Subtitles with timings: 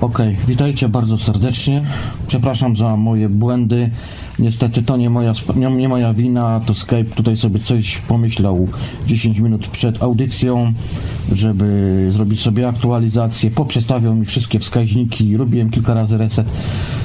[0.00, 1.82] Okej, witajcie bardzo serdecznie.
[2.26, 3.90] Przepraszam za moje błędy.
[4.38, 8.68] Niestety to nie moja, nie moja wina, to Skype tutaj sobie coś pomyślał
[9.06, 10.72] 10 minut przed audycją,
[11.32, 13.50] żeby zrobić sobie aktualizację.
[13.50, 16.46] Poprzestawiał mi wszystkie wskaźniki, robiłem kilka razy reset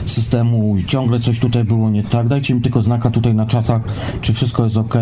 [0.06, 2.28] systemu i ciągle coś tutaj było nie tak.
[2.28, 3.82] Dajcie mi tylko znaka tutaj na czasach,
[4.22, 4.96] czy wszystko jest ok,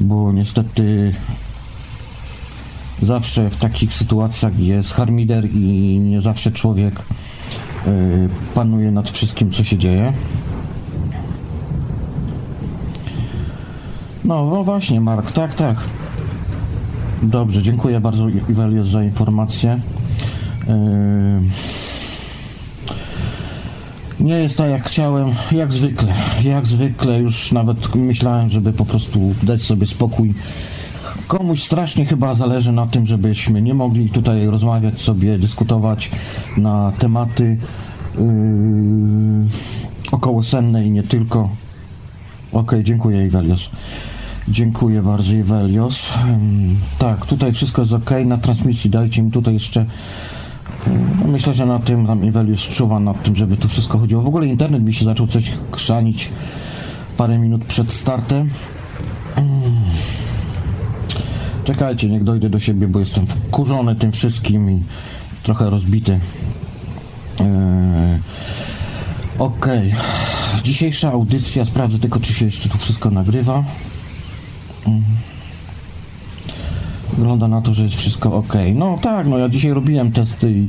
[0.00, 1.14] bo niestety
[3.02, 7.00] zawsze w takich sytuacjach jest harmider i nie zawsze człowiek
[7.86, 10.12] y, panuje nad wszystkim, co się dzieje.
[14.24, 15.76] No, no właśnie, Mark, tak, tak.
[17.22, 19.80] Dobrze, dziękuję bardzo Iwelios za informację.
[20.68, 20.74] Yy,
[24.24, 26.14] Nie jest tak jak chciałem, jak zwykle.
[26.44, 30.34] Jak zwykle już nawet myślałem, żeby po prostu dać sobie spokój.
[31.28, 36.10] Komuś strasznie chyba zależy na tym, żebyśmy nie mogli tutaj rozmawiać sobie, dyskutować
[36.56, 37.58] na tematy
[38.18, 38.24] yy,
[40.12, 41.48] okołosenne i nie tylko.
[42.52, 43.70] Okej, dziękuję Iwelios.
[44.48, 46.12] Dziękuję bardzo Iwelios.
[46.98, 48.10] Tak, tutaj wszystko jest ok.
[48.26, 49.86] Na transmisji dajcie mi tutaj jeszcze
[50.86, 54.22] no Myślę, że na tym tam Iwelius czuwa nad tym, żeby tu wszystko chodziło.
[54.22, 56.30] W ogóle internet mi się zaczął coś krzanić
[57.16, 58.50] parę minut przed startem.
[61.64, 64.82] Czekajcie, niech dojdę do siebie, bo jestem wkurzony tym wszystkim i
[65.42, 66.20] trochę rozbity.
[67.40, 68.18] Eee,
[69.38, 69.94] Okej.
[70.64, 73.64] Dzisiejsza audycja, sprawdzę tylko, czy się jeszcze tu wszystko nagrywa.
[74.86, 75.02] Mm.
[77.16, 78.54] Wygląda na to, że jest wszystko ok.
[78.74, 80.68] No tak, no ja dzisiaj robiłem testy i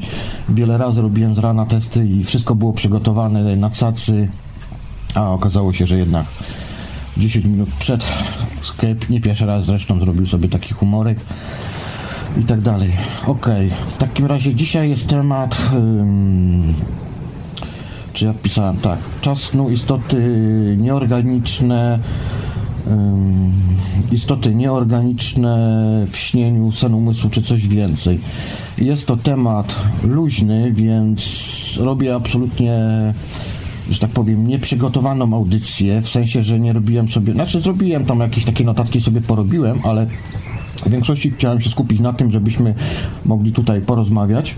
[0.50, 4.28] wiele razy robiłem z rana testy i wszystko było przygotowane na cacy,
[5.16, 6.26] a okazało się, że jednak
[7.18, 8.06] 10 minut przed
[8.66, 11.20] Skype, nie pierwszy raz zresztą zrobił sobie taki humorek
[12.42, 12.92] i tak dalej.
[13.28, 13.50] Ok,
[13.88, 15.58] w takim razie dzisiaj jest temat.
[18.14, 19.00] czy ja wpisałem tak?
[19.22, 22.00] Czas snu, istoty nieorganiczne.
[24.12, 25.58] istoty nieorganiczne
[26.12, 28.20] w śnieniu, sen umysłu czy coś więcej.
[28.78, 32.74] Jest to temat luźny, więc robię absolutnie,
[33.92, 38.46] że tak powiem, nieprzygotowaną audycję, w sensie, że nie robiłem sobie, znaczy zrobiłem tam jakieś
[38.46, 40.08] takie notatki sobie porobiłem, ale
[40.86, 42.76] w większości chciałem się skupić na tym, żebyśmy
[43.26, 44.56] mogli tutaj porozmawiać.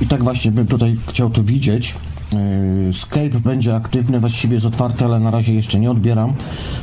[0.00, 1.94] I tak właśnie bym tutaj chciał to widzieć.
[2.32, 6.32] Yy, Skype będzie aktywny, właściwie jest otwarty, ale na razie jeszcze nie odbieram.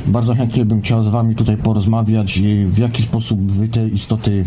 [0.06, 4.44] Bardzo chętnie bym chciał z Wami tutaj porozmawiać, yy, w jaki sposób Wy te istoty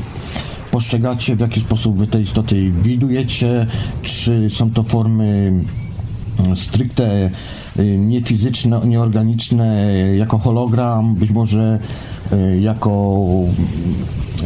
[0.72, 3.67] postrzegacie, w jaki sposób Wy te istoty widujecie,
[4.01, 5.53] czy są to formy
[6.47, 7.29] yy, stricte
[7.98, 11.80] niefizyczne, nieorganiczne, yy, jako hologram, być może
[12.32, 13.22] yy, jako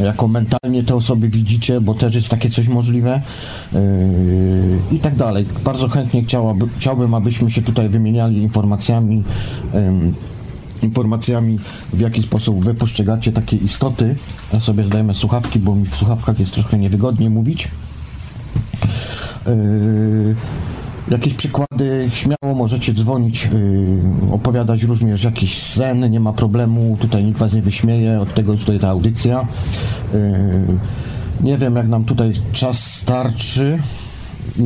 [0.04, 3.20] jako mentalnie te osoby widzicie, bo też jest takie coś możliwe
[4.92, 5.46] i tak dalej.
[5.64, 9.24] Bardzo chętnie chciałaby, chciałbym, abyśmy się tutaj wymieniali informacjami,
[10.82, 11.58] informacjami,
[11.92, 14.16] w jaki sposób wy postrzegacie takie istoty.
[14.52, 17.68] Ja sobie zdajemy słuchawki, bo mi w słuchawkach jest trochę niewygodnie mówić.
[21.10, 27.38] Jakieś przykłady, śmiało możecie dzwonić, yy, opowiadać również jakiś sen, nie ma problemu, tutaj nikt
[27.38, 29.46] was nie wyśmieje, od tego jest tutaj ta audycja.
[30.14, 30.20] Yy,
[31.40, 33.78] nie wiem, jak nam tutaj czas starczy.
[34.58, 34.64] Yy,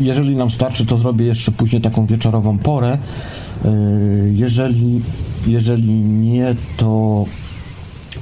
[0.00, 2.98] jeżeli nam starczy, to zrobię jeszcze później taką wieczorową porę.
[3.64, 3.70] Yy,
[4.34, 5.00] jeżeli,
[5.46, 7.24] jeżeli nie, to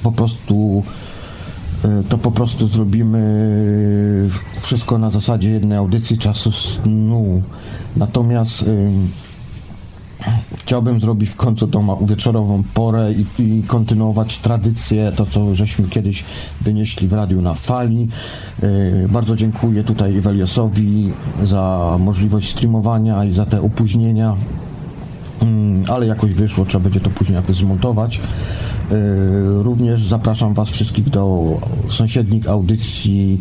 [0.03, 0.83] po prostu
[2.09, 4.29] to po prostu zrobimy
[4.61, 7.41] wszystko na zasadzie jednej audycji czasu snu.
[7.97, 9.07] Natomiast ym,
[10.57, 16.23] chciałbym zrobić w końcu tą wieczorową porę i, i kontynuować tradycję, to co żeśmy kiedyś
[16.61, 18.07] wynieśli w radiu na fali.
[19.09, 21.11] Bardzo dziękuję tutaj Iweliosowi
[21.43, 24.35] za możliwość streamowania i za te opóźnienia.
[25.41, 28.19] Mm, ale jakoś wyszło, trzeba będzie to później jakoś zmontować.
[28.91, 31.45] Yy, Również zapraszam Was wszystkich do
[31.89, 33.39] sąsiednich audycji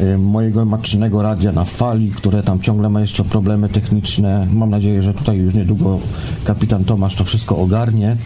[0.00, 4.46] yy, mojego matczynego radia na fali, które tam ciągle ma jeszcze problemy techniczne.
[4.52, 5.98] Mam nadzieję, że tutaj już niedługo
[6.44, 8.16] kapitan Tomasz to wszystko ogarnie.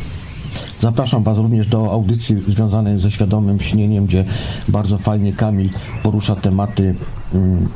[0.80, 4.24] Zapraszam Was również do audycji związanej ze świadomym śnieniem, gdzie
[4.68, 5.68] bardzo fajnie Kamil
[6.02, 6.94] porusza tematy
[7.34, 7.68] mm,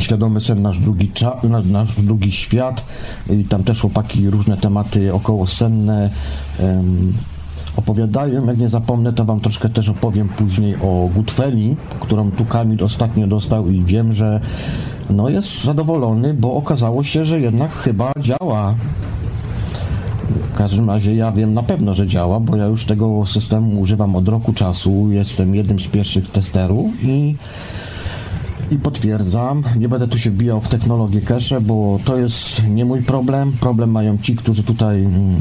[0.00, 1.12] Świadomy sen, nasz drugi,
[1.42, 2.84] nasz, nasz drugi świat.
[3.30, 6.10] I tam też chłopaki różne tematy okołosenne
[6.60, 7.12] em,
[7.76, 8.46] opowiadają.
[8.46, 13.26] Jak nie zapomnę, to Wam troszkę też opowiem później o Gutfeli, którą tu Kamil ostatnio
[13.26, 14.40] dostał i wiem, że
[15.10, 18.74] no jest zadowolony, bo okazało się, że jednak chyba działa.
[20.54, 24.28] Każdym razie ja wiem na pewno, że działa, bo ja już tego systemu używam od
[24.28, 25.10] roku czasu.
[25.10, 27.34] Jestem jednym z pierwszych testerów i
[28.72, 33.02] i potwierdzam, nie będę tu się wbijał w technologię cache, bo to jest nie mój
[33.02, 33.52] problem.
[33.60, 35.40] Problem mają ci, którzy tutaj mm,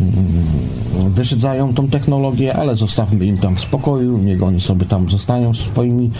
[1.09, 6.11] wyszydzają tą technologię, ale zostawmy im tam w spokoju, niech oni sobie tam zostają swoimi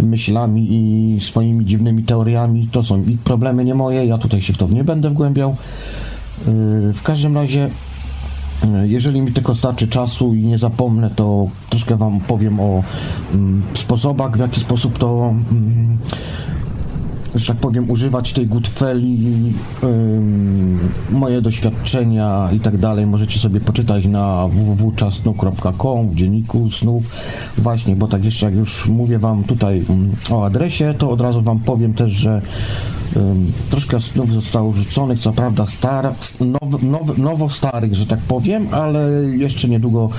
[0.00, 2.68] myślami i swoimi dziwnymi teoriami.
[2.72, 4.06] To są ich problemy, nie moje.
[4.06, 5.56] Ja tutaj się w to nie będę wgłębiał.
[6.46, 7.70] Yy, w każdym razie
[8.84, 12.82] jeżeli mi tylko starczy czasu i nie zapomnę, to troszkę Wam powiem o
[13.34, 15.98] mm, sposobach, w jaki sposób to mm,
[17.34, 19.52] że tak powiem, używać tej Goodfelli,
[21.10, 27.10] moje doświadczenia i tak dalej możecie sobie poczytać na www.czasnu.com w dzienniku snów.
[27.58, 29.84] Właśnie, bo tak jeszcze jak już mówię Wam tutaj
[30.30, 32.42] o adresie, to od razu Wam powiem też, że
[33.70, 39.10] troszkę snów zostało rzuconych, co prawda star, now, now, nowo starych, że tak powiem, ale
[39.36, 40.10] jeszcze niedługo,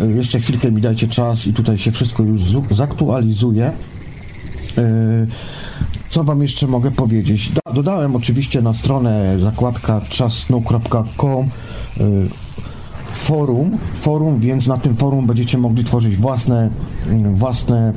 [0.00, 3.72] y, jeszcze chwilkę mi dajcie czas i tutaj się wszystko już zaktualizuje.
[4.76, 5.26] Yy,
[6.10, 7.52] co Wam jeszcze mogę powiedzieć?
[7.74, 11.48] dodałem oczywiście na stronę zakładka czasnu.com
[12.00, 12.28] y,
[13.12, 16.70] forum, forum, więc na tym forum będziecie mogli tworzyć własne,
[17.06, 17.92] y, własne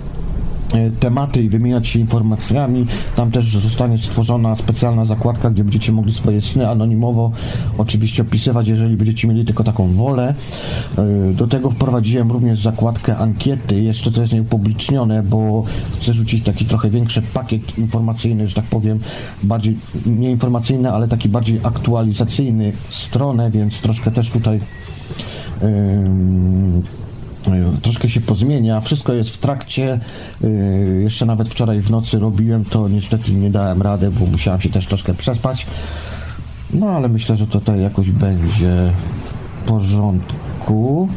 [0.99, 2.85] tematy i wymieniać się informacjami.
[3.15, 7.31] Tam też zostanie stworzona specjalna zakładka, gdzie będziecie mogli swoje sny anonimowo
[7.77, 10.35] oczywiście opisywać, jeżeli będziecie mieli tylko taką wolę.
[10.97, 15.63] E, do tego wprowadziłem również zakładkę ankiety, jeszcze to jest nieupublicznione, bo
[15.93, 18.99] chcę rzucić taki trochę większy pakiet informacyjny, że tak powiem,
[19.43, 24.59] bardziej nie informacyjny, ale taki bardziej aktualizacyjny stronę, więc troszkę też tutaj
[25.61, 25.69] yy,
[27.81, 29.99] troszkę się pozmienia, wszystko jest w trakcie,
[30.43, 34.69] y, jeszcze nawet wczoraj w nocy robiłem to, niestety nie dałem rady, bo musiałem się
[34.69, 35.65] też troszkę przespać,
[36.73, 38.93] no ale myślę, że tutaj jakoś będzie
[39.61, 41.09] w porządku.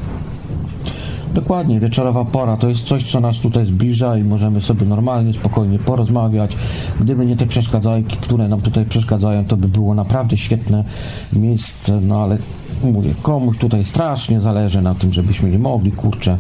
[1.35, 5.79] Dokładnie, wieczorowa pora to jest coś, co nas tutaj zbliża i możemy sobie normalnie, spokojnie
[5.79, 6.57] porozmawiać.
[7.01, 10.85] Gdyby nie te przeszkadzajki, które nam tutaj przeszkadzają, to by było naprawdę świetne
[11.33, 12.39] miejsce, no ale
[12.85, 16.39] mówię, komuś tutaj strasznie zależy na tym, żebyśmy nie mogli, kurczę,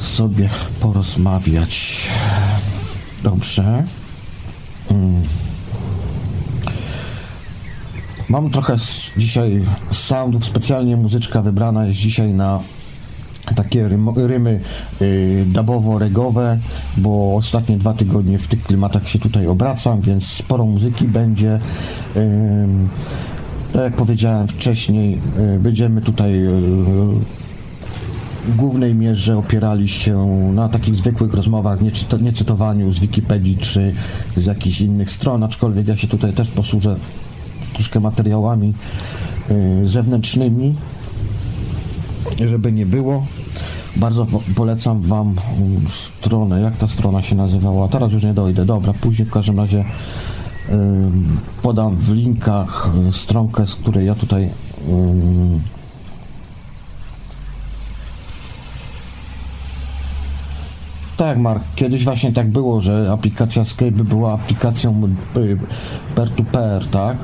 [0.00, 0.48] sobie
[0.80, 2.06] porozmawiać.
[3.22, 3.84] Dobrze.
[4.88, 5.22] Hmm.
[8.28, 8.76] Mam trochę
[9.16, 12.60] dzisiaj soundów, specjalnie muzyczka wybrana jest dzisiaj na
[13.54, 14.60] takie rym, rymy
[15.02, 16.58] y, dabowo-regowe,
[16.96, 21.58] bo ostatnie dwa tygodnie w tych klimatach się tutaj obracam, więc sporo muzyki będzie.
[22.16, 22.66] Y,
[23.72, 25.20] tak jak powiedziałem wcześniej,
[25.56, 26.50] y, będziemy tutaj y,
[28.46, 33.56] w głównej mierze opierali się na takich zwykłych rozmowach, nie, czyta, nie cytowaniu z Wikipedii
[33.56, 33.94] czy
[34.36, 36.96] z jakichś innych stron, aczkolwiek ja się tutaj też posłużę
[37.74, 38.74] troszkę materiałami
[39.50, 40.74] y, zewnętrznymi,
[42.38, 43.26] żeby nie było.
[43.96, 45.34] Bardzo polecam Wam
[46.20, 49.84] stronę, jak ta strona się nazywała, teraz już nie dojdę, dobra, później w każdym razie
[51.62, 54.48] podam w linkach stronkę, z której ja tutaj
[61.16, 65.02] Tak, Mark, kiedyś właśnie tak było, że aplikacja Skype była aplikacją
[65.36, 65.56] y,
[66.14, 67.16] peer-to-peer, tak?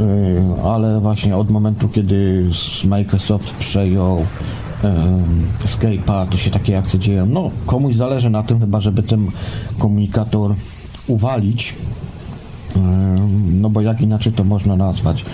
[0.00, 2.50] Y, ale właśnie od momentu, kiedy
[2.84, 4.26] Microsoft przejął
[5.64, 7.26] Skype'a, to się takie akcje dzieją.
[7.26, 9.30] No, komuś zależy na tym chyba, żeby ten
[9.78, 10.54] komunikator
[11.06, 11.74] uwalić,
[13.52, 15.24] no bo jak inaczej to można nazwać.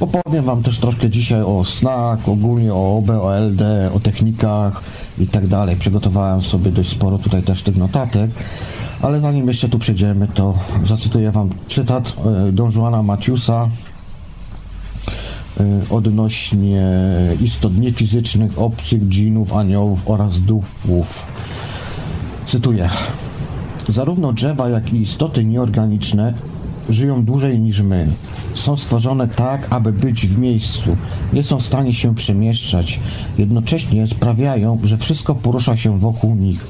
[0.00, 4.82] Opowiem Wam też troszkę dzisiaj o SNAC, ogólnie o OB, o LD, o technikach
[5.18, 5.76] i tak dalej.
[5.76, 8.30] Przygotowałem sobie dość sporo tutaj też tych notatek,
[9.02, 12.12] ale zanim jeszcze tu przejdziemy, to zacytuję Wam cytat
[12.48, 13.68] e, Don Juana Matiusa
[15.60, 16.82] e, odnośnie
[17.40, 21.26] istot niefizycznych, obcych, dżinów, aniołów oraz duchów.
[22.46, 22.90] Cytuję.
[23.88, 26.34] Zarówno drzewa, jak i istoty nieorganiczne
[26.88, 28.08] żyją dłużej niż my.
[28.54, 30.96] Są stworzone tak, aby być w miejscu.
[31.32, 33.00] Nie są w stanie się przemieszczać.
[33.38, 36.66] Jednocześnie sprawiają, że wszystko porusza się wokół nich.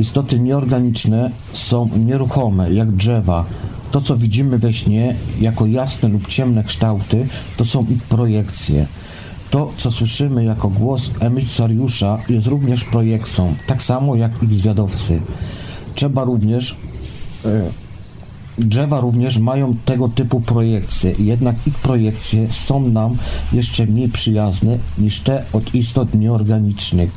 [0.00, 3.44] Istoty nieorganiczne są nieruchome, jak drzewa.
[3.90, 7.26] To, co widzimy we śnie jako jasne lub ciemne kształty,
[7.56, 8.86] to są ich projekcje.
[9.50, 15.20] To, co słyszymy jako głos emisariusza, jest również projekcją, tak samo jak ich zwiadowcy.
[15.94, 16.76] Trzeba również
[17.44, 17.62] e,
[18.60, 23.16] Drzewa również mają tego typu projekcje, jednak ich projekcje są nam
[23.52, 27.10] jeszcze mniej przyjazne niż te od istot nieorganicznych.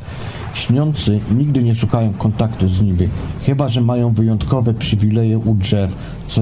[0.54, 3.08] Śniący nigdy nie szukają kontaktu z nimi,
[3.46, 5.96] chyba że mają wyjątkowe przywileje u drzew,
[6.28, 6.42] co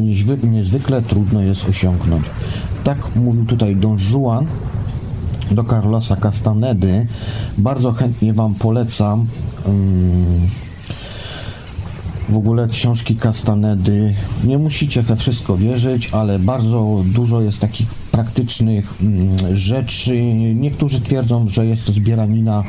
[0.51, 2.25] niezwykle trudno jest osiągnąć.
[2.83, 4.47] Tak mówił tutaj Don Juan
[5.51, 7.07] do Carlosa Castanedy.
[7.57, 9.25] Bardzo chętnie Wam polecam.
[12.31, 14.13] W ogóle książki Castanedy.
[14.43, 18.93] Nie musicie we wszystko wierzyć, ale bardzo dużo jest takich praktycznych
[19.53, 20.23] rzeczy.
[20.55, 22.63] Niektórzy twierdzą, że jest to zbieranina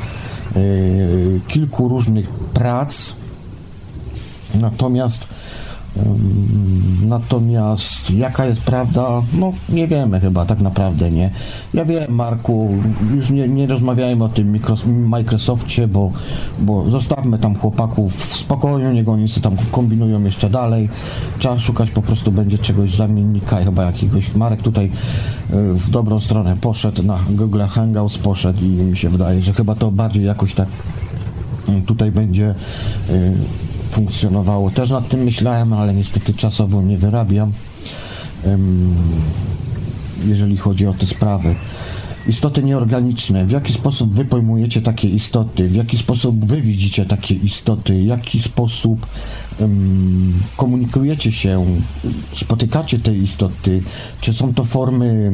[0.55, 3.13] y, kilku różnych prac.
[4.55, 5.27] Natomiast
[7.07, 9.21] Natomiast jaka jest prawda?
[9.39, 11.31] No nie wiemy chyba tak naprawdę, nie?
[11.73, 12.69] Ja wiem, Marku,
[13.15, 16.11] już nie, nie rozmawiajmy o tym Microsoftie, bo,
[16.59, 20.89] bo zostawmy tam chłopaków w spokoju, niech oni tam kombinują jeszcze dalej.
[21.39, 24.35] Trzeba szukać po prostu będzie czegoś zamiennika, chyba jakiegoś.
[24.35, 29.41] Marek tutaj y, w dobrą stronę poszedł, na Google Hangouts poszedł i mi się wydaje,
[29.41, 30.67] że chyba to bardziej jakoś tak
[31.69, 32.55] y, tutaj będzie
[33.09, 33.33] y,
[33.93, 34.71] funkcjonowało.
[34.71, 37.51] Też nad tym myślałem, ale niestety czasowo nie wyrabiam,
[40.25, 41.55] jeżeli chodzi o te sprawy.
[42.27, 43.45] Istoty nieorganiczne.
[43.45, 45.67] W jaki sposób wy pojmujecie takie istoty?
[45.67, 47.93] W jaki sposób wy widzicie takie istoty?
[47.93, 49.07] W jaki sposób
[49.59, 51.65] um, komunikujecie się?
[52.33, 53.81] Spotykacie te istoty?
[54.21, 55.31] Czy są to formy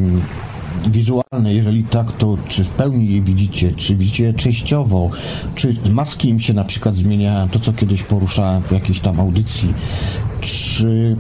[0.87, 1.53] wizualne?
[1.53, 3.71] Jeżeli tak, to czy w pełni je widzicie?
[3.71, 5.09] Czy widzicie je częściowo?
[5.55, 7.49] Czy maski im się na przykład zmieniają?
[7.49, 9.73] To, co kiedyś poruszałem w jakiejś tam audycji.
[10.41, 11.15] Czy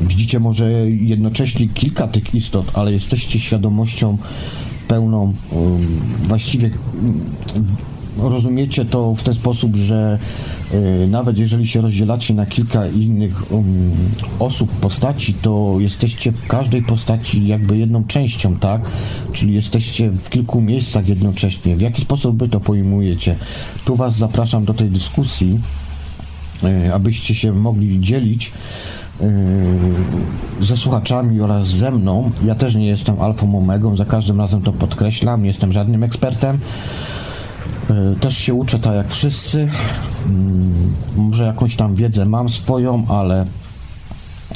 [0.00, 4.18] widzicie może jednocześnie kilka tych istot, ale jesteście świadomością
[4.88, 5.80] pełną, um,
[6.28, 6.70] właściwie
[7.02, 7.20] um,
[8.18, 10.18] rozumiecie to w ten sposób, że
[10.74, 13.90] y, nawet jeżeli się rozdzielacie na kilka innych um,
[14.38, 18.82] osób, postaci, to jesteście w każdej postaci jakby jedną częścią, tak?
[19.32, 21.76] Czyli jesteście w kilku miejscach jednocześnie.
[21.76, 23.36] W jaki sposób wy to pojmujecie?
[23.84, 25.60] Tu was zapraszam do tej dyskusji,
[26.64, 28.52] y, abyście się mogli dzielić
[30.60, 32.30] ze słuchaczami oraz ze mną.
[32.44, 36.58] Ja też nie jestem alfą omegą, za każdym razem to podkreślam, nie jestem żadnym ekspertem.
[37.90, 39.68] E, też się uczę tak jak wszyscy.
[40.26, 40.72] Mm,
[41.16, 43.46] może jakąś tam wiedzę mam swoją, ale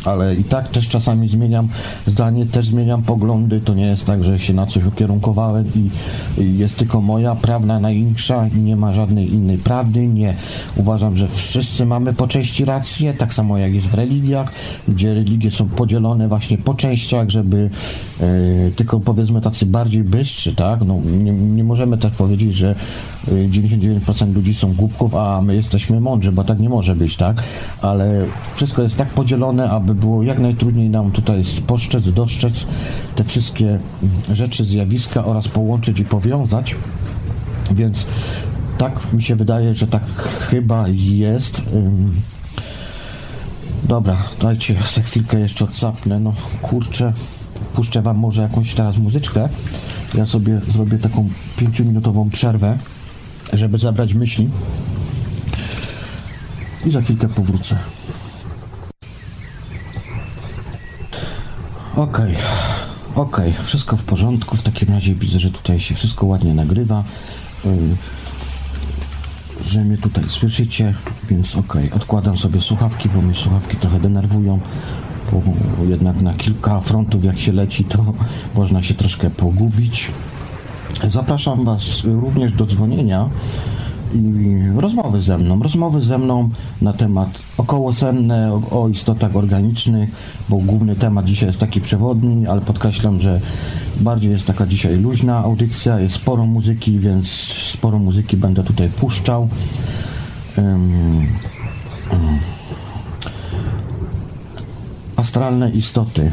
[0.05, 1.69] ale i tak też czasami zmieniam
[2.07, 3.61] zdanie, też zmieniam poglądy.
[3.61, 8.49] To nie jest tak, że się na coś ukierunkowałem i, jest tylko moja prawda największa
[8.57, 10.07] i nie ma żadnej innej prawdy.
[10.07, 10.35] Nie.
[10.77, 14.53] Uważam, że wszyscy mamy po części rację, tak samo jak jest w religiach,
[14.89, 17.71] gdzie religie są podzielone właśnie po częściach, żeby
[18.21, 20.81] e, tylko powiedzmy tacy bardziej bystrzy, tak?
[20.87, 22.75] No, nie, nie możemy tak powiedzieć, że
[23.29, 27.43] 99% e, ludzi są głupków, a my jesteśmy mądrzy, bo tak nie może być, tak?
[27.83, 28.25] Ale
[28.55, 32.67] wszystko jest tak podzielone, aby było jak najtrudniej nam tutaj spostrzec, dostrzec
[33.15, 33.79] te wszystkie
[34.33, 36.77] rzeczy, zjawiska oraz połączyć i powiązać.
[37.71, 38.07] Więc
[38.79, 40.03] tak mi się wydaje, że tak
[40.51, 41.63] chyba jest.
[43.85, 46.21] Dobra, dajcie za chwilkę jeszcze odsapnę.
[46.21, 47.13] No kurczę,
[47.75, 49.49] puszczę wam może jakąś teraz muzyczkę.
[50.15, 52.79] Ja sobie zrobię taką pięciominutową przerwę,
[53.53, 54.51] żeby zabrać myśli.
[56.87, 57.79] I za chwilkę powrócę.
[61.97, 62.37] Okej, okay.
[63.15, 63.65] okej, okay.
[63.65, 64.57] wszystko w porządku.
[64.57, 67.05] W takim razie widzę, że tutaj się wszystko ładnie nagrywa.
[67.65, 67.71] Yy,
[69.65, 70.95] że mnie tutaj słyszycie,
[71.31, 71.97] więc okej, okay.
[71.97, 74.61] odkładam sobie słuchawki, bo mnie słuchawki trochę denerwują.
[75.33, 75.43] Bo
[75.85, 78.05] jednak na kilka frontów jak się leci, to
[78.55, 80.07] można się troszkę pogubić.
[81.09, 83.29] Zapraszam Was również do dzwonienia
[84.15, 85.63] i rozmowy ze mną.
[85.63, 86.51] Rozmowy ze mną
[86.83, 87.29] na temat
[87.59, 90.11] okołosenne, o, o istotach organicznych,
[90.49, 93.41] bo główny temat dzisiaj jest taki przewodni, ale podkreślam, że
[94.01, 97.29] bardziej jest taka dzisiaj luźna audycja, jest sporo muzyki, więc
[97.65, 99.49] sporo muzyki będę tutaj puszczał.
[100.57, 101.27] Um,
[105.17, 106.33] astralne istoty.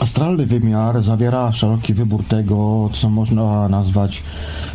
[0.00, 4.22] Astralny wymiar zawiera szeroki wybór tego, co można nazwać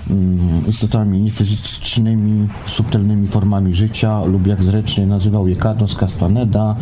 [0.10, 6.76] Mm, istotami niefizycznymi, subtelnymi formami życia lub jak zręcznie nazywał je Carlos Castaneda,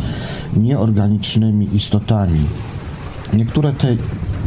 [0.56, 2.40] nieorganicznymi istotami.
[3.32, 3.96] Niektóre te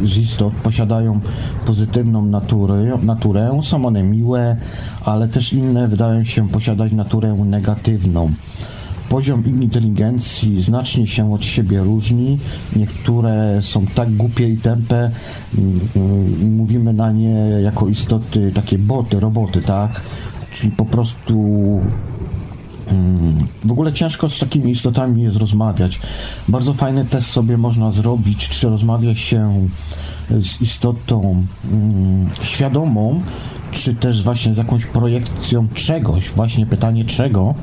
[0.04, 1.20] z istot posiadają
[1.66, 4.56] pozytywną naturę, naturę, są one miłe,
[5.04, 8.30] ale też inne wydają się posiadać naturę negatywną.
[9.08, 12.38] Poziom inteligencji znacznie się od siebie różni.
[12.76, 15.10] Niektóre są tak głupie i tępe,
[16.50, 20.00] mówimy na nie jako istoty, takie boty, roboty, tak?
[20.52, 21.44] Czyli po prostu
[23.64, 26.00] w ogóle ciężko z takimi istotami jest rozmawiać.
[26.48, 29.68] Bardzo fajny test sobie można zrobić, czy rozmawia się
[30.30, 31.44] z istotą
[32.42, 33.20] świadomą,
[33.72, 36.30] czy też właśnie z jakąś projekcją czegoś.
[36.30, 37.54] Właśnie pytanie czego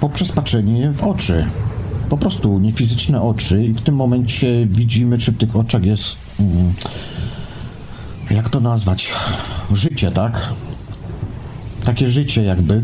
[0.00, 1.46] poprzez patrzenie w oczy.
[2.08, 6.16] po prostu niefizyczne oczy i w tym momencie widzimy, czy w tych oczach jest,
[8.30, 9.12] jak to nazwać,
[9.72, 10.42] życie, tak?
[11.84, 12.82] Takie życie jakby.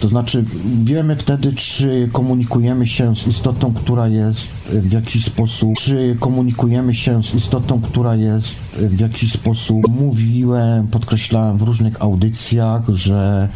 [0.00, 0.44] To znaczy,
[0.84, 7.22] wiemy wtedy, czy komunikujemy się z istotą, która jest w jakiś sposób, czy komunikujemy się
[7.22, 9.88] z istotą, która jest w jakiś sposób.
[9.88, 13.48] Mówiłem, podkreślałem w różnych audycjach, że.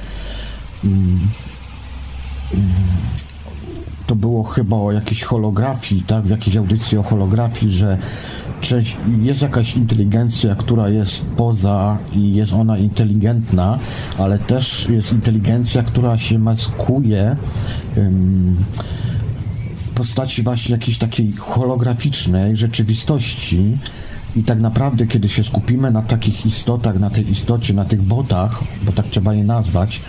[0.85, 1.21] Mm,
[4.07, 7.99] to było chyba o jakiejś holografii, tak, w jakiejś audycji o holografii, że
[9.23, 13.79] jest jakaś inteligencja, która jest poza i jest ona inteligentna,
[14.19, 17.37] ale też jest inteligencja, która się maskuje
[19.77, 23.79] w postaci właśnie jakiejś takiej holograficznej rzeczywistości.
[24.37, 28.61] I tak naprawdę, kiedy się skupimy na takich istotach, na tej istocie, na tych botach,
[28.83, 30.01] bo tak trzeba je nazwać,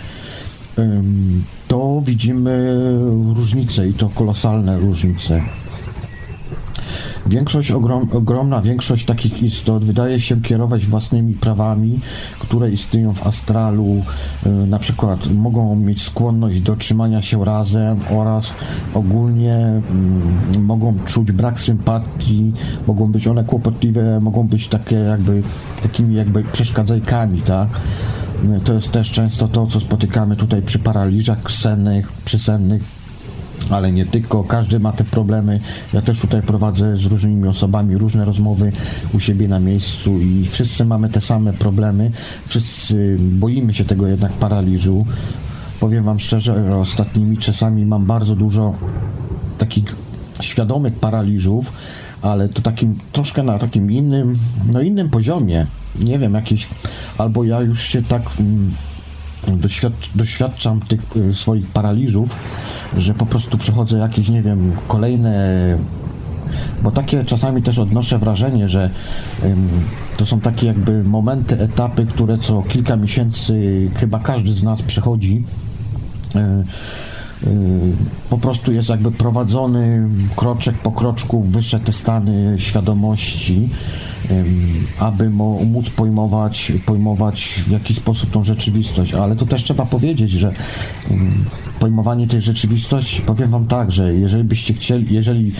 [1.68, 2.76] to widzimy
[3.34, 5.42] różnice i to kolosalne różnice.
[7.26, 12.00] Większość, ogrom, ogromna większość takich istot wydaje się kierować własnymi prawami,
[12.38, 14.02] które istnieją w astralu,
[14.46, 18.52] y, na przykład mogą mieć skłonność do trzymania się razem oraz
[18.94, 19.82] ogólnie mm,
[20.64, 22.52] mogą czuć brak sympatii,
[22.86, 25.42] mogą być one kłopotliwe, mogą być takie jakby
[25.82, 27.68] takimi jakby przeszkadzajkami, tak?
[28.64, 33.01] To jest też często to, co spotykamy tutaj przy paraliżach sennych, przysennych,
[33.70, 35.60] ale nie tylko, każdy ma te problemy.
[35.92, 38.72] Ja też tutaj prowadzę z różnymi osobami różne rozmowy
[39.14, 42.10] u siebie na miejscu i wszyscy mamy te same problemy.
[42.46, 45.06] Wszyscy boimy się tego jednak paraliżu.
[45.80, 48.74] Powiem Wam szczerze, ostatnimi czasami mam bardzo dużo
[49.58, 49.96] takich
[50.40, 51.72] świadomych paraliżów,
[52.22, 54.38] ale to takim troszkę na takim innym,
[54.72, 55.66] no innym poziomie.
[56.00, 56.68] Nie wiem, jakiś,
[57.18, 58.70] albo ja już się tak mm,
[59.48, 62.36] doświadcz, doświadczam tych y, swoich paraliżów,
[62.96, 65.78] że po prostu przechodzę jakieś, nie wiem, kolejne
[66.82, 68.90] bo takie czasami też odnoszę wrażenie, że
[69.44, 69.68] ym,
[70.16, 75.44] to są takie jakby momenty, etapy, które co kilka miesięcy chyba każdy z nas przechodzi.
[76.34, 76.64] Yy,
[78.30, 83.68] po prostu jest jakby prowadzony kroczek po kroczku wyższe te stany świadomości
[84.98, 89.14] aby móc pojmować, pojmować w jakiś sposób tą rzeczywistość.
[89.14, 90.52] Ale to też trzeba powiedzieć, że
[91.80, 95.52] pojmowanie tej rzeczywistości, powiem Wam tak, że jeżeli byście chcieli, jeżeli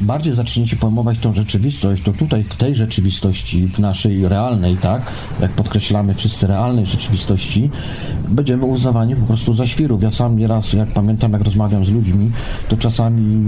[0.00, 5.02] bardziej zaczniecie pojmować tą rzeczywistość, to tutaj w tej rzeczywistości, w naszej realnej, tak,
[5.40, 7.70] jak podkreślamy wszyscy realnej rzeczywistości,
[8.28, 10.02] będziemy uznawani po prostu za świrów.
[10.02, 12.30] Ja sam nieraz, jak pamiętam, jak rozmawiam z ludźmi,
[12.68, 13.42] to czasami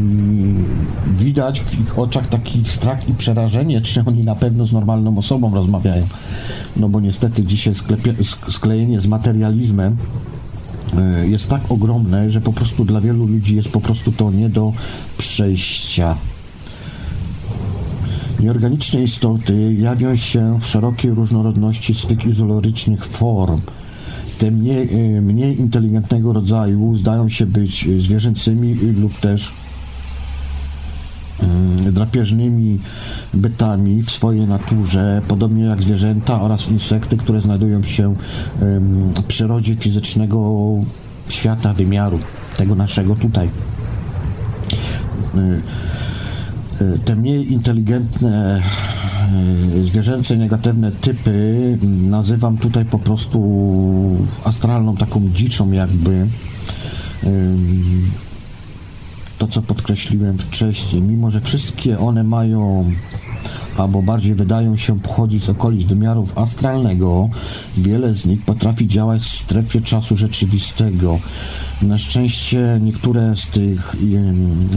[1.16, 5.54] widać w ich oczach taki strach i przerażenie, czy oni na pewno z normalną osobą
[5.54, 6.06] rozmawiają.
[6.76, 8.14] No bo niestety dzisiaj sklepie,
[8.48, 9.96] sklejenie z materializmem
[10.98, 14.48] e, jest tak ogromne, że po prostu dla wielu ludzi jest po prostu to nie
[14.48, 14.72] do
[15.18, 16.16] przejścia.
[18.44, 23.60] Nieorganiczne istoty jawią się w szerokiej różnorodności swych izolorycznych form.
[24.38, 29.50] Te mniej, e, mniej inteligentnego rodzaju zdają się być zwierzęcymi lub też
[31.86, 32.78] e, drapieżnymi
[33.34, 38.14] bytami w swojej naturze, podobnie jak zwierzęta oraz insekty, które znajdują się
[38.60, 40.72] w przyrodzie fizycznego
[41.28, 42.18] świata, wymiaru,
[42.56, 43.48] tego naszego tutaj.
[46.80, 48.62] E, te mniej inteligentne
[49.74, 53.40] y, zwierzęce negatywne typy nazywam tutaj po prostu
[54.44, 56.26] astralną taką dziczą jakby.
[59.38, 61.02] To co podkreśliłem wcześniej.
[61.02, 62.90] Mimo że wszystkie one mają
[63.76, 67.28] albo bardziej wydają się pochodzić z okolic wymiarów astralnego,
[67.78, 71.18] wiele z nich potrafi działać w strefie czasu rzeczywistego.
[71.82, 73.96] Na szczęście niektóre z tych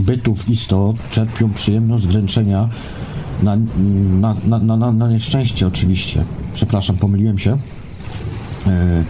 [0.02, 2.68] bytów istot czerpią przyjemność zręczenia
[3.42, 3.56] na,
[4.20, 6.24] na, na, na, na nieszczęście oczywiście.
[6.54, 7.56] Przepraszam, pomyliłem się.
[8.66, 9.04] E,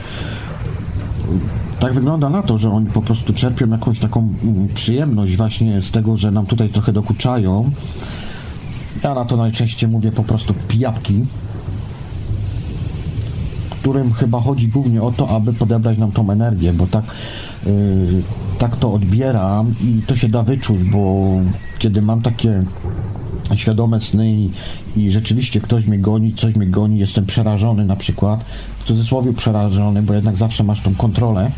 [1.80, 5.90] tak wygląda na to, że oni po prostu czerpią jakąś taką mm, przyjemność właśnie z
[5.90, 7.70] tego, że nam tutaj trochę dokuczają.
[9.04, 11.24] Ja na to najczęściej mówię po prostu pijawki,
[13.70, 17.04] którym chyba chodzi głównie o to, aby podebrać nam tą energię, bo tak
[17.66, 18.22] Y,
[18.58, 21.26] tak to odbieram i to się da wyczuć, bo
[21.78, 22.64] kiedy mam takie
[23.54, 24.50] świadome sny i,
[24.96, 28.44] i, rzeczywiście ktoś mnie goni, coś mnie goni, jestem przerażony na przykład,
[28.78, 31.50] w cudzysłowie przerażony, bo jednak zawsze masz tą kontrolę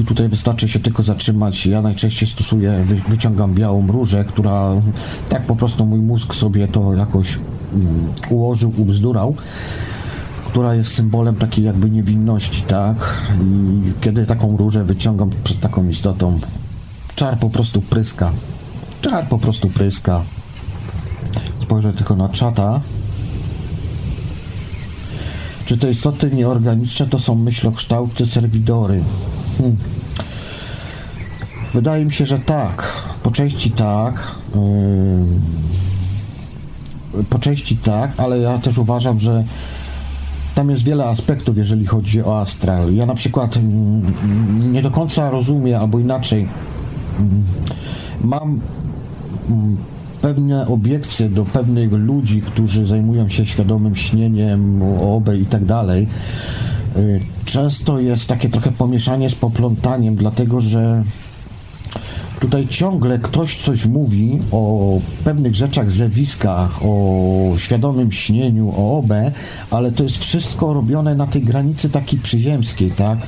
[0.00, 1.66] i tutaj wystarczy się tylko zatrzymać.
[1.66, 4.70] Ja najczęściej stosuję, wy, wyciągam białą różę, która
[5.28, 9.36] tak po prostu mój mózg sobie to jakoś um, ułożył, ubzdurał
[10.52, 12.96] która jest symbolem takiej jakby niewinności, tak?
[13.40, 16.38] I kiedy taką różę wyciągam przed taką istotą,
[17.16, 18.32] czar po prostu pryska.
[19.00, 20.22] Czar po prostu pryska.
[21.62, 22.80] Spojrzę tylko na czata.
[25.66, 29.02] Czy te istoty nieorganiczne to są myślokształty serwidory?
[29.58, 29.76] Hmm.
[31.72, 32.92] Wydaje mi się, że tak.
[33.22, 34.14] Po części tak.
[37.14, 39.44] Yy, po części tak, ale ja też uważam, że
[40.54, 42.94] tam jest wiele aspektów, jeżeli chodzi o astral.
[42.94, 46.46] Ja na przykład mm, nie do końca rozumiem, albo inaczej,
[47.18, 47.44] mm,
[48.24, 48.60] mam
[49.50, 49.76] mm,
[50.22, 56.08] pewne obiekcje do pewnych ludzi, którzy zajmują się świadomym śnieniem, OB i tak dalej.
[56.96, 61.04] Yy, często jest takie trochę pomieszanie z poplątaniem, dlatego że
[62.42, 69.12] Tutaj ciągle ktoś coś mówi o pewnych rzeczach, zjawiskach, o świadomym śnieniu, o OB,
[69.70, 73.18] ale to jest wszystko robione na tej granicy takiej przyziemskiej, tak?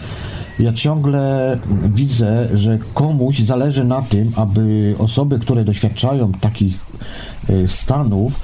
[0.58, 1.58] Ja ciągle
[1.94, 6.74] widzę, że komuś zależy na tym, aby osoby, które doświadczają takich
[7.48, 8.40] e, stanów,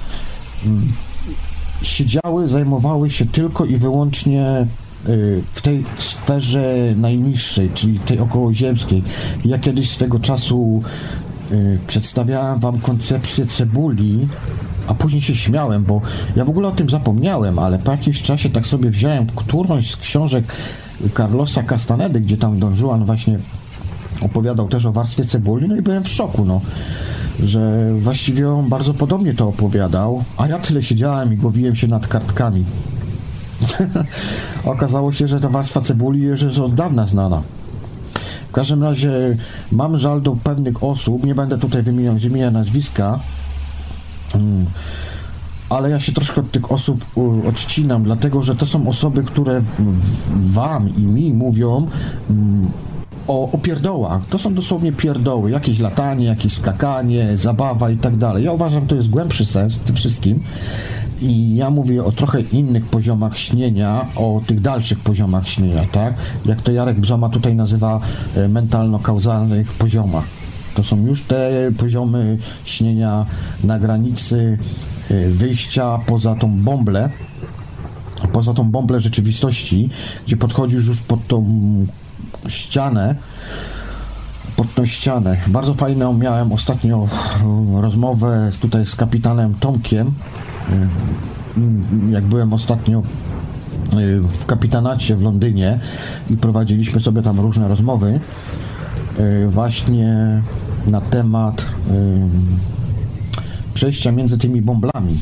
[0.65, 0.91] mm,
[1.83, 4.80] siedziały, zajmowały się tylko i wyłącznie Y,
[5.51, 9.03] w tej sferze najniższej, czyli tej okołoziemskiej.
[9.45, 10.81] Ja kiedyś swego czasu
[11.51, 14.27] y, przedstawiałem wam koncepcję cebuli,
[14.87, 16.01] a później się śmiałem, bo
[16.35, 19.97] ja w ogóle o tym zapomniałem, ale po jakimś czasie tak sobie wziąłem którąś z
[19.97, 20.55] książek
[21.17, 23.39] Carlosa Castanedy, gdzie tam Juan właśnie
[24.21, 26.61] opowiadał też o warstwie cebuli, no i byłem w szoku, no
[27.43, 32.07] że właściwie on bardzo podobnie to opowiadał, a ja tyle siedziałem i głowiłem się nad
[32.07, 32.65] kartkami.
[34.65, 37.41] Okazało się, że ta warstwa cebuli już jest od dawna znana.
[38.47, 39.37] W każdym razie
[39.71, 43.19] mam żal do pewnych osób, nie będę tutaj wymieniał imienia, nazwiska,
[44.35, 44.65] mm,
[45.69, 47.05] ale ja się troszkę od tych osób
[47.49, 49.61] odcinam, dlatego że to są osoby, które
[50.35, 51.87] wam i mi mówią
[52.29, 52.67] mm,
[53.27, 54.25] o, o pierdołach.
[54.29, 58.43] To są dosłownie pierdoły, jakieś latanie, jakieś skakanie, zabawa i tak dalej.
[58.45, 60.39] Ja uważam, to jest głębszy sens w tym wszystkim.
[61.21, 66.13] I ja mówię o trochę innych poziomach śnienia, o tych dalszych poziomach śnienia, tak?
[66.45, 67.99] Jak to Jarek Brzoma tutaj nazywa
[68.35, 70.23] e, mentalno-kauzalnych poziomach.
[70.75, 73.25] To są już te poziomy śnienia
[73.63, 74.57] na granicy
[75.09, 77.09] e, wyjścia poza tą bąblę,
[78.33, 79.89] poza tą bąblę rzeczywistości,
[80.27, 81.45] gdzie podchodzisz już pod tą
[82.47, 83.15] ścianę,
[84.55, 85.37] pod tą ścianę.
[85.47, 87.07] Bardzo fajną miałem ostatnio
[87.77, 90.13] e, rozmowę tutaj z kapitanem Tomkiem,
[92.09, 95.79] jak byłem ostatnio y, w kapitanacie w Londynie
[96.29, 98.19] i prowadziliśmy sobie tam różne rozmowy
[99.19, 100.41] y, właśnie
[100.87, 101.65] na temat y,
[103.73, 105.19] przejścia między tymi bąblami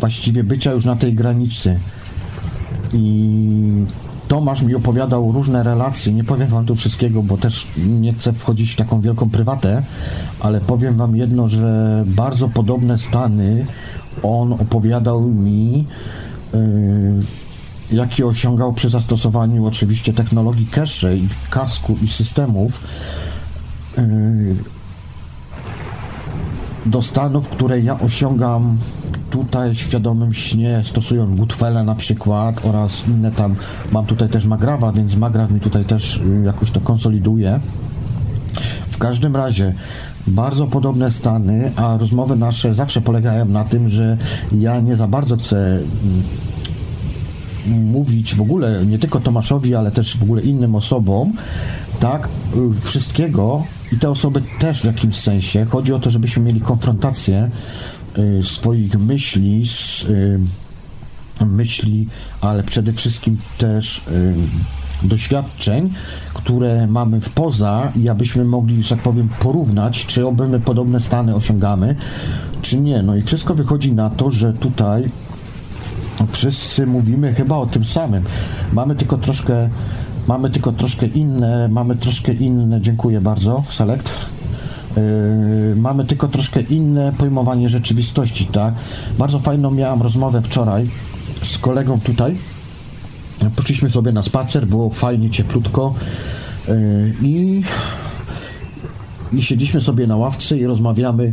[0.00, 1.78] właściwie bycia już na tej granicy.
[2.92, 3.84] I
[4.28, 8.72] Tomasz mi opowiadał różne relacje, nie powiem wam tu wszystkiego, bo też nie chcę wchodzić
[8.72, 9.82] w taką wielką prywatę,
[10.40, 13.66] ale powiem wam jedno, że bardzo podobne stany
[14.24, 15.86] on opowiadał mi,
[16.54, 16.60] yy,
[17.92, 22.84] jaki osiągał przy zastosowaniu oczywiście technologii cache i kasku i systemów
[23.98, 24.04] yy,
[26.86, 28.78] do stanów, które ja osiągam
[29.30, 33.54] tutaj w świadomym śnie, stosując Gutfele na przykład oraz inne tam,
[33.92, 37.60] mam tutaj też Magrawa, więc Magraw mi tutaj też y, jakoś to konsoliduje.
[38.90, 39.74] W każdym razie
[40.26, 44.16] bardzo podobne stany, a rozmowy nasze zawsze polegają na tym, że
[44.52, 45.56] ja nie za bardzo chcę
[47.66, 51.32] mm, mówić w ogóle, nie tylko Tomaszowi, ale też w ogóle innym osobom,
[52.00, 52.28] tak,
[52.82, 55.64] wszystkiego i te osoby też w jakimś sensie.
[55.64, 57.50] Chodzi o to, żebyśmy mieli konfrontację
[58.18, 62.06] y, swoich myśli z y, myśli,
[62.40, 64.34] ale przede wszystkim też y,
[65.02, 65.90] doświadczeń,
[66.34, 71.34] które mamy w poza i abyśmy mogli, że tak powiem, porównać, czy my podobne stany
[71.34, 71.96] osiągamy,
[72.62, 73.02] czy nie.
[73.02, 75.04] No i wszystko wychodzi na to, że tutaj
[76.32, 78.24] wszyscy mówimy chyba o tym samym.
[78.72, 79.68] Mamy tylko troszkę
[80.28, 84.10] mamy tylko troszkę inne, mamy troszkę inne, dziękuję bardzo, Select.
[84.96, 88.74] Yy, mamy tylko troszkę inne pojmowanie rzeczywistości, tak?
[89.18, 90.88] Bardzo fajną miałam rozmowę wczoraj
[91.42, 92.36] z kolegą tutaj,
[93.56, 95.94] Poszliśmy sobie na spacer, było fajnie, cieplutko
[96.68, 96.74] yy,
[97.22, 97.62] i,
[99.32, 101.32] i siedzieliśmy sobie na ławce i rozmawiamy.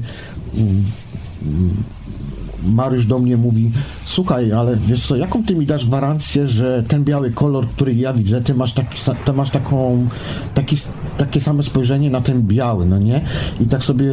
[2.65, 3.71] Mariusz do mnie mówi,
[4.05, 8.13] słuchaj, ale wiesz co, jaką ty mi dasz gwarancję, że ten biały kolor, który ja
[8.13, 10.07] widzę, ty masz, taki, ty masz taką,
[10.53, 10.75] taki,
[11.17, 13.21] takie same spojrzenie na ten biały, no nie?
[13.59, 14.05] I tak sobie,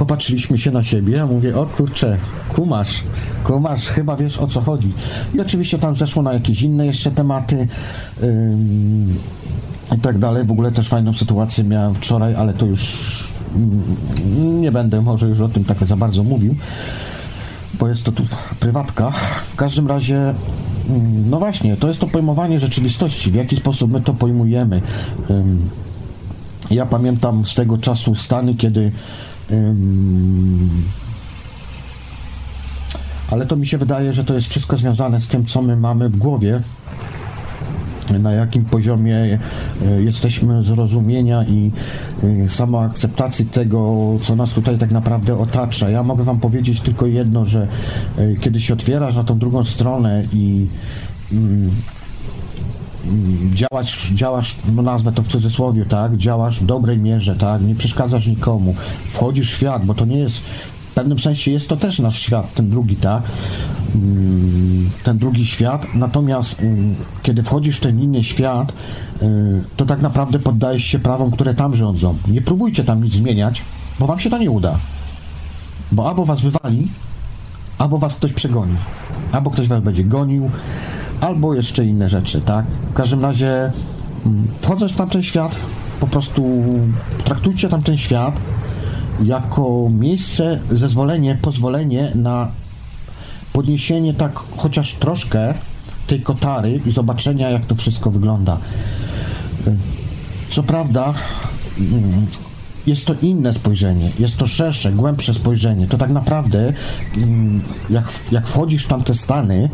[0.00, 2.18] popatrzyliśmy się na siebie, ja mówię, o kurczę,
[2.54, 3.02] kumasz,
[3.44, 4.92] kumasz, chyba wiesz o co chodzi.
[5.34, 7.68] I oczywiście tam zeszło na jakieś inne jeszcze tematy
[8.22, 9.14] ym,
[9.96, 10.44] i tak dalej.
[10.44, 13.24] W ogóle też fajną sytuację miałem wczoraj, ale to już
[13.56, 16.54] mm, nie będę może już o tym tak za bardzo mówił,
[17.78, 18.22] bo jest to tu
[18.60, 19.10] prywatka.
[19.52, 20.34] W każdym razie
[21.30, 24.82] no właśnie, to jest to pojmowanie rzeczywistości, w jaki sposób my to pojmujemy.
[26.70, 28.92] Ja pamiętam z tego czasu stany, kiedy
[33.30, 36.08] ale to mi się wydaje, że to jest wszystko związane z tym, co my mamy
[36.08, 36.60] w głowie,
[38.18, 41.70] na jakim poziomie e, jesteśmy zrozumienia i
[42.22, 45.90] e, samoakceptacji tego, co nas tutaj tak naprawdę otacza.
[45.90, 47.66] Ja mogę Wam powiedzieć tylko jedno, że
[48.18, 50.68] e, kiedy się otwierasz na tą drugą stronę i
[51.32, 51.70] mm,
[53.54, 58.26] działać, działasz, no nazwę to w cudzysłowie, tak, działasz w dobrej mierze, tak, nie przeszkadzasz
[58.26, 58.74] nikomu,
[59.12, 60.38] wchodzisz w świat, bo to nie jest,
[60.90, 63.22] w pewnym sensie jest to też nasz świat, ten drugi, tak,
[63.94, 68.72] mm, ten drugi świat, natomiast mm, kiedy wchodzisz w ten inny świat,
[69.22, 69.26] y,
[69.76, 72.16] to tak naprawdę poddajesz się prawom, które tam rządzą.
[72.28, 73.62] Nie próbujcie tam nic zmieniać,
[74.00, 74.78] bo wam się to nie uda.
[75.92, 76.88] Bo albo was wywali,
[77.78, 78.76] albo was ktoś przegoni,
[79.32, 80.50] albo ktoś was będzie gonił,
[81.20, 82.66] albo jeszcze inne rzeczy, tak?
[82.90, 83.72] W każdym razie
[84.26, 85.56] mm, wchodząc w tamten świat,
[86.00, 86.62] po prostu
[87.24, 88.36] traktujcie tamten świat
[89.24, 92.48] jako miejsce, zezwolenie, pozwolenie na
[93.52, 95.54] podniesienie tak chociaż troszkę
[96.06, 98.58] tej kotary i zobaczenia, jak to wszystko wygląda.
[100.50, 101.14] Co prawda,
[101.78, 102.26] mm,
[102.86, 105.86] jest to inne spojrzenie, jest to szersze, głębsze spojrzenie.
[105.86, 106.72] To tak naprawdę,
[107.16, 109.68] mm, jak, jak wchodzisz w tamte stany,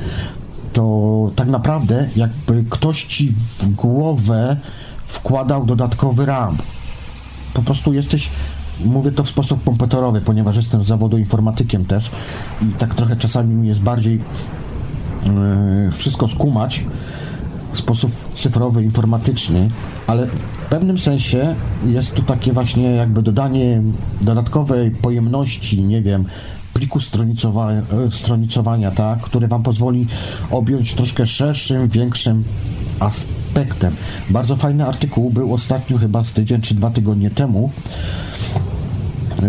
[0.77, 4.57] to tak naprawdę jakby ktoś ci w głowę
[5.07, 6.57] wkładał dodatkowy RAM.
[7.55, 8.29] Po prostu jesteś,
[8.85, 12.11] mówię to w sposób komputerowy, ponieważ jestem z zawodu informatykiem też
[12.63, 14.21] i tak trochę czasami mi jest bardziej
[15.25, 16.85] yy, wszystko skumać
[17.73, 19.71] w sposób cyfrowy, informatyczny,
[20.07, 21.55] ale w pewnym sensie
[21.87, 23.83] jest to takie właśnie jakby dodanie
[24.21, 26.25] dodatkowej pojemności, nie wiem,
[26.77, 30.07] pliku stronicowania, e, stronicowania tak, który Wam pozwoli
[30.51, 32.45] objąć troszkę szerszym, większym
[33.01, 33.93] aspektem.
[34.31, 37.71] Bardzo fajny artykuł był ostatnio, chyba z tydzień czy dwa tygodnie temu,
[39.43, 39.47] e,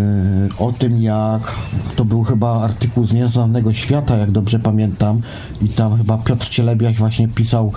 [0.58, 1.52] o tym, jak
[1.96, 5.20] to był chyba artykuł z Nieznanego Świata, jak dobrze pamiętam,
[5.62, 7.72] i tam chyba Piotr Cielebiak właśnie pisał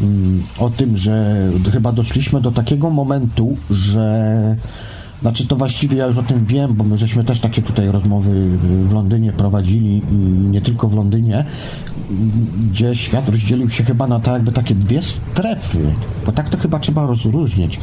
[0.00, 4.56] mm, o tym, że chyba doszliśmy do takiego momentu, że
[5.22, 8.48] znaczy to właściwie ja już o tym wiem, bo my żeśmy też takie tutaj rozmowy
[8.58, 10.14] w Londynie prowadzili i
[10.50, 11.44] nie tylko w Londynie,
[12.70, 15.94] gdzie świat rozdzielił się chyba na tak jakby takie dwie strefy,
[16.26, 17.80] bo tak to chyba trzeba rozróżnić.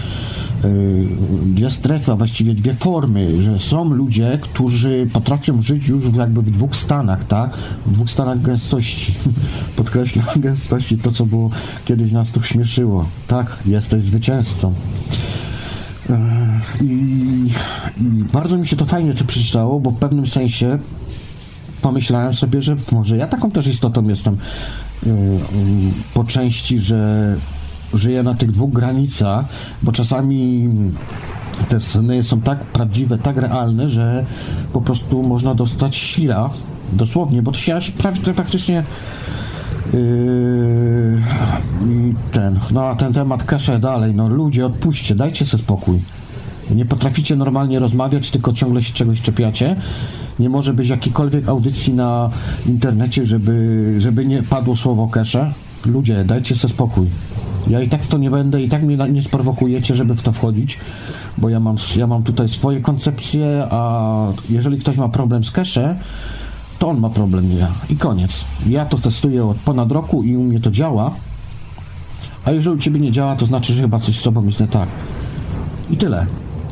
[0.66, 1.08] Y,
[1.46, 6.52] dwie strefy, a właściwie dwie formy, że są ludzie, którzy potrafią żyć już jakby w
[6.52, 7.58] dwóch stanach, tak?
[7.86, 9.14] W dwóch stanach gęstości.
[9.78, 11.50] Podkreślam gęstości, to co było
[11.86, 13.06] kiedyś nas tu śmieszyło.
[13.28, 14.74] Tak, jesteś zwycięzcą.
[16.82, 16.86] I,
[18.02, 20.80] I, bardzo mi się to fajnie to przeczytało, bo w pewnym sensie
[21.82, 25.14] pomyślałem sobie, że może ja taką też istotą jestem y, y,
[26.14, 27.36] po części, że
[27.94, 29.46] żyję na tych dwóch granicach,
[29.84, 30.70] bo czasami
[31.70, 34.26] te sny są tak prawdziwe, tak realne, że
[34.74, 36.50] po prostu można dostać świra,
[36.94, 37.92] dosłownie, bo to się aż
[38.36, 38.84] praktycznie
[39.94, 41.22] Yy,
[42.32, 46.00] ten, no a ten temat kaszę dalej, no ludzie, odpuśćcie, dajcie sobie spokój.
[46.76, 49.76] Nie potraficie normalnie rozmawiać, tylko ciągle się czegoś czepiacie.
[50.40, 52.30] Nie może być jakiejkolwiek audycji na
[52.66, 55.54] internecie, żeby, żeby nie padło słowo kesze.
[55.86, 57.08] Ludzie, dajcie sobie spokój.
[57.68, 60.32] Ja i tak w to nie będę, i tak mnie nie sprowokujecie, żeby w to
[60.32, 60.80] wchodzić,
[61.38, 64.14] bo ja mam, ja mam tutaj swoje koncepcje, a
[64.50, 65.96] jeżeli ktoś ma problem z cache,
[66.80, 67.68] to on ma problem, nie ja.
[67.90, 68.46] I koniec.
[68.68, 71.12] Ja to testuję od ponad roku i u mnie to działa,
[72.46, 74.68] a jeżeli u ciebie nie działa, to znaczy, że chyba coś z sobą jest nie
[74.68, 74.90] tak.
[75.92, 76.26] I tyle.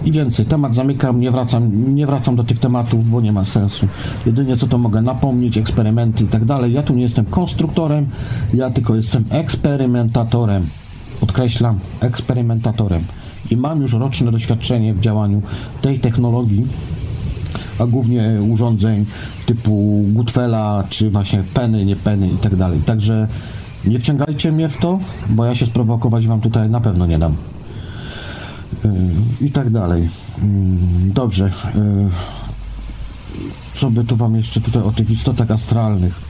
[0.04, 0.46] I więcej.
[0.46, 3.88] Temat zamykam, nie wracam, nie wracam do tych tematów, bo nie ma sensu.
[4.26, 6.74] Jedynie co to mogę napomnieć, eksperymenty i tak dalej.
[6.74, 8.06] Ja tu nie jestem konstruktorem,
[8.54, 10.66] ja tylko jestem eksperymentatorem.
[11.20, 13.04] Podkreślam, eksperymentatorem.
[13.52, 15.42] I mam już roczne doświadczenie w działaniu
[15.82, 16.68] tej technologii,
[17.80, 19.06] a głównie urządzeń
[19.46, 22.80] typu Gutfela, czy właśnie peny, nie peny i tak dalej.
[22.86, 23.28] Także
[23.86, 27.36] nie wciągajcie mnie w to, bo ja się sprowokować wam tutaj na pewno nie dam.
[28.84, 28.92] Yy,
[29.42, 30.04] I tak dalej.
[30.04, 30.10] Yy,
[31.14, 31.52] dobrze.
[31.76, 32.10] Yy,
[33.80, 36.22] co by tu wam jeszcze tutaj o tych istotach astralnych?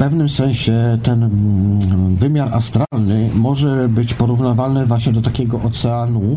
[0.00, 6.36] Pewnym sensie ten mm, wymiar astralny może być porównywalny właśnie do takiego oceanu.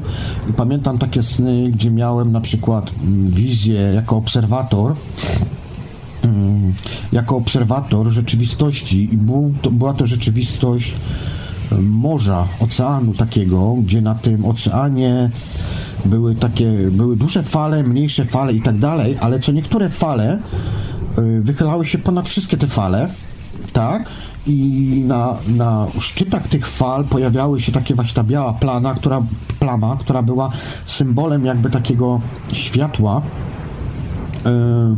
[0.57, 4.95] Pamiętam takie sny, gdzie miałem na przykład mm, wizję jako obserwator
[6.23, 6.73] mm,
[7.11, 10.95] jako obserwator rzeczywistości i był, to, była to rzeczywistość
[11.81, 15.29] morza, oceanu takiego, gdzie na tym oceanie
[16.05, 20.39] były takie, były duże fale, mniejsze fale i tak dalej, ale co niektóre fale
[21.17, 23.09] y, wychylały się ponad wszystkie te fale,
[23.73, 24.09] tak?
[24.47, 29.21] I na, na szczytach tych fal pojawiały się takie właśnie ta biała plana, która,
[29.59, 30.49] plama, która była
[30.85, 32.21] symbolem jakby takiego
[32.53, 33.21] światła.
[34.45, 34.95] Yy,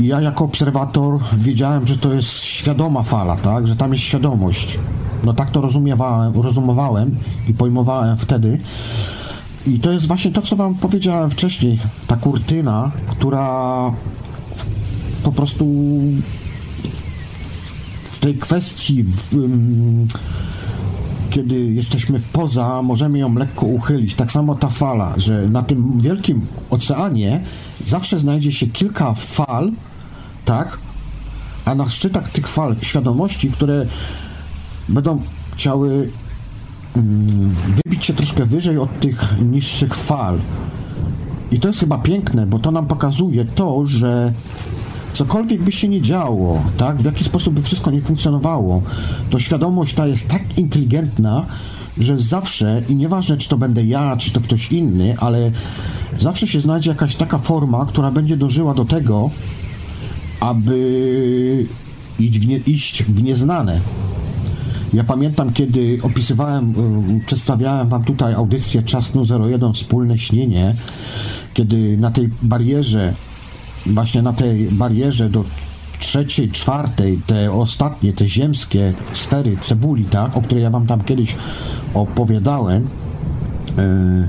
[0.00, 3.66] ja jako obserwator wiedziałem, że to jest świadoma fala, tak?
[3.66, 4.78] Że tam jest świadomość.
[5.24, 7.16] No tak to rozumiewałem, rozumiewałem
[7.48, 8.58] i pojmowałem wtedy.
[9.66, 11.80] I to jest właśnie to, co wam powiedziałem wcześniej.
[12.06, 13.90] Ta kurtyna, która
[15.22, 15.66] po prostu
[18.24, 20.06] tej kwestii, um,
[21.30, 24.14] kiedy jesteśmy w poza, możemy ją lekko uchylić.
[24.14, 27.40] Tak samo ta fala, że na tym wielkim oceanie
[27.86, 29.72] zawsze znajdzie się kilka fal,
[30.44, 30.78] tak?
[31.64, 33.86] A na szczytach tych fal świadomości, które
[34.88, 35.22] będą
[35.54, 36.08] chciały
[36.96, 40.38] um, wybić się troszkę wyżej od tych niższych fal.
[41.52, 44.32] I to jest chyba piękne, bo to nam pokazuje to, że
[45.14, 48.82] cokolwiek by się nie działo, tak, w jaki sposób by wszystko nie funkcjonowało,
[49.30, 51.46] to świadomość ta jest tak inteligentna,
[51.98, 55.50] że zawsze, i nieważne czy to będę ja, czy to ktoś inny, ale
[56.18, 59.30] zawsze się znajdzie jakaś taka forma, która będzie dążyła do tego,
[60.40, 61.66] aby
[62.18, 63.80] iść w, nie, iść w nieznane.
[64.92, 66.74] Ja pamiętam, kiedy opisywałem,
[67.22, 69.12] y, przedstawiałem wam tutaj audycję Czas
[69.50, 70.74] 01 Wspólne Śnienie,
[71.54, 73.14] kiedy na tej barierze
[73.86, 75.44] właśnie na tej barierze do
[76.00, 81.36] trzeciej, czwartej, te ostatnie, te ziemskie sfery cebuli, tak, o której ja wam tam kiedyś
[81.94, 82.82] opowiadałem,
[83.76, 84.28] yy,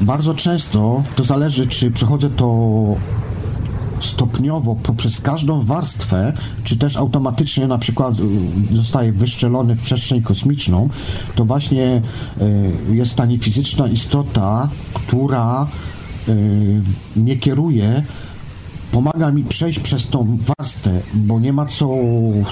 [0.00, 2.76] bardzo często to zależy, czy przechodzę to
[4.00, 6.32] stopniowo poprzez każdą warstwę,
[6.64, 8.14] czy też automatycznie na przykład
[8.72, 10.88] y, zostaje wyszczelony w przestrzeń kosmiczną,
[11.34, 12.02] to właśnie
[12.90, 15.66] y, jest ta niefizyczna istota, która
[17.16, 18.02] mnie kieruje,
[18.92, 21.88] pomaga mi przejść przez tą warstwę, bo nie ma co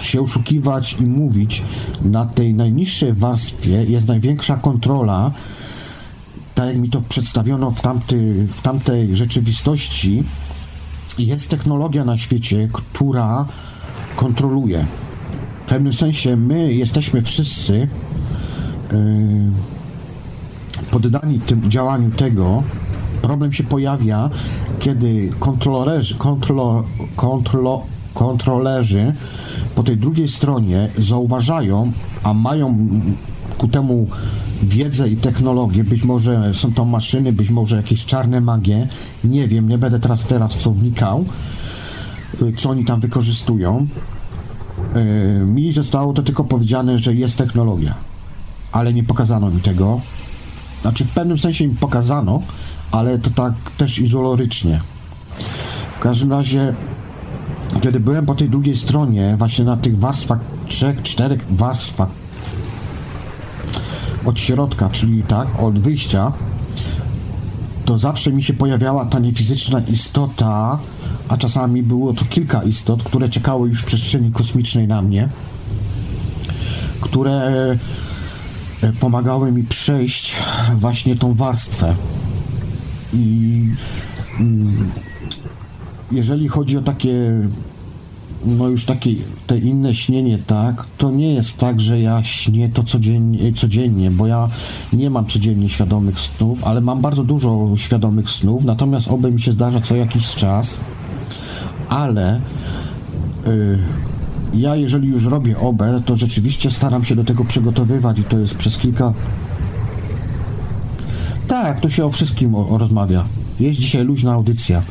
[0.01, 1.63] się oszukiwać i mówić.
[2.03, 5.31] Na tej najniższej warstwie jest największa kontrola,
[6.55, 10.23] tak jak mi to przedstawiono w, tamty, w tamtej rzeczywistości,
[11.19, 13.47] jest technologia na świecie, która
[14.17, 14.85] kontroluje.
[15.65, 17.89] W pewnym sensie my jesteśmy wszyscy
[18.93, 18.99] yy,
[20.91, 22.63] poddani tym działaniu tego,
[23.25, 24.31] Problem się pojawia,
[24.79, 26.85] kiedy kontrolerzy, kontrolo,
[27.17, 27.83] kontrolo,
[28.15, 29.13] kontrolerzy
[29.75, 32.89] po tej drugiej stronie zauważają, a mają
[33.59, 34.07] ku temu
[34.63, 38.89] wiedzę i technologię, być może są to maszyny, być może jakieś czarne magie,
[39.25, 41.25] nie wiem, nie będę teraz teraz w to wnikał,
[42.57, 43.87] co oni tam wykorzystują.
[44.95, 47.95] Yy, mi zostało to tylko powiedziane, że jest technologia,
[48.73, 50.01] ale nie pokazano mi tego.
[50.83, 52.43] Znaczy w pewnym sensie mi pokazano,
[52.95, 54.81] ale to tak też izolorycznie.
[55.97, 56.75] W każdym razie,
[57.81, 62.09] kiedy byłem po tej drugiej stronie, właśnie na tych warstwach, trzech, czterech warstwach
[64.25, 66.33] od środka, czyli tak, od wyjścia,
[67.85, 70.79] to zawsze mi się pojawiała ta niefizyczna istota,
[71.29, 75.29] a czasami było to kilka istot, które czekały już w przestrzeni kosmicznej na mnie,
[77.01, 77.33] które
[78.83, 80.35] e, pomagały mi przejść
[80.75, 81.95] właśnie tą warstwę.
[83.15, 83.69] I
[84.41, 84.91] mm,
[86.13, 87.33] jeżeli chodzi o takie
[88.47, 89.11] no już takie
[89.47, 94.27] te inne śnienie, tak, to nie jest tak, że ja śnię to codziennie, codziennie, bo
[94.27, 94.49] ja
[94.93, 99.53] nie mam codziennie świadomych snów, ale mam bardzo dużo świadomych snów, natomiast oby mi się
[99.53, 100.77] zdarza co jakiś czas,
[101.89, 102.41] ale
[103.47, 103.79] y,
[104.55, 108.55] ja jeżeli już robię obę, to rzeczywiście staram się do tego przygotowywać i to jest
[108.55, 109.13] przez kilka
[111.65, 113.25] tak, tu się o wszystkim rozmawia.
[113.61, 114.83] Jest dzisiaj luźna audycja.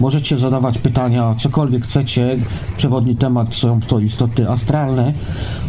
[0.00, 2.36] Możecie zadawać pytania, cokolwiek chcecie.
[2.76, 5.12] Przewodni temat są to istoty astralne,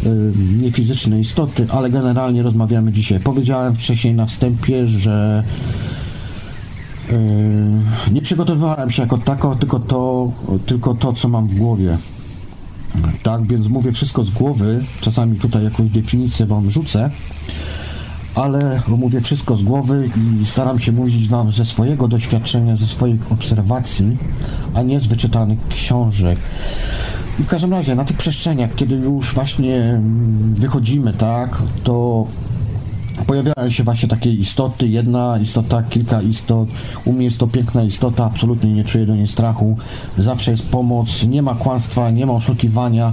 [0.04, 0.32] yy,
[0.62, 3.20] niefizyczne istoty, ale generalnie rozmawiamy dzisiaj.
[3.20, 5.44] Powiedziałem wcześniej na wstępie, że
[8.12, 10.32] nie przygotowywałem się jako tako, tylko to,
[10.66, 11.98] tylko to, co mam w głowie.
[13.22, 14.84] Tak, więc mówię wszystko z głowy.
[15.00, 17.10] Czasami tutaj jakąś definicję wam rzucę
[18.36, 20.10] ale mówię wszystko z głowy
[20.40, 24.16] i staram się mówić nam ze swojego doświadczenia, ze swoich obserwacji,
[24.74, 26.38] a nie z wyczytanych książek.
[27.40, 32.26] I w każdym razie na tych przestrzeniach, kiedy już właśnie mm, wychodzimy, tak, to
[33.26, 36.68] pojawiają się właśnie takie istoty, jedna istota, kilka istot.
[37.04, 39.76] U mnie jest to piękna istota, absolutnie nie czuję do niej strachu.
[40.18, 43.12] Zawsze jest pomoc, nie ma kłamstwa, nie ma oszukiwania.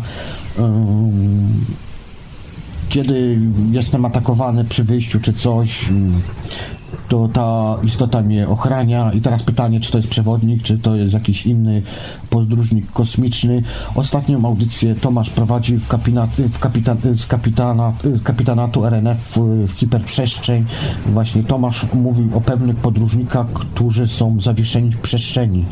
[2.94, 3.39] Kiedy
[3.72, 5.89] jestem atakowany przy wyjściu czy coś,
[7.08, 9.12] to ta istota mnie ochrania.
[9.12, 11.82] I teraz pytanie, czy to jest przewodnik, czy to jest jakiś inny
[12.30, 13.64] podróżnik kosmiczny.
[13.96, 20.66] Ostatnią audycję Tomasz prowadził w, kapina, w kapitan, z kapitana, kapitanatu RNF w, w hiperprzestrzeń.
[21.06, 25.66] Właśnie Tomasz mówił o pewnych podróżnikach, którzy są zawieszeni w przestrzeni.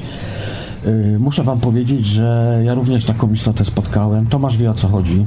[0.85, 4.27] Y, muszę Wam powiedzieć, że ja również taką istotę spotkałem.
[4.27, 5.25] Tomasz wie o co chodzi.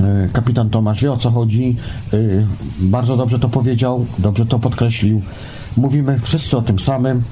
[0.00, 1.76] Y, kapitan Tomasz wie o co chodzi.
[2.14, 2.46] Y,
[2.80, 5.22] bardzo dobrze to powiedział, dobrze to podkreślił.
[5.76, 7.22] Mówimy wszyscy o tym samym.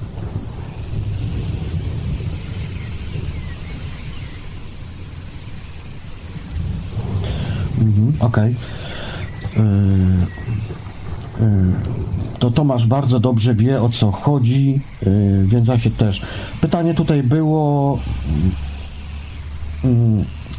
[7.79, 8.55] Mhm, Okej.
[9.55, 9.63] Okay.
[12.39, 14.81] To Tomasz bardzo dobrze wie o co chodzi,
[15.45, 16.23] więc ja się też.
[16.61, 17.99] Pytanie tutaj było.
[19.85, 19.91] Yy,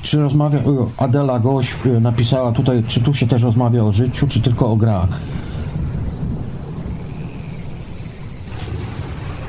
[0.04, 0.60] czy rozmawia,
[0.98, 4.76] Adela Goś y, napisała tutaj, czy tu się też rozmawia o życiu, czy tylko o
[4.76, 5.08] grach?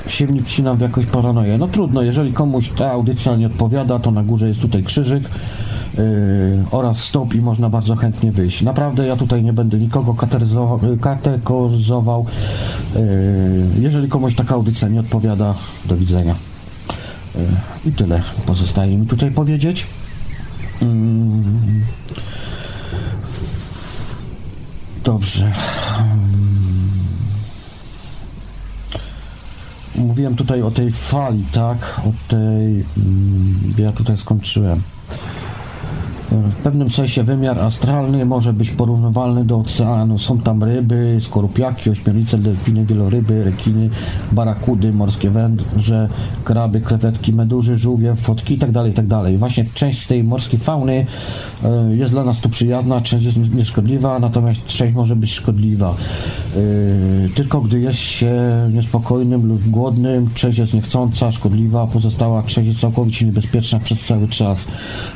[0.08, 1.58] Siemnik wcinam w jakąś paranoję.
[1.58, 6.02] No trudno, jeżeli komuś ta audycja nie odpowiada, to na górze jest tutaj krzyżyk yy,
[6.70, 8.62] oraz stop i można bardzo chętnie wyjść.
[8.62, 10.14] Naprawdę ja tutaj nie będę nikogo
[11.00, 12.26] kategoryzował.
[12.94, 13.00] Yy,
[13.80, 15.54] jeżeli komuś taka audycja nie odpowiada,
[15.86, 16.34] do widzenia.
[17.34, 17.42] Yy,
[17.86, 19.86] I tyle pozostaje mi tutaj powiedzieć.
[25.04, 25.52] Dobrze.
[29.94, 32.00] Mówiłem tutaj o tej fali, tak?
[32.00, 32.84] O tej.
[33.78, 34.82] Ja tutaj skończyłem.
[36.42, 40.18] W pewnym sensie wymiar astralny może być porównywalny do oceanu.
[40.18, 43.90] Są tam ryby, skorupiaki, ośmiornice, delfiny, wieloryby, rekiny,
[44.32, 46.08] barakudy, morskie węże,
[46.44, 49.08] kraby, krewetki, meduzy, żółwie, fotki itd., tak itd.
[49.08, 51.06] Tak Właśnie część z tej morskiej fauny
[51.64, 55.94] e, jest dla nas tu przyjazna, część jest nieszkodliwa, natomiast część może być szkodliwa.
[55.94, 58.34] E, tylko gdy jest się
[58.72, 64.66] niespokojnym lub głodnym, część jest niechcąca, szkodliwa, pozostała część jest całkowicie niebezpieczna przez cały czas.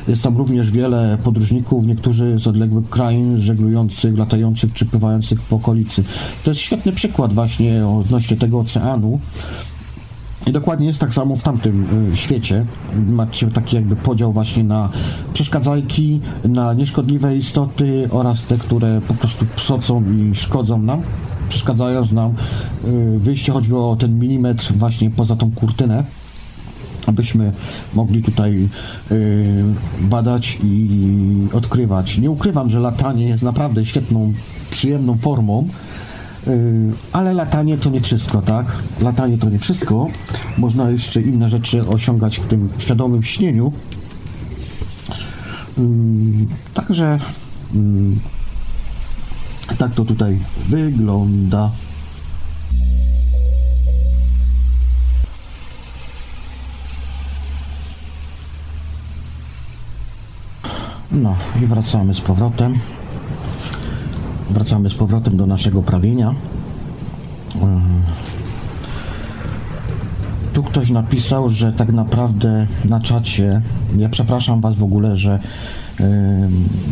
[0.07, 6.03] Jest tam również wiele podróżników, niektórzy z odległych krain, żeglujących, latających czy pływających po okolicy.
[6.43, 9.19] To jest świetny przykład właśnie odnośnie tego oceanu.
[10.47, 12.65] I dokładnie jest tak samo w tamtym y, świecie.
[13.07, 14.89] Macie taki jakby podział właśnie na
[15.33, 21.01] przeszkadzajki, na nieszkodliwe istoty oraz te, które po prostu psocą i szkodzą nam,
[21.49, 22.33] przeszkadzając nam
[22.87, 26.03] y, wyjście choćby o ten milimetr właśnie poza tą kurtynę
[27.09, 27.53] abyśmy
[27.93, 28.67] mogli tutaj
[29.11, 29.63] y,
[30.01, 32.17] badać i odkrywać.
[32.17, 34.33] Nie ukrywam, że latanie jest naprawdę świetną,
[34.71, 35.67] przyjemną formą,
[36.47, 38.65] y, ale latanie to nie wszystko, tak?
[39.01, 40.07] Latanie to nie wszystko.
[40.57, 43.71] Można jeszcze inne rzeczy osiągać w tym świadomym śnieniu.
[45.77, 45.81] Y,
[46.73, 47.19] także
[49.77, 50.39] tak to tutaj
[50.69, 51.71] wygląda.
[61.11, 62.75] No i wracamy z powrotem.
[64.49, 66.35] Wracamy z powrotem do naszego prawienia.
[67.61, 67.81] E,
[70.53, 73.61] tu ktoś napisał, że tak naprawdę na czacie,
[73.97, 75.39] ja przepraszam Was w ogóle, że
[75.99, 76.49] e,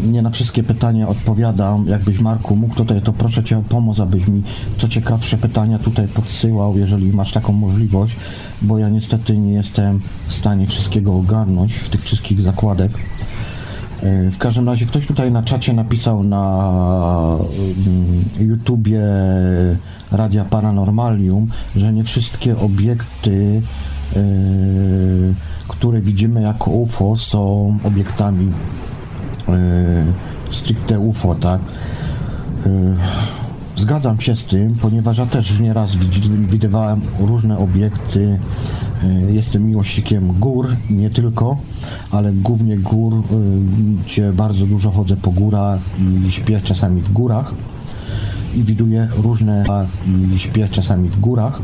[0.07, 1.87] nie na wszystkie pytania odpowiadam.
[1.87, 4.43] Jakbyś Marku mógł tutaj, to proszę Cię o pomoc, abyś mi
[4.77, 8.15] co ciekawsze pytania tutaj podsyłał, jeżeli masz taką możliwość,
[8.61, 12.91] bo ja niestety nie jestem w stanie wszystkiego ogarnąć w tych wszystkich zakładek.
[14.03, 17.37] E, w każdym razie ktoś tutaj na czacie napisał na
[17.87, 19.01] mm, YouTubie
[20.11, 23.61] Radia Paranormalium, że nie wszystkie obiekty,
[24.15, 24.19] e,
[25.67, 28.51] które widzimy jako UFO są obiektami
[29.49, 29.53] e,
[30.51, 31.61] stricte UFO, tak?
[33.77, 35.95] Zgadzam się z tym, ponieważ ja też nieraz
[36.49, 38.39] widywałem różne obiekty.
[39.03, 41.57] E, jestem miłośnikiem gór, nie tylko,
[42.11, 43.19] ale głównie gór, e,
[44.05, 45.79] gdzie bardzo dużo chodzę po górach
[46.27, 47.53] i śpię czasami w górach
[48.55, 49.65] i widuję różne
[50.35, 51.61] i śpię czasami w górach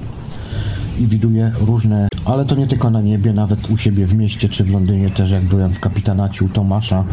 [1.00, 4.64] i widuję różne ale to nie tylko na niebie, nawet u siebie w mieście czy
[4.64, 7.04] w Londynie też, jak byłem w kapitanacie u Tomasza,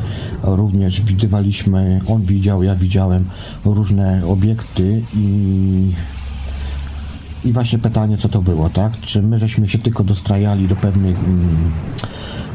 [0.43, 3.25] również widywaliśmy, on widział, ja widziałem
[3.65, 5.93] różne obiekty i
[7.45, 9.01] i właśnie pytanie, co to było, tak?
[9.01, 11.19] Czy my żeśmy się tylko dostrajali do pewnych,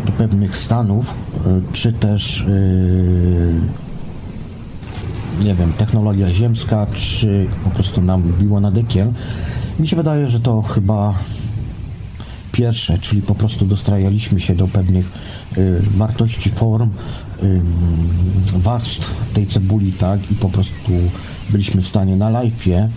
[0.05, 1.13] do pewnych stanów,
[1.47, 3.53] y, czy też yy,
[5.43, 9.11] nie wiem, technologia ziemska, czy po prostu nam biło na dekiel.
[9.79, 11.13] Mi się wydaje, że to chyba
[12.57, 15.11] pierwsze, czyli po prostu dostrajaliśmy się do pewnych
[15.57, 16.89] y, wartości form,
[17.43, 17.61] y,
[18.53, 20.31] warstw tej cebuli, tak?
[20.31, 20.91] I po prostu
[21.49, 22.87] byliśmy w stanie na live'ie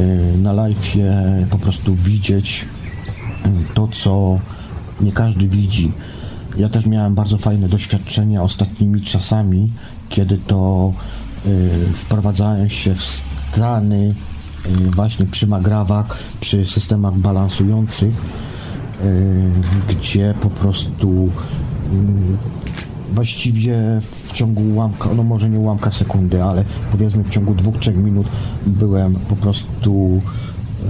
[0.00, 0.96] Y, na live
[1.50, 2.64] po prostu widzieć
[3.46, 4.38] y, to, co
[5.00, 5.92] nie każdy widzi.
[6.56, 9.72] Ja też miałem bardzo fajne doświadczenia ostatnimi czasami,
[10.08, 10.92] kiedy to
[11.46, 14.14] y, wprowadzałem się w stany
[14.94, 18.14] właśnie przy magrawach, przy systemach balansujących,
[19.88, 21.30] gdzie po prostu
[23.12, 27.96] właściwie w ciągu ułamka, no może nie ułamka sekundy, ale powiedzmy w ciągu dwóch, trzech
[27.96, 28.26] minut
[28.66, 30.20] byłem po prostu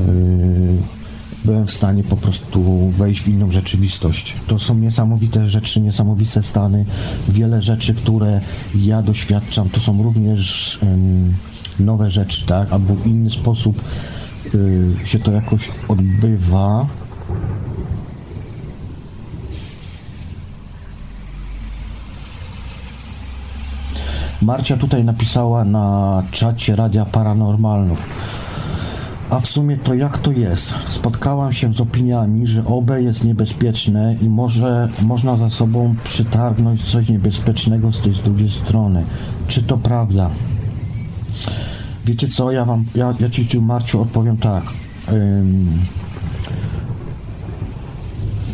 [0.06, 0.76] yy,
[1.44, 4.34] byłem w stanie po prostu wejść w inną rzeczywistość.
[4.46, 6.84] To są niesamowite rzeczy, niesamowite stany.
[7.28, 8.40] Wiele rzeczy, które
[8.74, 10.78] ja doświadczam, to są również
[11.80, 12.72] nowe rzeczy, tak?
[12.72, 13.80] Albo inny sposób
[15.04, 16.86] się to jakoś odbywa.
[24.42, 27.98] Marcia tutaj napisała na czacie Radia Paranormalnych.
[29.30, 30.74] A w sumie to jak to jest?
[30.88, 37.08] Spotkałam się z opiniami, że OB jest niebezpieczne i może można za sobą przytargnąć coś
[37.08, 39.04] niebezpiecznego z tej z drugiej strony.
[39.48, 40.30] Czy to prawda?
[42.04, 44.64] Wiecie co, ja wam, ja, ja ci, Marciu, odpowiem tak.
[45.12, 45.68] Ym,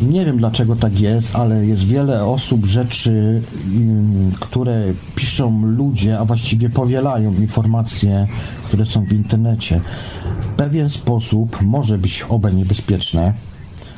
[0.01, 3.41] nie wiem dlaczego tak jest, ale jest wiele osób, rzeczy,
[3.75, 4.83] mm, które
[5.15, 8.27] piszą ludzie, a właściwie powielają informacje,
[8.65, 9.81] które są w internecie.
[10.41, 13.33] W pewien sposób może być obe niebezpieczne,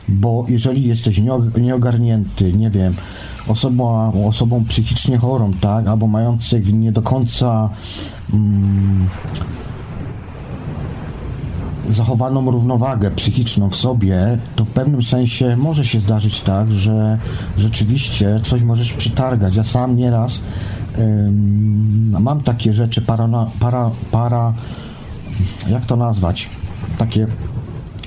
[0.09, 1.21] bo jeżeli jesteś
[1.61, 2.93] nieogarnięty, nie wiem,
[3.47, 7.69] osobą, osobą psychicznie chorą, tak, albo mających nie do końca.
[8.33, 9.07] Mm,
[11.89, 17.17] zachowaną równowagę psychiczną w sobie, to w pewnym sensie może się zdarzyć tak, że
[17.57, 19.55] rzeczywiście coś możesz przytargać.
[19.55, 20.41] Ja sam nieraz
[20.97, 23.29] ym, mam takie rzeczy para,
[23.59, 24.53] para, para,
[25.69, 26.49] jak to nazwać?
[26.97, 27.27] Takie,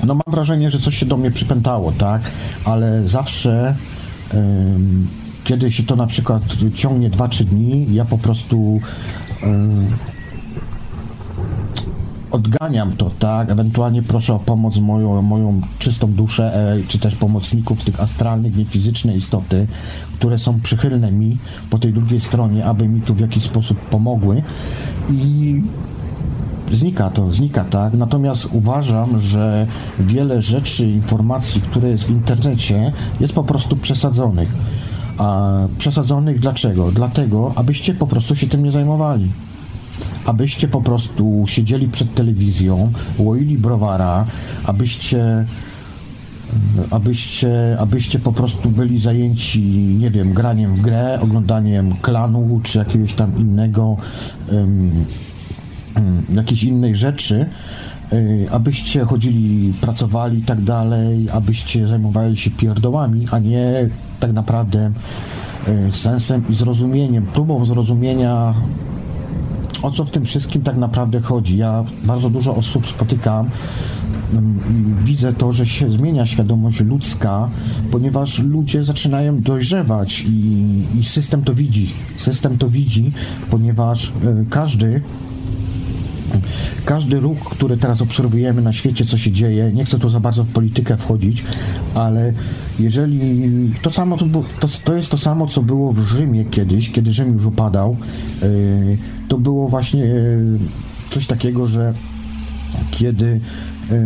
[0.04, 2.22] no mam wrażenie, że coś się do mnie przypętało, tak?
[2.64, 3.74] Ale zawsze
[4.34, 5.08] ym,
[5.44, 6.42] kiedy się to na przykład
[6.74, 8.80] ciągnie 2-3 dni, ja po prostu
[12.36, 13.50] odganiam to, tak?
[13.50, 19.16] Ewentualnie proszę o pomoc moją, moją czystą duszę, e, czy też pomocników tych astralnych, niefizyczne
[19.16, 19.66] istoty,
[20.14, 21.38] które są przychylne mi
[21.70, 24.42] po tej drugiej stronie, aby mi tu w jakiś sposób pomogły
[25.10, 25.62] i
[26.72, 27.94] znika to, znika tak.
[27.94, 29.66] Natomiast uważam, że
[30.00, 34.48] wiele rzeczy, informacji, które jest w internecie, jest po prostu przesadzonych.
[35.18, 36.92] A przesadzonych dlaczego?
[36.92, 39.28] Dlatego, abyście po prostu się tym nie zajmowali
[40.26, 44.24] abyście po prostu siedzieli przed telewizją, łoili browara,
[44.64, 45.44] abyście
[46.90, 49.62] abyście, abyście po prostu byli zajęci,
[49.98, 53.96] nie wiem, graniem w grę, oglądaniem klanu czy jakiegoś tam innego,
[54.52, 55.04] um,
[56.34, 57.46] jakiejś innej rzeczy,
[58.12, 63.88] y, abyście chodzili, pracowali i tak dalej, abyście zajmowali się pierdołami, a nie
[64.20, 64.92] tak naprawdę
[65.68, 68.54] y, sensem i zrozumieniem, próbą zrozumienia
[69.82, 71.56] o co w tym wszystkim tak naprawdę chodzi.
[71.56, 73.50] Ja bardzo dużo osób spotykam
[74.32, 74.58] mm,
[75.04, 77.48] widzę to, że się zmienia świadomość ludzka,
[77.90, 81.92] ponieważ ludzie zaczynają dojrzewać i, i system to widzi.
[82.16, 83.12] System to widzi,
[83.50, 84.12] ponieważ y,
[84.50, 85.00] każdy
[86.84, 90.44] każdy ruch, który teraz obserwujemy na świecie, co się dzieje, nie chcę tu za bardzo
[90.44, 91.44] w politykę wchodzić,
[91.94, 92.32] ale
[92.78, 93.20] jeżeli
[93.82, 94.26] to samo to,
[94.60, 97.96] to, to jest to samo, co było w Rzymie kiedyś, kiedy Rzym już upadał,
[98.42, 98.98] yy,
[99.28, 100.58] to było właśnie yy,
[101.10, 101.94] coś takiego, że
[102.90, 103.40] kiedy
[103.90, 103.96] yy,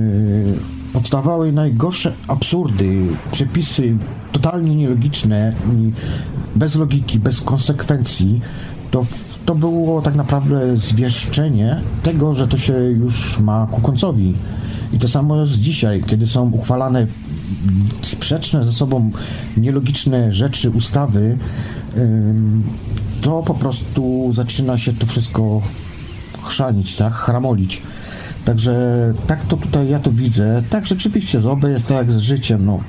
[0.93, 3.97] powstawały najgorsze absurdy, przepisy
[4.33, 5.53] totalnie nielogiczne,
[6.57, 8.41] bez logiki, bez konsekwencji,
[8.91, 9.05] to,
[9.47, 14.35] to było tak naprawdę zwieszczenie tego, że to się już ma ku końcowi.
[14.93, 17.07] I to samo jest dzisiaj, kiedy są uchwalane
[18.03, 19.11] sprzeczne ze sobą
[19.57, 21.39] nielogiczne rzeczy, ustawy,
[23.23, 25.63] to po prostu zaczyna się to wszystko
[26.43, 27.83] chrzanić, tak, chramolić.
[28.45, 30.63] Także tak to tutaj ja to widzę.
[30.71, 32.81] Tak rzeczywiście z OB jest tak jak z życiem, no.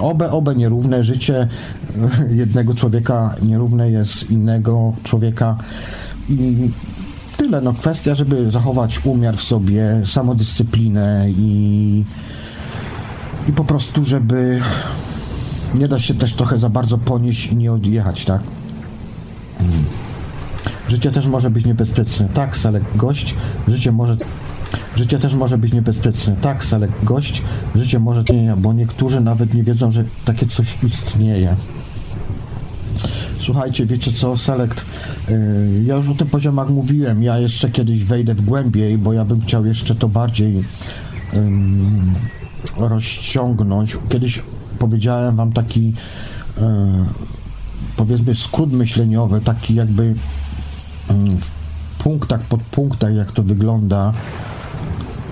[0.00, 1.04] Obe, obe nierówne.
[1.04, 1.48] Życie
[2.30, 5.56] jednego człowieka nierówne jest innego człowieka
[6.28, 6.70] i
[7.36, 7.60] tyle.
[7.60, 12.04] No kwestia, żeby zachować umiar w sobie, samodyscyplinę i,
[13.48, 14.60] i po prostu, żeby
[15.74, 18.40] nie da się też trochę za bardzo ponieść i nie odjechać, tak?
[20.88, 22.28] Życie też może być niebezpieczne.
[22.34, 23.34] Tak, Salek, gość.
[23.68, 24.16] Życie może...
[24.98, 26.36] Życie też może być niebezpieczne.
[26.40, 27.42] Tak, Salek, gość.
[27.74, 31.56] Życie może nie, bo niektórzy nawet nie wiedzą, że takie coś istnieje.
[33.40, 34.84] Słuchajcie, wiecie co, Select,
[35.28, 39.24] yy, ja już o tym poziomach mówiłem, ja jeszcze kiedyś wejdę w głębiej, bo ja
[39.24, 40.64] bym chciał jeszcze to bardziej
[42.76, 43.96] rozciągnąć.
[44.08, 44.42] Kiedyś
[44.78, 46.64] powiedziałem wam taki yy,
[47.96, 50.14] powiedzmy skrót myśleniowy, taki jakby
[51.40, 51.50] w
[51.98, 54.12] punktach, podpunktach, jak to wygląda.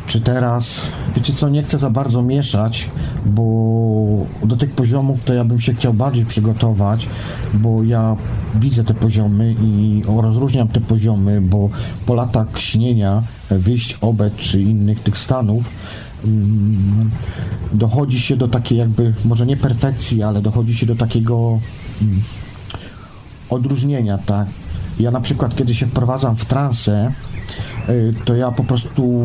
[0.06, 0.80] Czy teraz,
[1.16, 2.90] wiecie co, nie chcę za bardzo mieszać,
[3.26, 3.42] bo
[4.44, 7.08] do tych poziomów to ja bym się chciał bardziej przygotować,
[7.54, 8.16] bo ja
[8.54, 11.70] widzę te poziomy i rozróżniam te poziomy, bo
[12.06, 15.70] po latach śnienia, wyjść obed czy innych tych stanów,
[16.24, 17.10] mm,
[17.72, 21.58] dochodzi się do takiej jakby, może nie perfekcji, ale dochodzi się do takiego
[22.02, 22.20] mm,
[23.50, 24.46] odróżnienia, tak?
[25.00, 27.12] Ja na przykład, kiedy się wprowadzam w transę,
[28.24, 29.24] to ja po prostu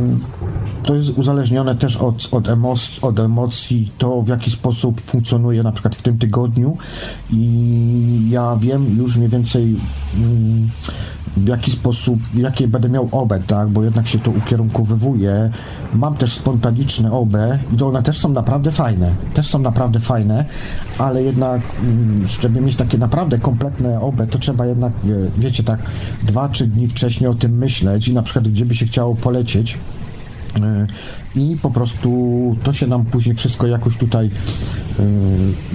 [0.83, 5.71] to jest uzależnione też od, od, emocji, od emocji, to w jaki sposób funkcjonuje na
[5.71, 6.77] przykład w tym tygodniu
[7.33, 9.63] i ja wiem już mniej więcej
[10.17, 10.69] mm,
[11.37, 15.49] w jaki sposób, jakie będę miał obę, tak, bo jednak się to ukierunkowywuje.
[15.93, 20.45] Mam też spontaniczne obę i one też są naprawdę fajne, też są naprawdę fajne,
[20.97, 24.93] ale jednak, mm, żeby mieć takie naprawdę kompletne obę, to trzeba jednak,
[25.37, 25.79] wiecie, tak,
[26.23, 29.77] dwa, trzy dni wcześniej o tym myśleć i na przykład gdzie by się chciało polecieć,
[30.61, 30.87] e,
[31.35, 32.09] i po prostu
[32.63, 35.03] to się nam później wszystko jakoś tutaj e,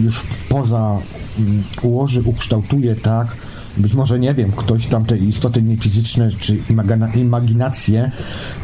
[0.03, 0.99] już poza
[1.39, 3.37] mm, ułoży, ukształtuje, tak,
[3.77, 6.59] być może, nie wiem, ktoś tam te istoty niefizyczne czy
[7.14, 8.11] imaginacje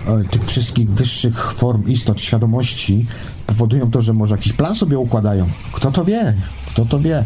[0.06, 3.06] e, tych wszystkich wyższych form istot świadomości
[3.46, 5.46] powodują to, że może jakiś plan sobie układają.
[5.72, 6.34] Kto to wie?
[6.66, 7.24] Kto to wie?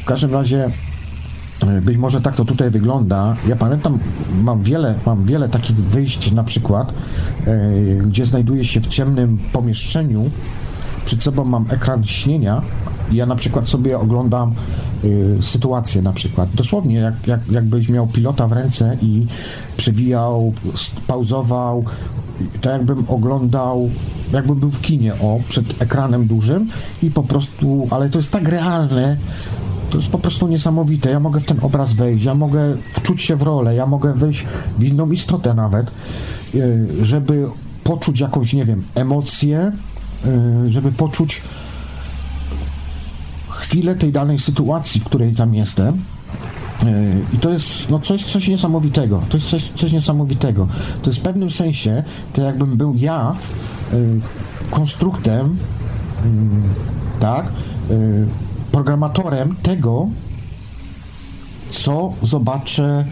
[0.00, 0.70] W każdym razie
[1.62, 3.36] e, być może tak to tutaj wygląda.
[3.48, 3.98] Ja pamiętam,
[4.42, 6.92] mam wiele, mam wiele takich wyjść na przykład,
[7.46, 10.30] e, gdzie znajduję się w ciemnym pomieszczeniu,
[11.04, 12.62] przed sobą mam ekran śnienia
[13.10, 14.54] i ja na przykład sobie oglądam
[15.04, 16.50] y, sytuację na przykład.
[16.54, 19.26] Dosłownie jak, jak, jakbyś miał pilota w ręce i
[19.76, 20.52] przewijał,
[21.06, 21.84] pauzował,
[22.60, 23.90] tak jakbym oglądał,
[24.32, 26.68] jakbym był w kinie, o, przed ekranem dużym
[27.02, 29.16] i po prostu, ale to jest tak realne,
[29.90, 31.10] to jest po prostu niesamowite.
[31.10, 34.44] Ja mogę w ten obraz wejść, ja mogę wczuć się w rolę, ja mogę wejść
[34.78, 35.90] w inną istotę nawet,
[36.54, 37.46] y, żeby
[37.84, 39.72] poczuć jakąś, nie wiem, emocję,
[40.68, 41.42] żeby poczuć
[43.50, 45.94] chwilę tej danej sytuacji, w której tam jestem.
[45.94, 45.96] E,
[47.32, 49.22] I to jest no coś, coś niesamowitego.
[49.28, 50.68] To jest coś, coś niesamowitego.
[51.02, 53.36] To jest w pewnym sensie, to jakbym był ja
[53.92, 53.96] e,
[54.70, 55.56] konstruktem,
[57.20, 57.46] tak,
[58.72, 60.08] programatorem tego,
[61.70, 63.04] co zobaczę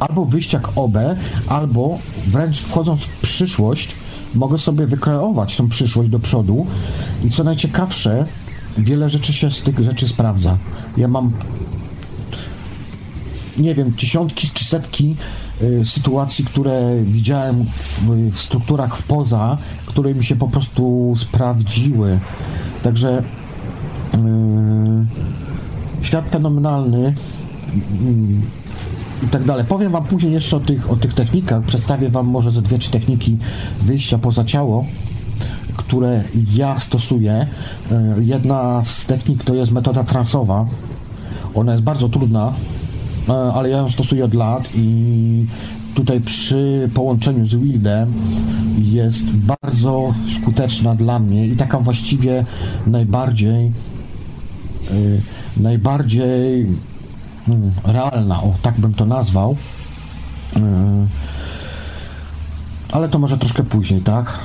[0.00, 0.96] albo wyjść jak OB,
[1.48, 3.94] albo wręcz wchodząc w przyszłość,
[4.34, 6.66] mogę sobie wykreować tą przyszłość do przodu
[7.24, 8.26] i co najciekawsze,
[8.78, 10.56] wiele rzeczy się z tych rzeczy sprawdza.
[10.96, 11.32] Ja mam
[13.58, 15.16] nie wiem, dziesiątki czy setki
[15.62, 22.18] y, sytuacji, które widziałem w, w, strukturach w poza, które mi się po prostu sprawdziły.
[22.82, 23.22] Także
[24.14, 27.08] y, świat fenomenalny.
[27.08, 28.59] Y,
[29.22, 29.64] i tak dalej.
[29.64, 31.62] Powiem Wam później jeszcze o tych, o tych technikach.
[31.62, 33.38] Przedstawię Wam może ze dwie, trzy techniki
[33.82, 34.84] wyjścia poza ciało,
[35.76, 37.46] które ja stosuję.
[37.92, 40.66] E, jedna z technik to jest metoda transowa.
[41.54, 42.52] Ona jest bardzo trudna,
[43.28, 45.46] e, ale ja ją stosuję od lat i
[45.94, 48.12] tutaj przy połączeniu z Wildem
[48.78, 52.44] jest bardzo skuteczna dla mnie i taka właściwie
[52.86, 53.72] najbardziej e,
[55.56, 56.66] najbardziej
[57.84, 59.56] realna, o tak bym to nazwał.
[60.54, 61.08] Hmm.
[62.92, 64.38] Ale to może troszkę później, tak?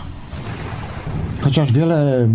[1.42, 2.28] Chociaż wiele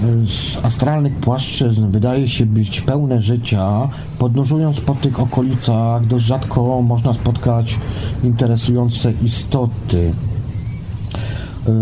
[0.00, 3.88] hmm, z astralnych płaszczyzn wydaje się być pełne życia,
[4.18, 7.78] podróżując po tych okolicach dość rzadko można spotkać
[8.24, 10.12] interesujące istoty.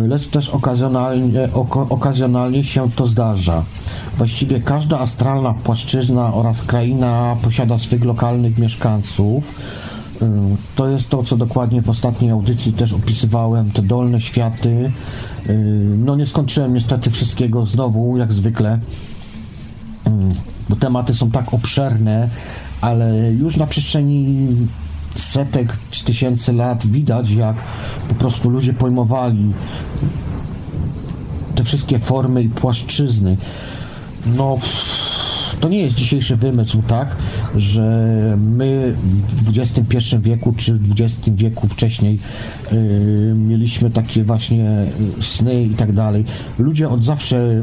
[0.08, 1.48] Lecz też okazjonalnie,
[1.90, 3.62] okazjonalnie się to zdarza.
[4.18, 9.54] Właściwie każda astralna płaszczyzna oraz kraina posiada swych lokalnych mieszkańców
[10.76, 14.92] To jest to, co dokładnie w ostatniej audycji też opisywałem, te dolne światy.
[15.98, 18.78] No nie skończyłem niestety wszystkiego znowu, jak zwykle,
[20.68, 22.28] bo tematy są tak obszerne,
[22.80, 24.48] ale już na przestrzeni
[25.16, 27.56] setek czy tysięcy lat widać, jak
[28.08, 29.52] po prostu ludzie pojmowali
[31.54, 33.36] te wszystkie formy i płaszczyzny.
[34.26, 34.58] No,
[35.60, 37.16] to nie jest dzisiejszy wymysł, tak,
[37.54, 38.94] że my
[39.28, 42.18] w XXI wieku czy w XX wieku wcześniej
[42.72, 44.86] yy, mieliśmy takie właśnie
[45.20, 46.24] sny i tak dalej.
[46.58, 47.62] Ludzie od zawsze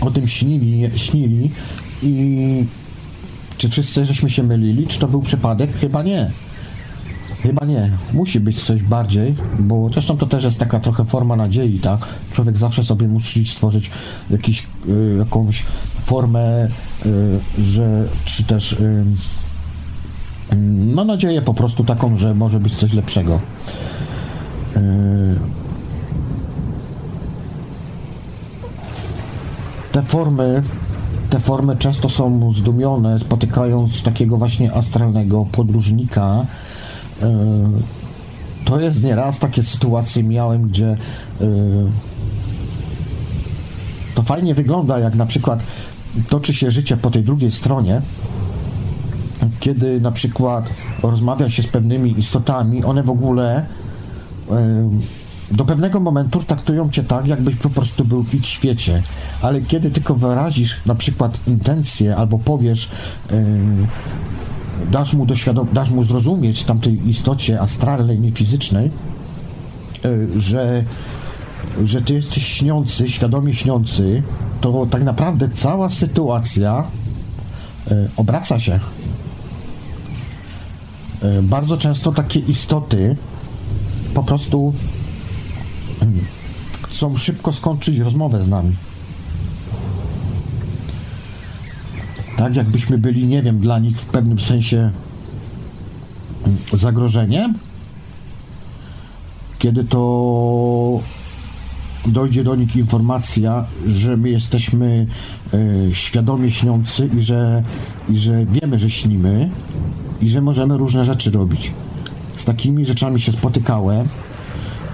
[0.00, 1.50] o tym śnili, śnili
[2.02, 2.64] i
[3.58, 4.86] czy wszyscy żeśmy się mylili?
[4.86, 5.72] Czy to był przypadek?
[5.72, 6.30] Chyba nie.
[7.42, 7.90] Chyba nie.
[8.12, 12.00] Musi być coś bardziej, bo zresztą to też jest taka trochę forma nadziei, tak?
[12.32, 13.90] Człowiek zawsze sobie musi stworzyć
[14.30, 15.62] jakiś, y, jakąś
[16.04, 16.68] formę,
[17.06, 19.04] y, że, czy też y,
[20.94, 23.40] no nadzieję po prostu taką, że może być coś lepszego.
[24.76, 24.80] Y,
[29.92, 30.62] te formy
[31.30, 36.44] te formy często są zdumione, spotykając takiego właśnie astralnego podróżnika.
[37.22, 37.70] E,
[38.64, 40.96] to jest nieraz takie sytuacje miałem, gdzie e,
[44.14, 45.60] to fajnie wygląda, jak na przykład
[46.28, 48.02] toczy się życie po tej drugiej stronie,
[49.60, 53.66] kiedy na przykład rozmawia się z pewnymi istotami, one w ogóle
[54.50, 54.90] e,
[55.50, 59.02] do pewnego momentu traktują cię tak, jakbyś po prostu był w ich świecie,
[59.42, 62.88] ale kiedy tylko wyrazisz na przykład intencję albo powiesz,
[64.90, 68.90] dasz, mu doświadom- dasz mu zrozumieć tamtej istocie astralnej, nie fizycznej,
[70.04, 70.84] yy, że,
[71.84, 74.22] że ty jesteś śniący, świadomie śniący,
[74.60, 76.84] to tak naprawdę cała sytuacja
[77.90, 78.80] yy, obraca się.
[81.22, 83.16] Yy, bardzo często takie istoty
[84.14, 84.74] po prostu
[86.82, 88.76] chcą szybko skończyć rozmowę z nami.
[92.38, 94.90] Tak, jakbyśmy byli, nie wiem, dla nich w pewnym sensie
[96.72, 97.54] zagrożeniem.
[99.58, 101.00] Kiedy to
[102.06, 105.06] dojdzie do nich informacja, że my jesteśmy
[105.54, 107.62] e, świadomie śniący i że,
[108.08, 109.50] i że wiemy, że śnimy
[110.20, 111.72] i że możemy różne rzeczy robić.
[112.36, 114.08] Z takimi rzeczami się spotykałem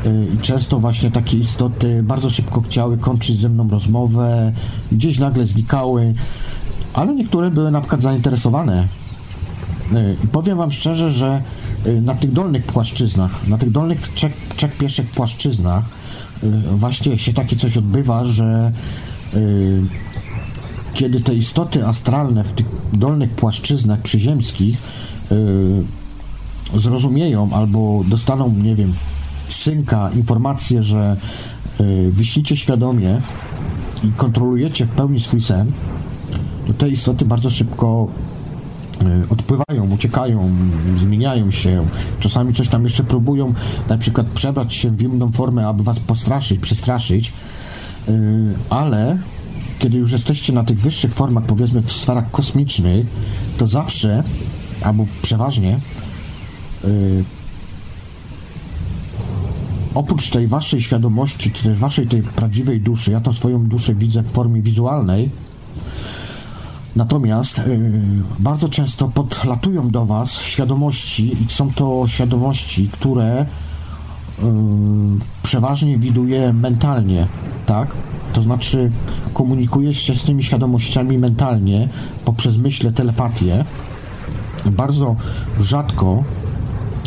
[0.07, 4.53] Y, i często właśnie takie istoty bardzo szybko chciały kończyć ze mną rozmowę,
[4.93, 6.15] gdzieś nagle znikały,
[6.95, 8.89] ale niektóre były na przykład zainteresowane.
[9.93, 11.43] Y, I powiem Wam szczerze, że
[11.87, 15.85] y, na tych dolnych płaszczyznach, na tych dolnych trzech, trzech pierwszych płaszczyznach
[16.71, 18.73] właśnie się takie coś odbywa, że
[20.95, 24.79] kiedy te istoty astralne w tych dolnych płaszczyznach przyziemskich
[26.77, 28.93] zrozumieją albo dostaną, nie wiem,
[29.49, 31.17] synka informację, że
[32.11, 33.21] wyślicie świadomie
[34.03, 35.73] i kontrolujecie w pełni swój sen,
[36.79, 38.09] te istoty bardzo szybko
[39.03, 40.51] y, odpływają, uciekają,
[41.01, 41.87] zmieniają się,
[42.21, 43.55] czasami coś tam jeszcze próbują,
[43.89, 47.33] na przykład przebrać się w inną formę, aby was postraszyć, przestraszyć,
[48.09, 48.13] y,
[48.71, 49.19] ale
[49.79, 53.07] kiedy już jesteście na tych wyższych formach, powiedzmy w sferach kosmicznych,
[53.59, 54.23] to zawsze,
[54.83, 55.79] albo przeważnie,
[59.95, 64.23] oprócz tej waszej świadomości, czy też waszej tej prawdziwej duszy, ja tą swoją duszę widzę
[64.23, 65.31] w formie wizualnej,
[66.97, 67.91] natomiast yy,
[68.39, 73.47] bardzo często podlatują do was świadomości i są to świadomości, które
[74.43, 74.49] yy,
[75.43, 77.27] przeważnie widuję mentalnie,
[77.67, 77.89] tak?
[78.33, 78.91] To znaczy
[79.35, 81.89] komunikuję się z tymi świadomościami mentalnie
[82.25, 83.65] poprzez myślę, telepatię.
[84.71, 85.17] Bardzo
[85.61, 86.25] rzadko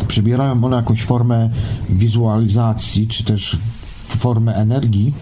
[0.08, 1.50] przybierają one jakąś formę
[1.90, 3.58] wizualizacji, czy też
[4.08, 5.14] formę energii.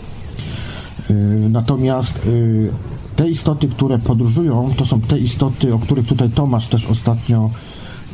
[1.10, 1.14] Y,
[1.50, 2.72] natomiast y,
[3.16, 7.50] te istoty, które podróżują, to są te istoty, o których tutaj Tomasz też ostatnio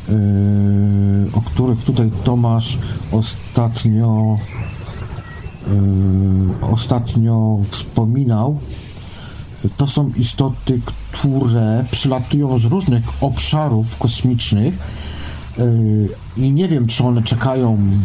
[0.09, 0.13] y,
[1.33, 2.77] o których tutaj Tomasz
[3.11, 4.37] ostatnio
[6.61, 8.59] ostatnio wspominał,
[9.77, 10.81] to są istoty,
[11.11, 14.73] które przylatują z różnych obszarów kosmicznych
[16.37, 17.99] i nie wiem, czy one czekają mm,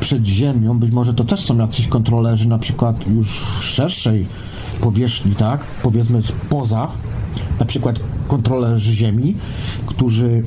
[0.00, 3.28] przed ziemią, być może to też są jacyś kontrolerzy na przykład już
[3.60, 4.26] szerszej
[4.82, 6.88] powierzchni, tak, powiedzmy spoza,
[7.60, 9.36] na przykład kontrolerzy ziemi,
[9.86, 10.42] którzy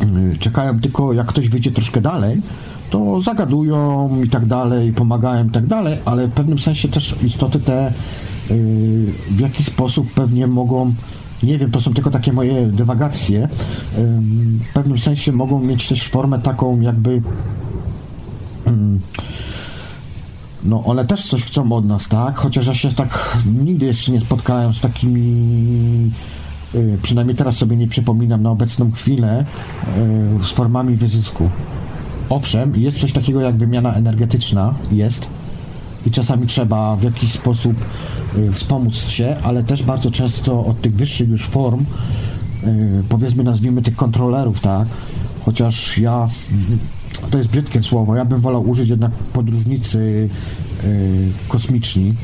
[0.00, 2.42] mm, czekają tylko jak ktoś wyjdzie troszkę dalej,
[2.90, 7.60] to zagadują i tak dalej, pomagają i tak dalej, ale w pewnym sensie też istoty
[7.60, 7.92] te y,
[9.30, 10.94] w jakiś sposób pewnie mogą
[11.42, 13.48] nie wiem, to są tylko takie moje dywagacje.
[14.70, 17.22] W pewnym sensie mogą mieć też formę taką jakby
[20.64, 22.36] no one też coś chcą od nas, tak?
[22.36, 26.10] Chociaż ja się tak nigdy jeszcze nie spotkałem z takimi
[26.74, 29.44] y, przynajmniej teraz sobie nie przypominam na obecną chwilę
[30.40, 31.50] y, z formami wyzysku.
[32.30, 35.26] Owszem, jest coś takiego jak wymiana energetyczna, jest
[36.06, 37.76] i czasami trzeba w jakiś sposób
[38.36, 41.84] y, wspomóc się, ale też bardzo często od tych wyższych już form,
[43.08, 44.88] powiedzmy nazwijmy tych kontrolerów, tak?
[45.44, 46.28] Chociaż ja
[47.30, 50.28] to jest brzydkie słowo, ja bym wolał użyć jednak podróżnicy
[50.82, 50.88] yy,
[51.48, 52.14] kosmiczni.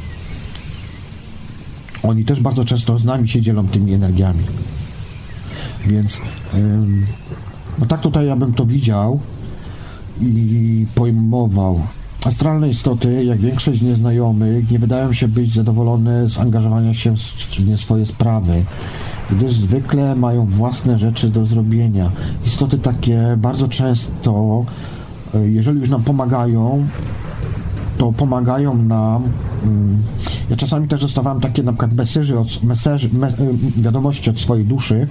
[2.03, 4.43] Oni też bardzo często z nami się dzielą tymi energiami.
[5.87, 6.21] Więc
[7.79, 9.21] no tak tutaj ja bym to widział
[10.21, 11.81] i pojmował.
[12.25, 18.07] Astralne istoty, jak większość nieznajomych, nie wydają się być zadowolone z angażowania się w swoje
[18.07, 18.65] sprawy
[19.31, 22.11] gdyż zwykle mają własne rzeczy do zrobienia.
[22.47, 24.65] Istoty takie bardzo często,
[25.35, 26.87] e, jeżeli już nam pomagają,
[27.99, 29.23] to pomagają nam.
[29.65, 30.03] Mm,
[30.51, 33.33] ja czasami też dostawałem takie na przykład meseży od, meseży, me, e,
[33.77, 35.09] wiadomości od swojej duszy,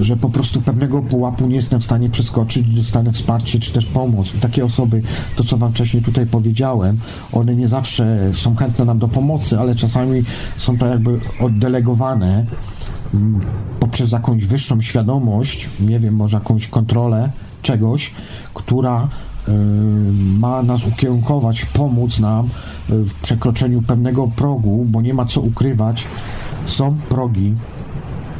[0.00, 4.34] że po prostu pewnego pułapu nie jestem w stanie przeskoczyć, dostanę wsparcie czy też pomoc.
[4.34, 5.02] I takie osoby,
[5.36, 6.98] to co Wam wcześniej tutaj powiedziałem,
[7.32, 10.22] one nie zawsze są chętne nam do pomocy, ale czasami
[10.56, 12.46] są to jakby oddelegowane
[13.80, 17.30] poprzez jakąś wyższą świadomość, nie wiem, może jakąś kontrolę
[17.62, 18.12] czegoś,
[18.54, 19.08] która
[19.48, 19.52] y,
[20.38, 22.48] ma nas ukierunkować, pomóc nam y,
[23.04, 26.04] w przekroczeniu pewnego progu, bo nie ma co ukrywać.
[26.66, 27.54] Są progi,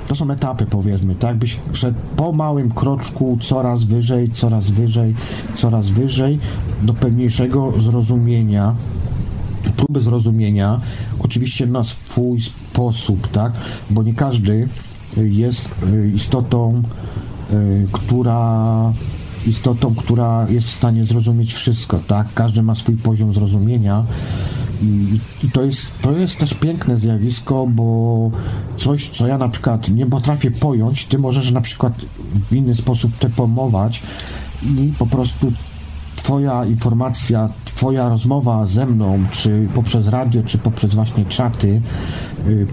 [0.09, 1.37] to są etapy, powiedzmy, tak?
[1.37, 5.15] Byś przed po małym kroczku coraz wyżej, coraz wyżej,
[5.55, 6.39] coraz wyżej
[6.83, 8.75] do pewniejszego zrozumienia,
[9.77, 10.81] próby zrozumienia,
[11.19, 13.53] oczywiście na swój sposób, tak?
[13.91, 14.69] Bo nie każdy
[15.17, 16.83] jest y, istotą,
[17.53, 18.93] y, która
[19.47, 22.27] istotą, która jest w stanie zrozumieć wszystko, tak?
[22.35, 24.05] Każdy ma swój poziom zrozumienia
[24.83, 28.31] i, i, to, jest, to jest też piękne zjawisko, bo
[28.77, 31.93] coś, co ja na przykład nie potrafię pojąć, ty możesz na przykład
[32.49, 34.03] w inny sposób to pomować
[34.63, 35.53] i po prostu
[36.17, 37.49] twoja informacja,
[37.79, 41.81] twoja rozmowa ze mną, czy poprzez radio, czy poprzez właśnie czaty,
[42.47, 42.67] y,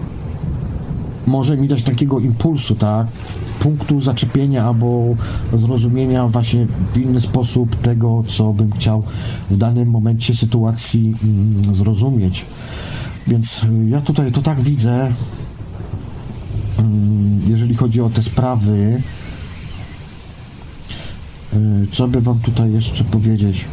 [1.26, 3.06] może mi dać takiego impulsu, tak?
[3.60, 5.14] Punktu zaczepienia albo
[5.52, 9.02] zrozumienia właśnie w inny sposób tego, co bym chciał
[9.50, 12.44] w danym momencie sytuacji mm, zrozumieć.
[13.26, 15.12] Więc y, ja tutaj to tak widzę,
[16.78, 19.02] mm, jeżeli chodzi o te sprawy.
[21.54, 23.64] Y, co by wam tutaj jeszcze powiedzieć?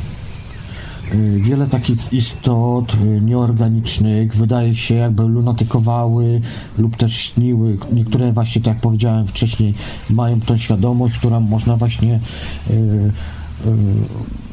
[1.14, 6.42] Y, wiele takich istot y, nieorganicznych wydaje się jakby lunatykowały
[6.78, 7.78] lub też śniły.
[7.92, 9.74] Niektóre właśnie, tak jak powiedziałem wcześniej,
[10.10, 12.20] mają tą świadomość, która można właśnie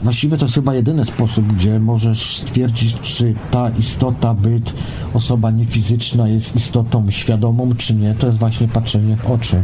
[0.02, 4.72] Właściwie to jest chyba jedyny sposób, gdzie możesz stwierdzić, czy ta istota, byt,
[5.14, 8.14] osoba niefizyczna jest istotą świadomą, czy nie.
[8.14, 9.62] To jest właśnie patrzenie w oczy.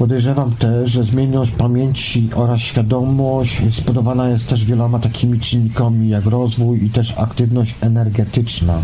[0.00, 6.84] Podejrzewam też, że zmienność pamięci oraz świadomość spowodowana jest też wieloma takimi czynnikami jak rozwój
[6.84, 8.82] i też aktywność energetyczna.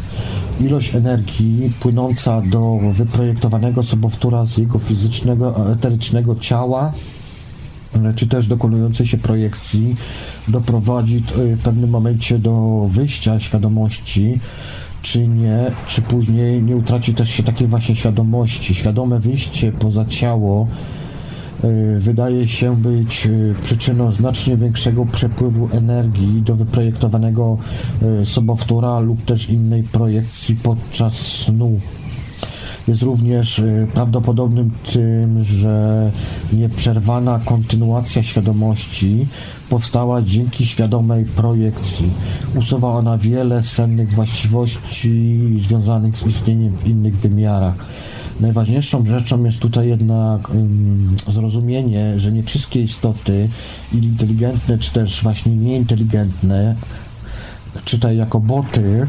[0.61, 6.93] Ilość energii płynąca do wyprojektowanego sobowtóra z jego fizycznego, eterycznego ciała
[8.17, 9.97] czy też dokonującej się projekcji
[10.49, 14.41] doprowadzi w pewnym momencie do wyjścia świadomości
[15.03, 18.75] czy nie, czy później nie utraci też się takiej właśnie świadomości.
[18.75, 21.06] Świadome wyjście poza ciało E,
[21.99, 23.31] wydaje się być e,
[23.63, 27.59] przyczyną znacznie większego przepływu energii do wyprojektowanego
[28.03, 31.81] e, sobowtóra lub też innej projekcji podczas snu.
[32.89, 33.63] Jest również
[33.95, 36.11] prawdopodobnym tym, że
[36.53, 39.27] nieprzerwana kontynuacja świadomości
[39.69, 42.11] powstała dzięki świadomej projekcji.
[42.55, 47.85] Usuwa ona wiele sennych właściwości związanych z istnieniem w innych wymiarach
[48.41, 53.49] Najważniejszą rzeczą jest tutaj jednak um, zrozumienie, że nie wszystkie istoty
[53.93, 56.77] inteligentne, czy też właśnie nieinteligentne,
[57.85, 59.07] czytaj jako boty,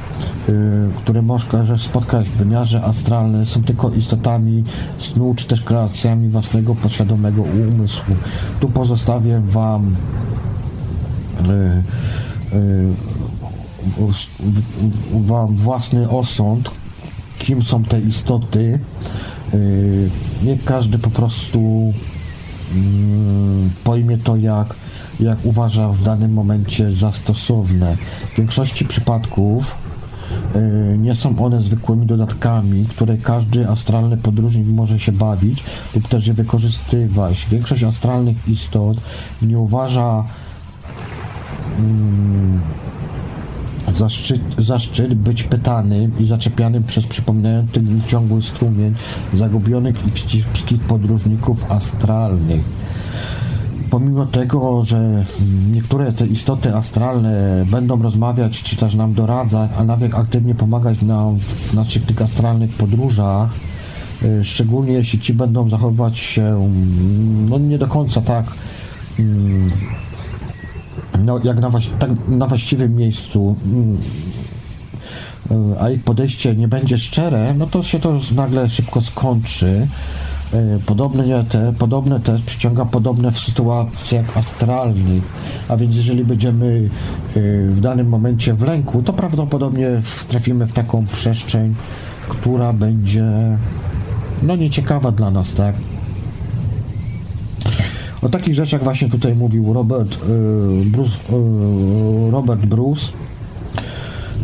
[0.50, 4.64] y, które możesz spotkać w wymiarze astralnym, są tylko istotami
[5.00, 8.16] snu, czy też kreacjami własnego podświadomego umysłu.
[8.60, 9.96] Tu pozostawię Wam
[11.50, 12.88] y, y,
[15.14, 16.72] Wam własny osąd,
[17.40, 18.80] kim są te istoty.
[19.54, 20.10] Y,
[20.44, 21.94] nie każdy po prostu
[22.76, 24.76] mm, pojmie to jak
[25.20, 27.98] jak uważa w danym momencie za stosowne.
[28.34, 29.76] W większości przypadków
[30.56, 35.64] y, nie są one zwykłymi dodatkami, które każdy astralny podróżnik może się bawić
[35.96, 37.46] lub też je wykorzystywać.
[37.52, 38.98] Większość astralnych istot
[39.42, 40.24] nie uważa
[43.88, 48.94] mm, za szczyt, za szczyt być pytanym i zaczepianym przez przypominający ciągły strumień
[49.34, 52.62] zagubionych i wścibskich podróżników astralnych.
[53.90, 55.26] Pomimo tego, że
[55.72, 61.40] niektóre te istoty astralne będą rozmawiać, czy też nam doradzać, a nawet aktywnie pomagać nam
[61.40, 63.50] w naszych tych astralnych podróżach,
[64.24, 66.70] y, szczególnie jeśli ci będą zachowywać się
[67.50, 68.46] no nie do końca tak
[69.20, 69.70] mm,
[71.26, 73.98] no, jak na, tak, na właściwym miejscu, mm,
[75.80, 79.88] a ich podejście nie będzie szczere, no to się to nagle szybko skończy.
[80.54, 85.24] E, podobne, te, podobne też przyciąga podobne w sytuacjach astralnych,
[85.70, 86.90] a więc jeżeli będziemy
[87.36, 89.88] e, w danym momencie w lęku, to prawdopodobnie
[90.28, 91.76] trafimy w taką przestrzeń,
[92.30, 93.58] która będzie
[94.44, 95.76] no nieciekawa dla nas, tak?
[98.28, 103.12] O takich rzeczach właśnie tutaj mówił Robert, y, Bruce, y, Robert Bruce,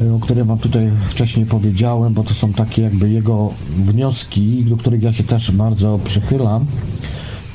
[0.04, 4.78] y, o którym Wam tutaj wcześniej powiedziałem, bo to są takie jakby jego wnioski, do
[4.78, 6.66] których ja się też bardzo przychylam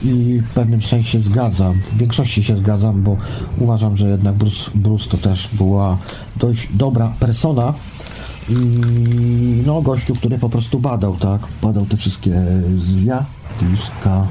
[0.03, 1.74] i w pewnym sensie zgadzam.
[1.93, 3.16] W większości się zgadzam, bo
[3.59, 5.99] uważam, że jednak Bruce, Bruce to też była
[6.37, 7.74] dość dobra persona
[8.51, 11.41] i no gościu, który po prostu badał, tak?
[11.62, 12.33] Badał te wszystkie
[12.76, 14.26] zjawiska.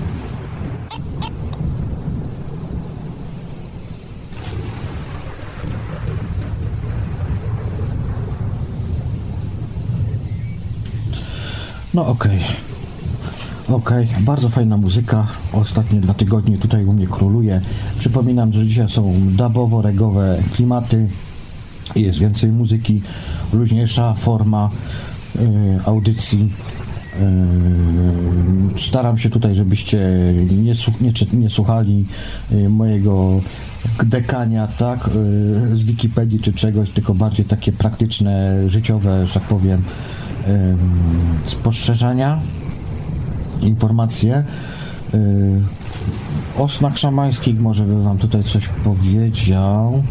[11.98, 12.38] No okej.
[12.38, 13.78] Okay.
[13.78, 14.24] Okej, okay.
[14.24, 15.28] bardzo fajna muzyka.
[15.54, 17.62] Ostatnie dwa tygodnie tutaj u mnie króluje.
[18.00, 21.08] Przypominam, że dzisiaj są dubowo-regowe klimaty.
[21.96, 23.02] Jest więcej muzyki,
[23.54, 24.70] luźniejsza forma
[25.36, 25.44] yy,
[25.86, 26.50] audycji.
[28.76, 30.10] Yy, staram się tutaj, żebyście
[30.52, 32.06] nie, nie, nie słuchali
[32.52, 33.42] yy, mojego
[34.06, 35.10] dekania, tak,
[35.70, 39.84] yy, z Wikipedii czy czegoś, tylko bardziej takie praktyczne, życiowe, że tak powiem,
[41.46, 42.40] spostrzeżenia,
[43.62, 44.44] informacje.
[46.58, 50.04] O snach szamańskich może by Wam tutaj coś powiedział.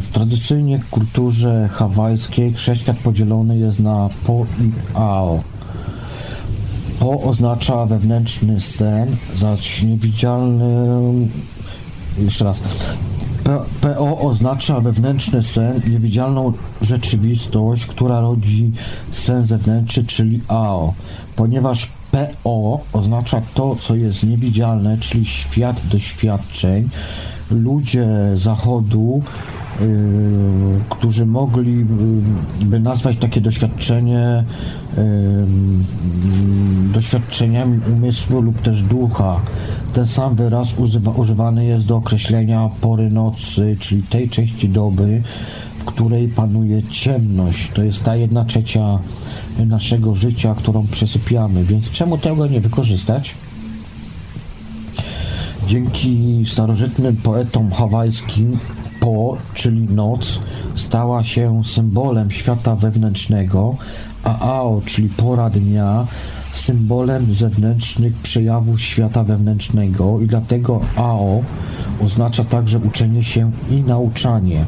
[0.00, 5.40] W tradycyjnej kulturze hawajskiej wszechświat podzielony jest na po i ao.
[7.06, 10.88] Po oznacza wewnętrzny sen, zaś niewidzialny
[12.18, 12.60] jeszcze raz.
[13.80, 16.52] PO oznacza wewnętrzny sen, niewidzialną
[16.82, 18.72] rzeczywistość, która rodzi
[19.12, 20.94] sen zewnętrzny, czyli AO.
[21.36, 26.88] Ponieważ PO oznacza to, co jest niewidzialne, czyli świat doświadczeń,
[27.50, 29.22] ludzie zachodu,
[30.88, 34.44] którzy mogliby nazwać takie doświadczenie
[34.96, 35.02] yy,
[36.92, 39.40] doświadczeniami umysłu lub też ducha.
[39.92, 45.22] Ten sam wyraz używa, używany jest do określenia pory nocy, czyli tej części doby,
[45.78, 47.70] w której panuje ciemność.
[47.74, 48.98] To jest ta jedna trzecia
[49.66, 51.64] naszego życia, którą przesypiamy.
[51.64, 53.34] Więc czemu tego nie wykorzystać?
[55.68, 58.58] Dzięki starożytnym poetom hawajskim
[59.06, 60.38] po, czyli noc,
[60.76, 63.76] stała się symbolem świata wewnętrznego,
[64.24, 66.06] a ao, czyli pora dnia,
[66.52, 71.40] symbolem zewnętrznych przejawów świata wewnętrznego i dlatego AO
[72.04, 74.64] oznacza także uczenie się i nauczanie.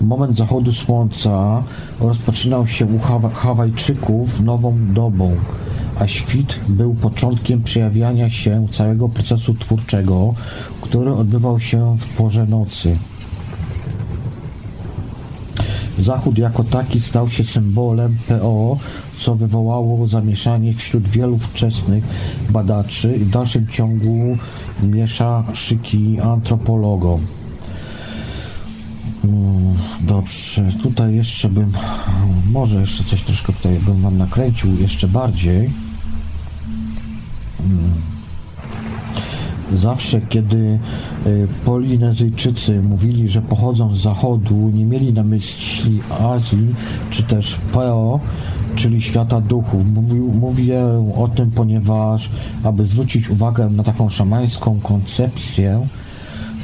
[0.00, 1.62] Moment zachodu słońca
[2.00, 2.98] rozpoczynał się u
[3.34, 5.36] Hawajczyków nową dobą,
[6.00, 10.34] a świt był początkiem przejawiania się całego procesu twórczego,
[10.80, 12.96] który odbywał się w porze nocy.
[15.98, 18.78] Zachód jako taki stał się symbolem PO,
[19.20, 22.04] co wywołało zamieszanie wśród wielu wczesnych
[22.50, 24.36] badaczy i w dalszym ciągu
[24.82, 27.20] miesza szyki antropologom.
[29.24, 31.72] Mm, dobrze, tutaj jeszcze bym,
[32.52, 35.70] może jeszcze coś troszkę tutaj bym Wam nakręcił jeszcze bardziej.
[39.74, 40.78] Zawsze, kiedy
[41.26, 46.74] y, Polinezyjczycy mówili, że pochodzą z zachodu, nie mieli na myśli Azji
[47.10, 48.20] czy też PO,
[48.76, 49.82] czyli świata duchów.
[50.40, 50.80] Mówię
[51.16, 52.30] o tym, ponieważ
[52.64, 55.86] aby zwrócić uwagę na taką szamańską koncepcję,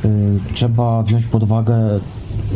[0.04, 0.08] y,
[0.54, 2.00] trzeba wziąć pod uwagę,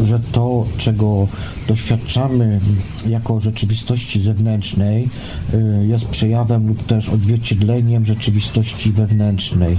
[0.04, 1.28] że to, czego
[1.68, 2.60] doświadczamy
[3.08, 5.08] jako rzeczywistości zewnętrznej,
[5.54, 9.78] y, jest przejawem lub też odzwierciedleniem rzeczywistości wewnętrznej.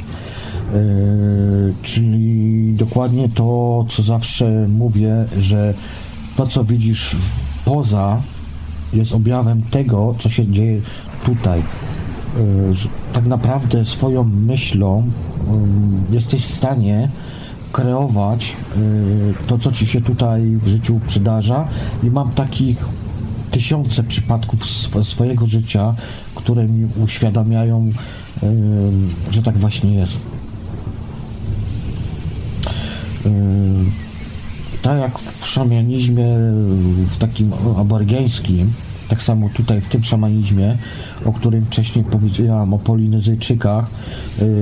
[1.81, 5.73] Czyli dokładnie to, co zawsze mówię, że
[6.37, 7.15] to, co widzisz
[7.65, 8.21] poza,
[8.93, 10.81] jest objawem tego, co się dzieje
[11.25, 11.61] tutaj.
[13.13, 15.09] tak naprawdę swoją myślą
[16.09, 17.09] jesteś w stanie
[17.71, 18.53] kreować
[19.47, 21.67] to, co ci się tutaj w życiu przydarza
[22.03, 22.85] i mam takich
[23.51, 24.65] tysiące przypadków
[25.03, 25.93] swojego życia,
[26.35, 27.89] które mi uświadamiają,
[29.31, 30.36] że tak właśnie jest.
[34.81, 36.25] Tak jak w szamianizmie,
[37.11, 38.71] w takim aborygeńskim,
[39.09, 40.77] tak samo tutaj w tym szamanizmie,
[41.25, 43.89] o którym wcześniej powiedziałam, o Polinezyjczykach,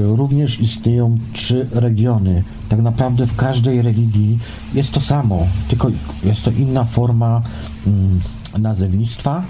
[0.03, 2.43] również istnieją trzy regiony.
[2.70, 4.39] Tak naprawdę w każdej religii
[4.74, 5.89] jest to samo, tylko
[6.24, 7.41] jest to inna forma
[8.57, 9.43] nazewnictwa,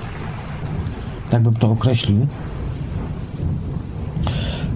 [1.29, 2.27] tak bym to określił.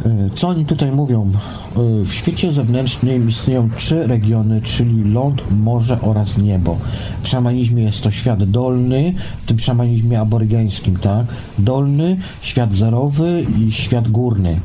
[0.06, 1.32] E, co oni tutaj mówią?
[1.32, 6.78] E, w świecie zewnętrznym istnieją trzy regiony, czyli ląd, morze oraz niebo.
[7.22, 11.26] W szamanizmie jest to świat dolny, w tym szamanizmie aborygeńskim, tak?
[11.60, 14.60] Dolny, świat zerowy i świat górny.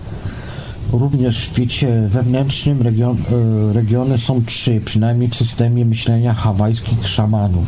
[0.93, 7.66] Również w świecie wewnętrznym region, e, regiony są trzy, przynajmniej w systemie myślenia hawajskich szamanów.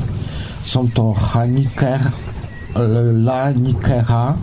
[0.62, 2.00] Są to Hanike,
[3.12, 4.34] Lanikeha,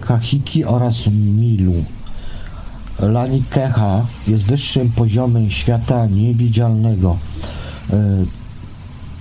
[0.00, 1.74] Kahiki oraz Milu.
[3.00, 7.16] Lanikeha jest wyższym poziomem świata niewidzialnego.
[7.90, 7.96] E,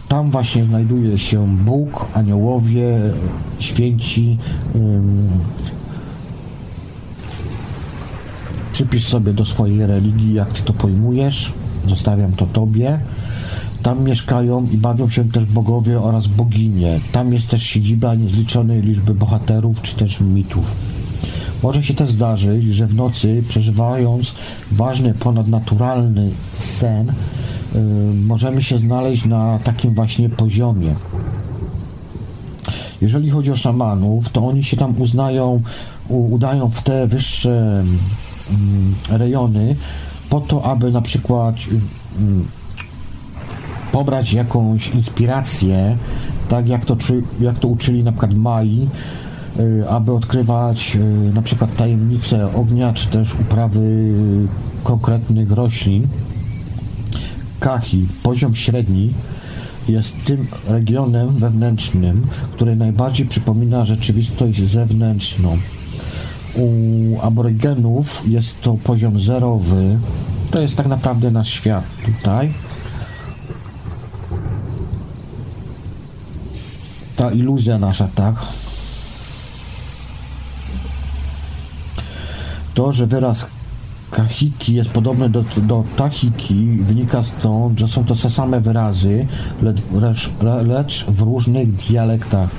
[0.08, 3.00] tam właśnie znajduje się Bóg, aniołowie,
[3.60, 4.38] święci.
[8.74, 11.54] Przypisz sobie do swojej religii, jak ty to pojmujesz.
[11.88, 13.00] Zostawiam to tobie.
[13.84, 17.00] Tam mieszkają i bawią się też bogowie oraz boginie.
[17.12, 20.97] Tam jest też siedziba niezliczonej liczby bohaterów czy też mitów.
[21.64, 24.34] Może się też zdarzyć, że w nocy, przeżywając
[24.72, 27.08] ważny, ponadnaturalny sen,
[27.76, 27.82] yy,
[28.26, 30.96] możemy się znaleźć na takim właśnie poziomie.
[33.02, 35.62] Jeżeli chodzi o szamanów, to oni się tam uznają,
[36.10, 37.84] udają w te wyższe
[39.10, 39.76] yy, rejony
[40.30, 41.82] po to, aby na przykład yy,
[43.92, 45.98] pobrać jakąś inspirację,
[46.50, 46.98] tak jak to,
[47.40, 48.88] jak to uczyli na przykład Mai, y,
[49.90, 54.14] aby odkrywać y, na przykład tajemnice ognia, czy też uprawy
[54.84, 56.08] konkretnych roślin.
[57.60, 59.14] Kachi, poziom średni,
[59.90, 65.58] jest tym regionem wewnętrznym, który najbardziej przypomina rzeczywistość zewnętrzną.
[66.56, 66.70] U
[67.22, 69.98] aborygenów jest to poziom zerowy,
[70.52, 72.54] to jest tak naprawdę nasz świat tutaj.
[77.18, 78.36] ta iluzja nasza, tak?
[82.78, 83.48] To, że wyraz
[84.12, 89.26] kahiki jest podobny do, do tahiki, wynika stąd, że są to te same wyrazy,
[90.02, 90.30] lecz,
[90.68, 92.50] lecz w różnych dialektach.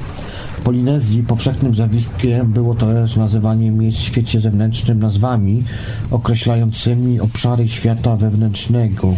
[0.58, 5.64] W Polinezji powszechnym zjawiskiem było też nazywanie miejsc w świecie zewnętrznym nazwami
[6.10, 9.14] określającymi obszary świata wewnętrznego.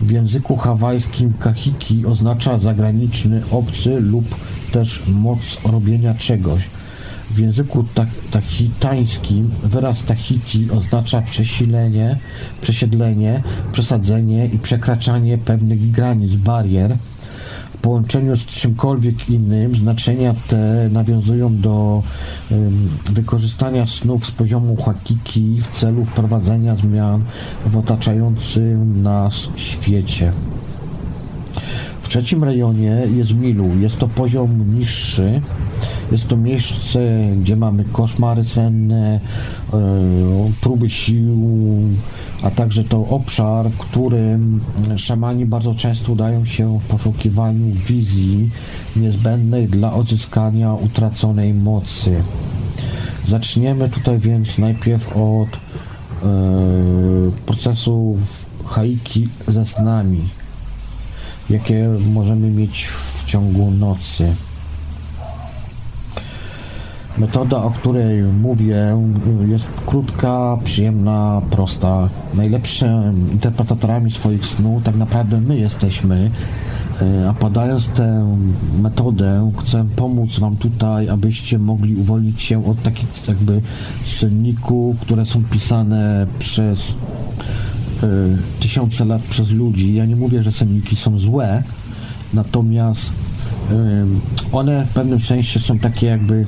[0.00, 4.24] W języku hawajskim kahiki oznacza zagraniczny, obcy lub
[4.72, 6.81] też moc robienia czegoś.
[7.32, 7.84] W języku
[8.30, 12.18] tahitańskim wyraz Tahiti oznacza przesilenie,
[12.60, 16.96] przesiedlenie, przesadzenie i przekraczanie pewnych granic, barier.
[17.72, 22.02] W połączeniu z czymkolwiek innym znaczenia te nawiązują do
[22.50, 27.24] um, wykorzystania snów z poziomu hakiki w celu wprowadzenia zmian
[27.66, 30.32] w otaczającym nas świecie
[32.12, 33.78] trzecim rejonie jest Milu.
[33.80, 35.40] Jest to poziom niższy.
[36.12, 37.00] Jest to miejsce,
[37.36, 39.20] gdzie mamy koszmary senne,
[39.72, 39.78] e,
[40.60, 41.52] próby sił,
[42.42, 44.60] a także to obszar, w którym
[44.96, 48.50] szamani bardzo często udają się w poszukiwaniu wizji
[48.96, 52.22] niezbędnej dla odzyskania utraconej mocy.
[53.28, 55.58] Zaczniemy tutaj więc najpierw od e,
[57.46, 58.18] procesu
[58.66, 60.41] haiki ze snami
[61.50, 64.34] jakie możemy mieć w ciągu nocy.
[67.18, 68.96] Metoda, o której mówię,
[69.48, 72.08] jest krótka, przyjemna, prosta.
[72.34, 76.30] Najlepszymi interpretatorami swoich snów tak naprawdę my jesteśmy.
[77.02, 78.36] E, a podając tę
[78.82, 83.60] metodę, chcę pomóc Wam tutaj, abyście mogli uwolnić się od takich jakby
[84.04, 86.94] senników, które są pisane przez
[88.60, 89.94] tysiące lat przez ludzi.
[89.94, 91.62] Ja nie mówię, że senniki są złe,
[92.34, 93.12] natomiast
[93.70, 94.06] e,
[94.52, 96.46] one w pewnym sensie są takie jakby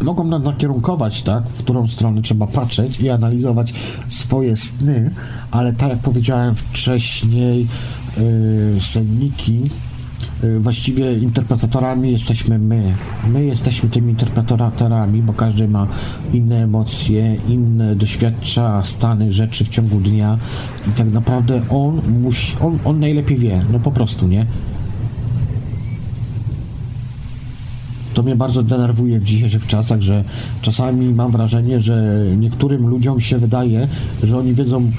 [0.00, 3.74] mogą nam nakierunkować, tak, w którą stronę trzeba patrzeć i analizować
[4.08, 5.10] swoje sny,
[5.50, 7.66] ale tak jak powiedziałem wcześniej,
[8.16, 9.85] yy, senniki Y,
[10.60, 12.94] właściwie interpretatorami jesteśmy my.
[13.32, 15.86] My jesteśmy tymi interpretatorami, bo każdy ma
[16.32, 20.38] inne emocje, inne doświadcza stany rzeczy w ciągu dnia
[20.88, 24.46] i tak naprawdę on musi, on, on najlepiej wie, no po prostu, nie?
[28.14, 30.24] To mnie bardzo denerwuje w dzisiejszych czasach, że
[30.62, 33.88] czasami mam wrażenie, że niektórym ludziom się wydaje,
[34.22, 34.90] że oni wiedzą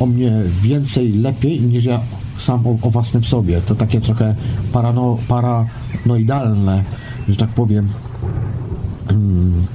[0.00, 2.00] o mnie więcej, lepiej niż ja
[2.40, 3.60] sam o, o własnym sobie.
[3.60, 4.34] To takie trochę
[4.72, 6.84] parano, paranoidalne,
[7.28, 7.88] że tak powiem,
[9.08, 9.66] hmm,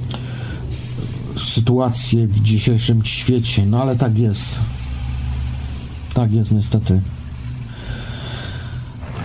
[1.54, 3.66] sytuacje w dzisiejszym świecie.
[3.66, 4.60] No ale tak jest.
[6.14, 7.00] Tak jest niestety.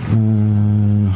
[0.10, 1.14] Hmm,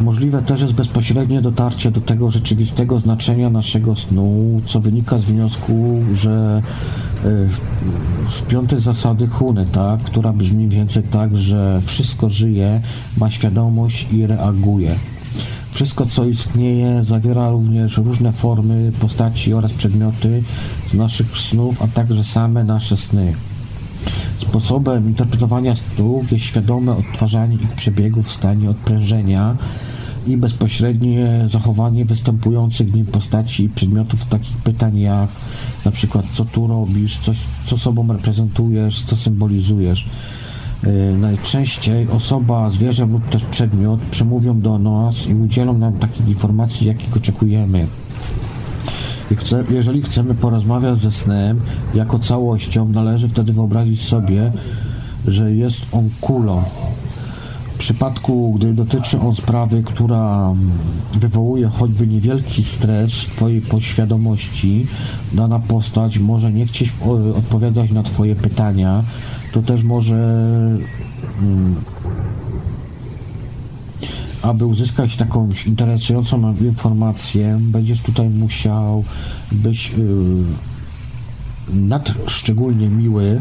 [0.00, 6.02] możliwe też jest bezpośrednie dotarcie do tego rzeczywistego znaczenia naszego snu, co wynika z wniosku,
[6.14, 6.62] że
[8.38, 12.80] z piątej zasady Huny, tak, która brzmi więcej tak, że wszystko żyje,
[13.18, 14.94] ma świadomość i reaguje.
[15.70, 20.42] Wszystko, co istnieje, zawiera również różne formy, postaci oraz przedmioty
[20.90, 23.34] z naszych snów, a także same nasze sny.
[24.38, 29.56] Sposobem interpretowania snów jest świadome odtwarzanie ich przebiegów w stanie odprężenia,
[30.26, 35.28] i bezpośrednie zachowanie występujących w nim postaci i przedmiotów takich pytań jak
[35.84, 37.18] na przykład co tu robisz,
[37.66, 40.06] co sobą reprezentujesz, co symbolizujesz.
[40.84, 46.86] Yy, najczęściej osoba, zwierzę lub też przedmiot przemówią do nas i udzielą nam takich informacji,
[46.86, 47.86] jakich oczekujemy.
[49.70, 51.60] Jeżeli chcemy porozmawiać ze snem
[51.94, 54.52] jako całością, należy wtedy wyobrazić sobie,
[55.26, 56.62] że jest on kulą,
[57.80, 60.54] przypadku, gdy dotyczy on sprawy, która
[61.14, 64.86] wywołuje choćby niewielki stres w Twojej podświadomości,
[65.32, 66.92] dana postać może nie chcieć
[67.36, 69.04] odpowiadać na Twoje pytania,
[69.52, 70.16] to też może
[71.42, 71.76] mm,
[74.42, 79.04] aby uzyskać taką interesującą informację, będziesz tutaj musiał
[79.52, 80.69] być yy,
[81.74, 83.40] nad szczególnie miły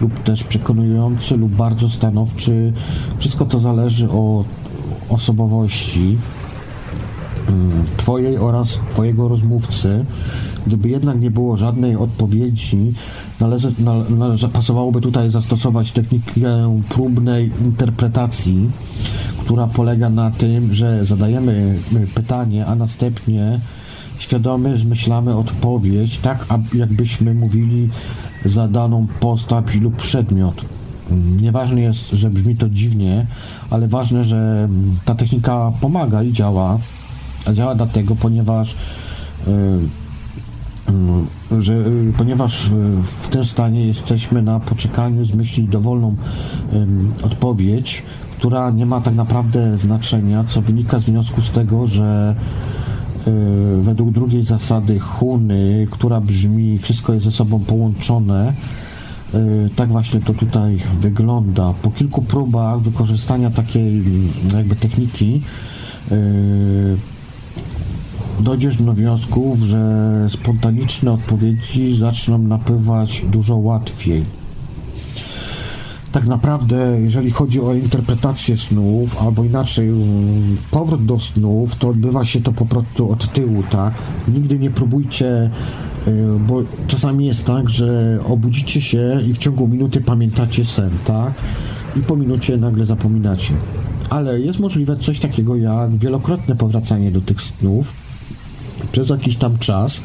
[0.00, 2.72] lub też przekonujący lub bardzo stanowczy.
[3.18, 4.46] Wszystko to zależy od
[5.08, 6.18] osobowości
[7.48, 10.04] mm, Twojej oraz Twojego rozmówcy.
[10.66, 12.92] Gdyby jednak nie było żadnej odpowiedzi,
[13.40, 13.72] należy,
[14.18, 18.70] należy, pasowałoby tutaj zastosować technikę próbnej interpretacji,
[19.38, 21.78] która polega na tym, że zadajemy
[22.14, 23.60] pytanie, a następnie
[24.22, 27.88] świadomie zmyślamy odpowiedź, tak jakbyśmy mówili
[28.44, 30.64] za daną postać lub przedmiot.
[31.40, 33.26] Nieważne jest, że brzmi to dziwnie,
[33.70, 34.68] ale ważne, że
[35.04, 36.78] ta technika pomaga i działa.
[37.46, 38.74] A działa dlatego, ponieważ
[39.46, 42.70] yy, że, yy, ponieważ
[43.02, 46.16] w tym stanie jesteśmy na poczekaniu zmyślić dowolną
[47.22, 48.02] odpowiedź,
[48.38, 52.34] która nie ma tak naprawdę znaczenia, co wynika z wniosku z tego, że
[53.82, 58.52] według drugiej zasady Huny, która brzmi wszystko jest ze sobą połączone,
[59.34, 61.74] y, tak właśnie to tutaj wygląda.
[61.82, 65.42] Po kilku próbach wykorzystania takiej mm, jakby techniki
[66.12, 66.96] y,
[68.40, 74.41] dojdziesz do wniosków, że spontaniczne odpowiedzi zaczną napływać dużo łatwiej
[76.12, 82.24] tak naprawdę, jeżeli chodzi o interpretację snów, albo inaczej, mm, powrót do snów, to odbywa
[82.24, 83.94] się to po prostu od tyłu, tak?
[84.28, 85.50] Nigdy nie próbujcie,
[86.08, 91.32] y, bo czasami jest tak, że obudzicie się i w ciągu minuty pamiętacie sen, tak?
[91.96, 93.54] I po minucie nagle zapominacie.
[94.10, 97.92] Ale jest możliwe coś takiego jak wielokrotne powracanie do tych snów
[98.92, 100.00] przez jakiś tam czas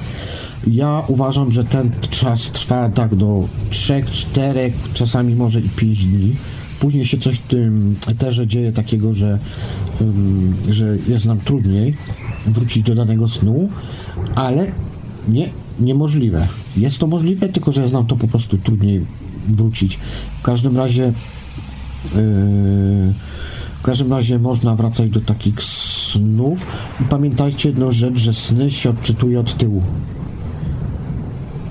[0.68, 6.36] ja uważam, że ten czas trwa tak do 3, 4, czasami może i 5 dni.
[6.80, 9.40] Później się coś w tym eterze dzieje takiego, że,
[10.02, 11.96] um, że jest nam trudniej
[12.46, 13.70] wrócić do danego snu,
[14.36, 14.72] ale
[15.28, 16.48] nie, niemożliwe.
[16.78, 19.06] Jest to możliwe, tylko że jest nam to po prostu trudniej
[19.48, 20.00] wrócić.
[20.40, 21.14] W każdym razie yy,
[23.80, 26.68] w każdym razie można wracać do takich snów
[27.02, 29.82] i pamiętajcie jedną rzecz, że sny się odczytuje od tyłu.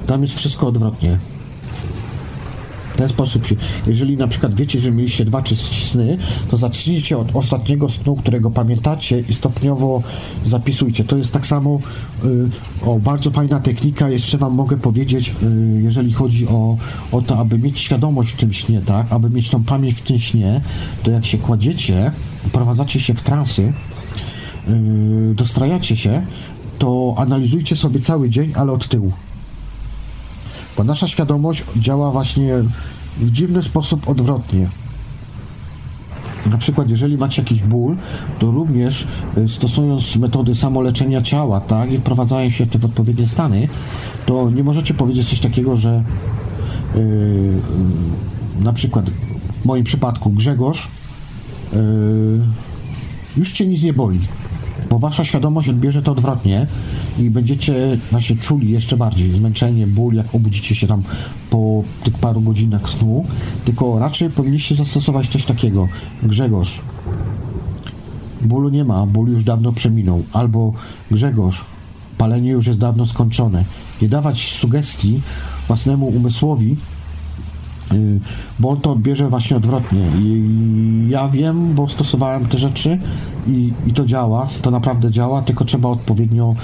[0.07, 1.19] Tam jest wszystko odwrotnie.
[2.97, 3.43] W ten sposób,
[3.87, 6.19] jeżeli na przykład wiecie, że mieliście dwa czy sny,
[6.51, 10.03] to zacznijcie od ostatniego snu, którego pamiętacie i stopniowo
[10.45, 11.05] zapisujcie.
[11.05, 11.81] To jest tak samo
[12.25, 12.49] y,
[12.87, 16.77] o bardzo fajna technika, jeszcze wam mogę powiedzieć, y, jeżeli chodzi o,
[17.13, 20.19] o to, aby mieć świadomość w tym śnie, tak, aby mieć tą pamięć w tym
[20.19, 20.61] śnie,
[21.03, 22.13] to jak się kładziecie,
[22.53, 23.73] prowadzacie się w transy,
[24.69, 26.27] y, dostrajacie się,
[26.79, 29.13] to analizujcie sobie cały dzień, ale od tyłu.
[30.77, 32.55] Bo nasza świadomość działa właśnie
[33.17, 34.69] w dziwny sposób odwrotnie.
[36.51, 37.97] Na przykład, jeżeli macie jakiś ból,
[38.39, 39.07] to również
[39.39, 43.69] y, stosując metody samoleczenia ciała, tak, i wprowadzając się w te odpowiednie stany,
[44.27, 46.05] to nie możecie powiedzieć coś takiego, że
[46.95, 47.03] yy,
[48.61, 49.11] na przykład
[49.63, 50.89] w moim przypadku Grzegorz
[51.73, 51.79] yy,
[53.37, 54.21] już cię nic nie boli,
[54.91, 56.67] bo wasza świadomość odbierze to odwrotnie
[57.19, 61.03] i będziecie właśnie czuli jeszcze bardziej zmęczenie, ból, jak obudzicie się tam
[61.51, 63.25] po tych paru godzinach snu,
[63.65, 65.89] tylko raczej powinniście zastosować coś takiego.
[66.23, 66.81] Grzegorz,
[68.43, 70.23] bólu nie ma, ból już dawno przeminął.
[70.33, 70.73] Albo
[71.11, 71.65] Grzegorz,
[72.19, 73.65] palenie już jest dawno skończone.
[74.03, 75.21] Nie dawać sugestii
[75.67, 76.77] własnemu umysłowi,
[78.59, 80.07] bo on to odbierze właśnie odwrotnie.
[80.19, 82.99] I ja wiem, bo stosowałem te rzeczy
[83.47, 86.55] i, i to działa, to naprawdę działa, tylko trzeba odpowiednio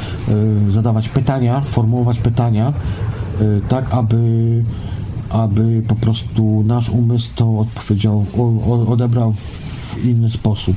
[0.68, 2.72] y, zadawać pytania, formułować pytania,
[3.40, 4.64] y, tak aby,
[5.30, 8.26] aby po prostu nasz umysł to odpowiedział,
[8.88, 10.76] odebrał w inny sposób.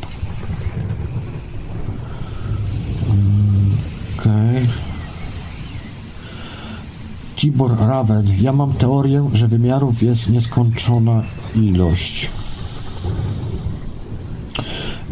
[7.46, 8.26] Tibor Raven.
[8.42, 11.24] Ja mam teorię, że wymiarów jest nieskończona
[11.56, 12.30] ilość.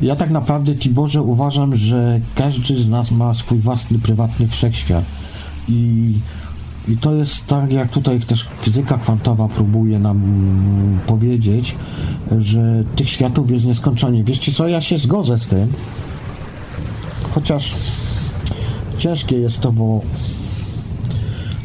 [0.02, 5.06] Ja tak naprawdę, Tiborze, uważam, że każdy z nas ma swój własny, prywatny wszechświat.
[5.70, 6.14] I,
[6.88, 10.22] I to jest tak, jak tutaj też fizyka kwantowa próbuje nam
[11.08, 11.76] powiedzieć,
[12.40, 14.24] że tych światów jest nieskończenie.
[14.24, 15.68] Wiecie co, ja się zgodzę z tym,
[17.34, 17.76] chociaż
[18.98, 20.02] ciężkie jest to, bo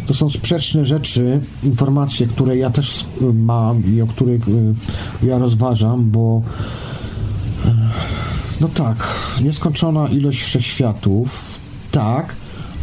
[0.08, 3.04] to są sprzeczne rzeczy, informacje, które ja też
[3.34, 4.74] mam i o których y,
[5.22, 6.42] ja rozważam, bo
[7.66, 7.70] y,
[8.60, 11.58] no tak, nieskończona ilość wszechświatów,
[11.92, 12.36] tak,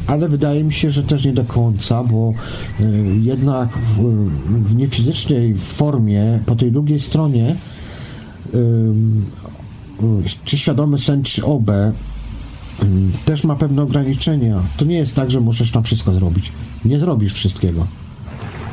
[0.07, 2.33] ale wydaje mi się, że też nie do końca, bo
[2.79, 2.83] y,
[3.21, 7.55] jednak w, w niefizycznej formie, po tej drugiej stronie,
[10.45, 11.71] czy świadomy sen, czy OB,
[13.25, 14.61] też ma pewne ograniczenia.
[14.77, 16.51] To nie jest tak, że możesz tam wszystko zrobić.
[16.85, 17.87] Nie zrobisz wszystkiego.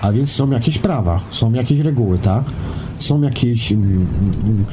[0.01, 2.45] A więc są jakieś prawa, są jakieś reguły, tak?
[2.99, 3.73] Są jakieś.
[3.73, 4.07] Mm,
[4.45, 4.65] mm,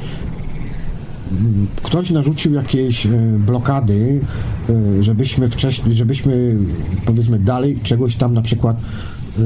[1.32, 4.20] mm, ktoś narzucił jakieś e, blokady,
[4.68, 6.56] e, żebyśmy wcześniej, żebyśmy
[7.06, 8.76] powiedzmy dalej czegoś tam na przykład
[9.38, 9.42] e,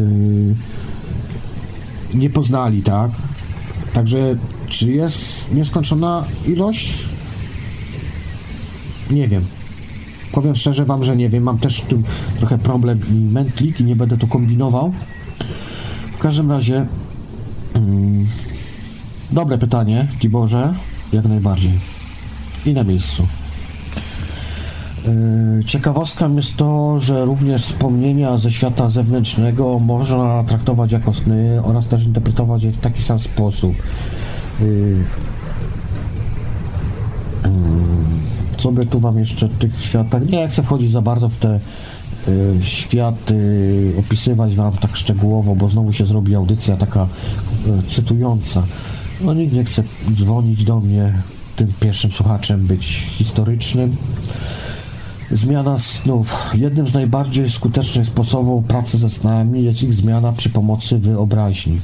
[2.15, 3.11] nie poznali, tak?
[3.95, 4.37] Także
[4.69, 6.99] czy jest nieskończona ilość?
[9.11, 9.45] Nie wiem.
[10.35, 12.03] Powiem szczerze Wam, że nie wiem, mam też w tym
[12.39, 14.93] trochę problem i mętlik i nie będę tu kombinował.
[16.17, 16.87] W każdym razie
[17.75, 18.27] mm,
[19.33, 20.75] dobre pytanie, Tiborze,
[21.13, 21.73] jak najbardziej.
[22.67, 23.27] I na miejscu.
[25.59, 31.89] Yy, ciekawostką jest to, że również wspomnienia ze świata zewnętrznego można traktować jako sny oraz
[31.89, 33.75] też interpretować je w taki sam sposób.
[34.61, 35.05] Yy,
[38.65, 41.61] co by tu wam jeszcze w tych światach, nie chcę wchodzić za bardzo w te
[42.29, 47.07] y, światy, opisywać wam tak szczegółowo, bo znowu się zrobi audycja taka
[47.67, 48.63] y, cytująca.
[49.21, 49.83] No nikt nie chce
[50.15, 51.15] dzwonić do mnie,
[51.57, 53.97] tym pierwszym słuchaczem być historycznym.
[55.31, 56.37] Zmiana snów.
[56.55, 61.81] Jednym z najbardziej skutecznych sposobów pracy ze snami jest ich zmiana przy pomocy wyobraźni.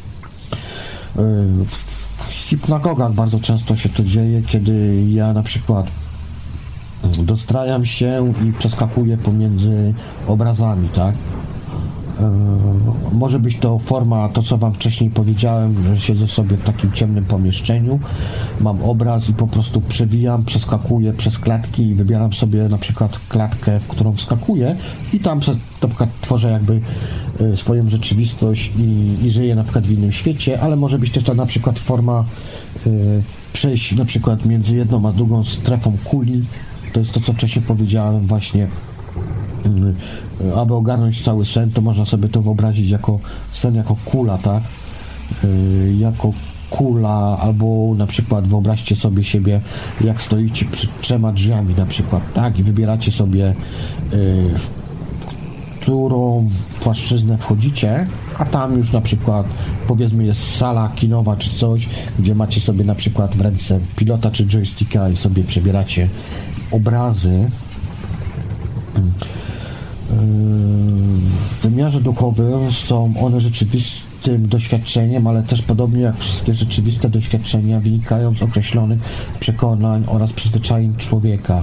[1.67, 5.87] W hipnagogach bardzo często się to dzieje, kiedy ja na przykład
[7.23, 9.95] dostrajam się i przeskakuję pomiędzy
[10.27, 11.15] obrazami, tak?
[12.21, 12.31] E,
[13.13, 17.25] może być to forma, to co Wam wcześniej powiedziałem, że siedzę sobie w takim ciemnym
[17.25, 17.99] pomieszczeniu,
[18.61, 23.81] mam obraz i po prostu przewijam, przeskakuję przez klatki i wybieram sobie na przykład klatkę,
[23.81, 24.77] w którą wskakuję
[25.13, 25.41] i tam
[25.83, 26.81] na przykład tworzę jakby
[27.41, 31.25] e, swoją rzeczywistość i, i żyję na przykład w innym świecie, ale może być też
[31.25, 32.25] to na przykład forma
[32.87, 33.23] y,
[33.53, 36.43] przejść na przykład między jedną a drugą strefą kuli,
[36.93, 38.69] to jest to, co wcześniej powiedziałem właśnie
[39.65, 39.95] mm,
[40.57, 43.19] aby ogarnąć cały sen, to można sobie to wyobrazić jako
[43.53, 44.63] sen, jako kula, tak?
[45.45, 46.33] Y, jako
[46.71, 49.61] kula, albo na przykład wyobraźcie sobie siebie,
[50.01, 52.59] jak stoicie przed trzema drzwiami na przykład, tak?
[52.59, 53.55] I wybieracie sobie, y,
[54.59, 54.81] w
[55.81, 56.49] którą
[56.81, 58.07] płaszczyznę wchodzicie,
[58.39, 59.47] a tam już na przykład
[59.89, 61.89] powiedzmy jest sala kinowa czy coś,
[62.19, 66.09] gdzie macie sobie na przykład w ręce pilota czy joysticka i sobie przebieracie
[66.73, 67.47] obrazy
[71.51, 78.35] w wymiarze duchowym są one rzeczywistym doświadczeniem, ale też podobnie jak wszystkie rzeczywiste doświadczenia wynikają
[78.35, 78.99] z określonych
[79.41, 81.63] przekonań oraz przyzwyczajeń człowieka.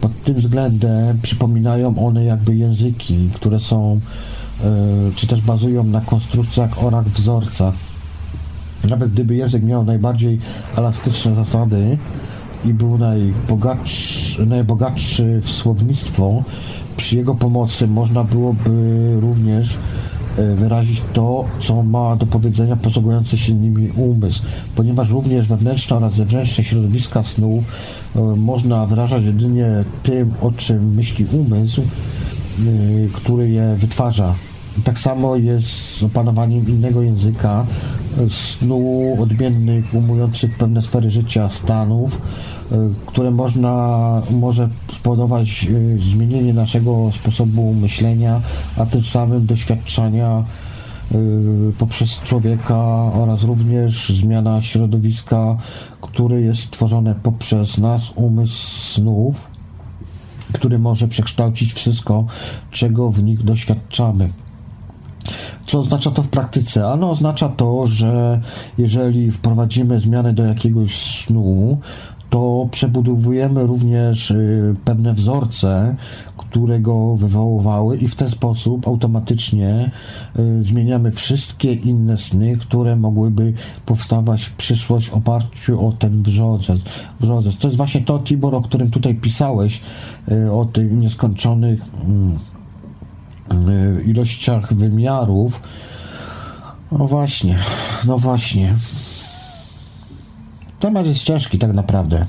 [0.00, 4.00] Pod tym względem przypominają one jakby języki, które są,
[4.64, 4.70] e,
[5.16, 7.74] czy też bazują na konstrukcjach oraz wzorcach.
[8.88, 10.38] Nawet gdyby język miał najbardziej
[10.76, 11.98] elastyczne zasady
[12.64, 16.42] i był najbogatszy, najbogatszy w słownictwo,
[16.96, 18.70] przy jego pomocy można byłoby
[19.20, 19.76] również
[20.38, 24.42] e, wyrazić to, co ma do powiedzenia posługujący się nimi umysł,
[24.74, 27.62] ponieważ również wewnętrzne oraz zewnętrzne środowiska snu
[28.16, 29.66] e, można wyrażać jedynie
[30.02, 31.84] tym, o czym myśli umysł, e,
[33.12, 34.34] który je wytwarza.
[34.84, 37.66] Tak samo jest z opanowaniem innego języka,
[38.30, 42.18] snu odmiennych, umujących pewne sfery życia, stanów,
[43.06, 45.66] które można, może spowodować
[46.12, 48.40] zmienienie naszego sposobu myślenia,
[48.78, 50.44] a tym samym doświadczenia
[51.78, 52.78] poprzez człowieka
[53.12, 55.56] oraz również zmiana środowiska,
[56.00, 59.46] które jest stworzone poprzez nas, umysł snów,
[60.52, 62.24] który może przekształcić wszystko,
[62.70, 64.28] czego w nich doświadczamy.
[65.66, 66.88] Co oznacza to w praktyce?
[66.88, 68.40] Ano oznacza to, że
[68.78, 71.78] jeżeli wprowadzimy zmiany do jakiegoś snu,
[72.32, 75.96] to przebudowujemy również y, pewne wzorce,
[76.36, 79.90] które go wywoływały i w ten sposób automatycznie
[80.38, 83.52] y, zmieniamy wszystkie inne sny, które mogłyby
[83.86, 86.80] powstawać w przyszłość w oparciu o ten wrzodzec.
[87.20, 87.56] wrzodzec.
[87.56, 89.80] To jest właśnie to, Tibor, o którym tutaj pisałeś,
[90.32, 92.38] y, o tych nieskończonych mm,
[94.06, 95.60] ilościach wymiarów.
[96.92, 97.58] No właśnie,
[98.06, 98.74] no właśnie.
[100.82, 102.26] Temat jest ciężki tak naprawdę,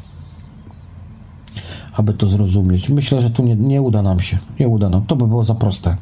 [1.93, 2.89] aby to zrozumieć.
[2.89, 4.37] Myślę, że tu nie, nie uda nam się.
[4.59, 5.05] Nie uda nam.
[5.05, 5.95] To by było za proste.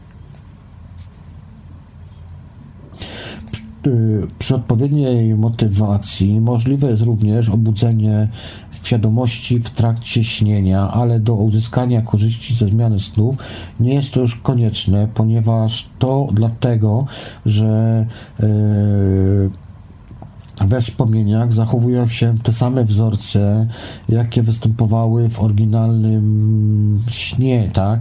[4.40, 8.28] Przy odpowiedniej motywacji możliwe jest również obudzenie
[8.84, 13.36] świadomości w trakcie śnienia, ale do uzyskania korzyści ze zmiany snów
[13.80, 17.06] nie jest to już konieczne, ponieważ to dlatego,
[17.46, 18.06] że
[18.40, 19.50] yy,
[20.68, 23.68] we wspomnieniach zachowują się te same wzorce,
[24.10, 28.00] jakie występowały w oryginalnym śnie, tak?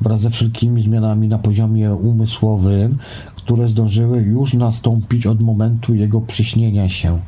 [0.00, 2.98] Wraz ze wszelkimi zmianami na poziomie umysłowym,
[3.36, 7.18] które zdążyły już nastąpić od momentu jego przyśnienia się.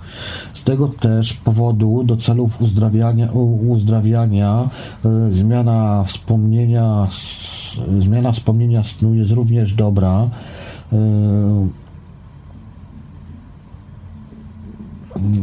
[0.55, 3.33] Z tego też powodu do celów uzdrawiania,
[3.69, 4.69] uzdrawiania
[5.05, 7.09] y, zmiana wspomnienia
[8.01, 10.29] zmiana wspomnienia snu jest również dobra.
[10.93, 10.97] Y,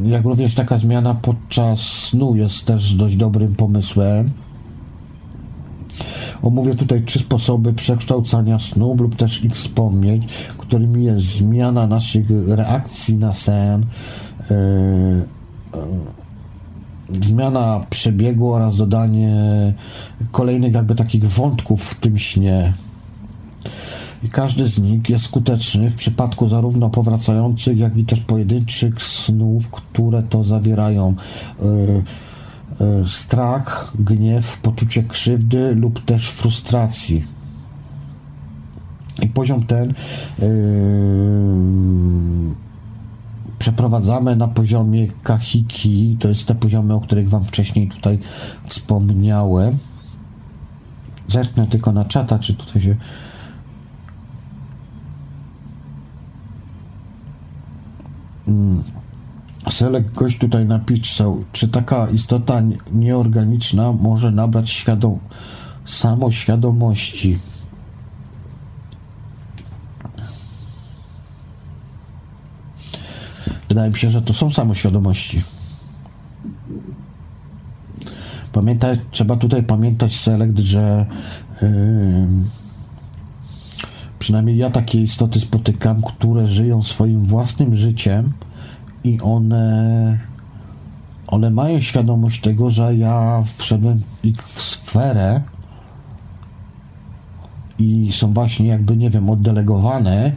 [0.03, 4.30] jak również taka zmiana podczas snu jest też dość dobrym pomysłem.
[6.41, 10.26] Omówię tutaj trzy sposoby przekształcania snu lub też ich wspomnień,
[10.57, 13.85] którymi jest zmiana naszych reakcji na sen,
[14.49, 14.56] yy,
[17.10, 19.34] yy, zmiana przebiegu oraz dodanie
[20.31, 22.73] kolejnych jakby takich wątków w tym śnie.
[24.23, 29.69] I każdy z nich jest skuteczny w przypadku zarówno powracających, jak i też pojedynczych snów,
[29.69, 31.15] które to zawierają.
[31.61, 32.03] Yy,
[32.81, 37.26] E, strach, gniew, poczucie krzywdy lub też frustracji.
[39.22, 39.93] I poziom ten
[40.39, 40.45] yy,
[43.60, 48.19] przeprowadzamy na poziomie kahiki, to jest te poziomy, o których Wam wcześniej tutaj
[48.65, 49.77] wspomniałem.
[51.27, 52.95] Zerknę tylko na czata, czy tutaj się
[59.69, 62.61] Selek gość tutaj napisał, czy taka istota
[62.91, 65.19] nieorganiczna może nabrać świadom
[65.86, 67.40] samoświadomości.
[73.69, 75.41] Wydaje mi się, że to są samoświadomości.
[78.52, 81.06] Pamiętaj, trzeba tutaj pamiętać, Selekt, że
[81.61, 81.69] yy,
[84.22, 88.34] przynajmniej ja takie istoty spotykam, które żyją swoim własnym życiem
[89.03, 90.19] i one
[91.27, 95.41] one mają świadomość tego, że ja wszedłem w ich sferę
[97.80, 100.31] i są właśnie jakby, nie wiem, oddelegowane,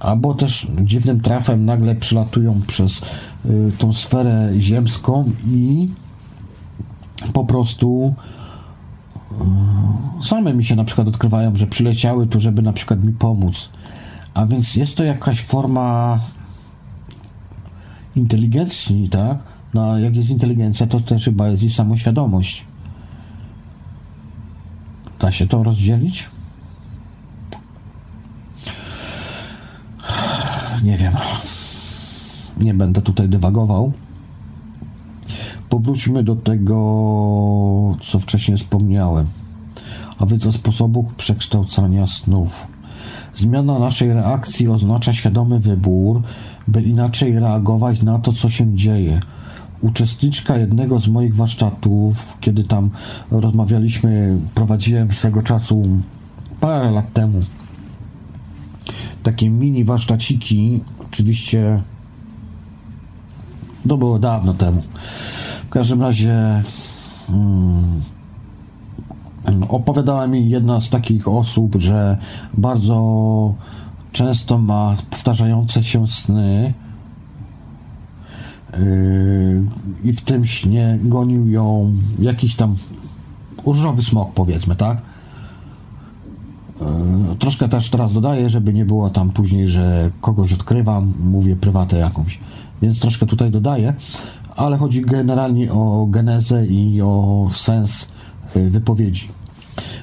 [0.00, 3.00] albo też dziwnym trafem nagle przylatują przez
[3.46, 5.88] y, tą sferę ziemską i
[7.32, 8.14] po prostu
[10.22, 13.68] same mi się na przykład odkrywają, że przyleciały tu, żeby na przykład mi pomóc.
[14.34, 16.18] A więc jest to jakaś forma
[18.16, 19.38] inteligencji, tak?
[19.74, 22.64] No, jak jest inteligencja, to też chyba jest i samoświadomość.
[25.20, 26.30] Da się to rozdzielić?
[30.82, 31.12] Nie wiem.
[32.60, 33.92] Nie będę tutaj dywagował.
[35.70, 36.76] Powróćmy do tego,
[38.02, 39.26] co wcześniej wspomniałem,
[40.18, 42.66] a więc o sposobu przekształcania snów.
[43.34, 46.22] Zmiana naszej reakcji oznacza świadomy wybór,
[46.68, 49.20] by inaczej reagować na to, co się dzieje.
[49.80, 52.90] Uczestniczka jednego z moich warsztatów, kiedy tam
[53.30, 55.82] rozmawialiśmy, prowadziłem z tego czasu
[56.60, 57.40] parę lat temu
[59.22, 61.82] takie mini warsztaciki, oczywiście
[63.88, 64.82] to było dawno temu.
[65.70, 66.62] W każdym razie
[67.26, 68.00] hmm,
[69.68, 72.18] opowiadała mi jedna z takich osób, że
[72.54, 73.54] bardzo
[74.12, 76.74] często ma powtarzające się sny
[78.72, 79.66] yy,
[80.04, 82.74] i w tym śnie gonił ją jakiś tam
[83.66, 85.02] różowy smok, powiedzmy, tak?
[86.80, 86.86] Yy,
[87.38, 92.38] troszkę też teraz dodaję, żeby nie było tam później, że kogoś odkrywam, mówię prywatę jakąś.
[92.82, 93.94] Więc troszkę tutaj dodaję,
[94.60, 98.08] ale chodzi generalnie o genezę i o sens
[98.56, 99.28] yy, wypowiedzi.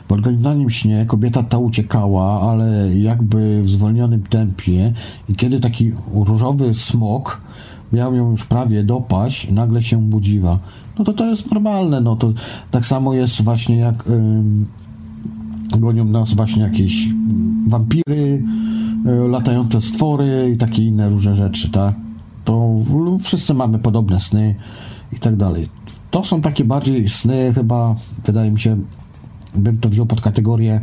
[0.07, 4.93] W oryginalnym śnie kobieta ta uciekała, ale jakby w zwolnionym tempie
[5.29, 7.41] i kiedy taki różowy smok
[7.93, 10.59] miał ją już prawie dopaść, nagle się budziła.
[10.99, 12.34] No to to jest normalne, no to
[12.71, 14.65] tak samo jest właśnie jak ym,
[15.77, 17.09] gonią nas właśnie jakieś
[17.67, 18.43] wampiry,
[19.05, 22.06] y, latające stwory i takie inne różne rzeczy, tak?
[22.48, 22.80] To
[23.24, 24.56] wszyscy mamy podobne sny
[25.14, 25.69] i tak dalej.
[26.11, 27.95] To są takie bardziej sny chyba,
[28.26, 28.78] wydaje mi się,
[29.56, 30.82] bym to wziął pod kategorię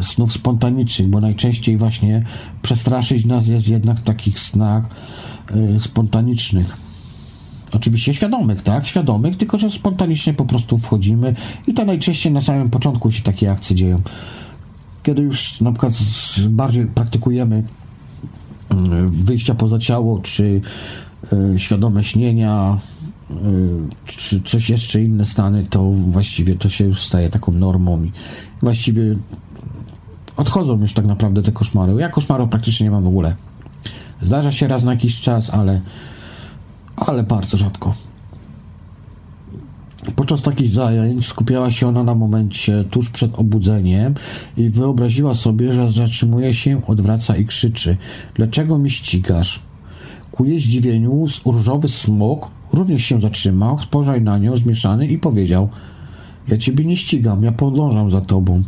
[0.00, 2.24] snów spontanicznych, bo najczęściej właśnie
[2.62, 4.84] przestraszyć nas jest jednak w takich snach
[5.76, 6.76] y, spontanicznych.
[7.72, 8.86] Oczywiście świadomych, tak?
[8.86, 11.34] Świadomych, tylko że spontanicznie po prostu wchodzimy
[11.66, 14.02] i to najczęściej na samym początku się takie akcje dzieją.
[15.02, 15.92] Kiedy już na przykład
[16.48, 18.76] bardziej praktykujemy y,
[19.08, 20.60] wyjścia poza ciało, czy
[21.56, 22.78] świadome śnienia,
[24.06, 28.12] czy coś jeszcze inne stany, to właściwie to się już staje taką normą i
[28.62, 29.16] właściwie
[30.36, 31.94] odchodzą już tak naprawdę te koszmary.
[31.98, 33.36] Ja koszmarów praktycznie nie mam w ogóle.
[34.22, 35.80] Zdarza się raz na jakiś czas, ale
[36.96, 37.94] ale bardzo rzadko.
[40.16, 44.14] Podczas takich zajęć skupiała się ona na momencie tuż przed obudzeniem
[44.56, 47.96] i wyobraziła sobie, że zatrzymuje się, odwraca i krzyczy:
[48.34, 49.62] Dlaczego mi ścigasz?
[50.36, 55.68] Ku jej zdziwieniu różowy smok również się zatrzymał, spojrzał na nią zmieszany i powiedział:
[56.48, 58.62] Ja ciebie nie ścigam, ja podążam za tobą.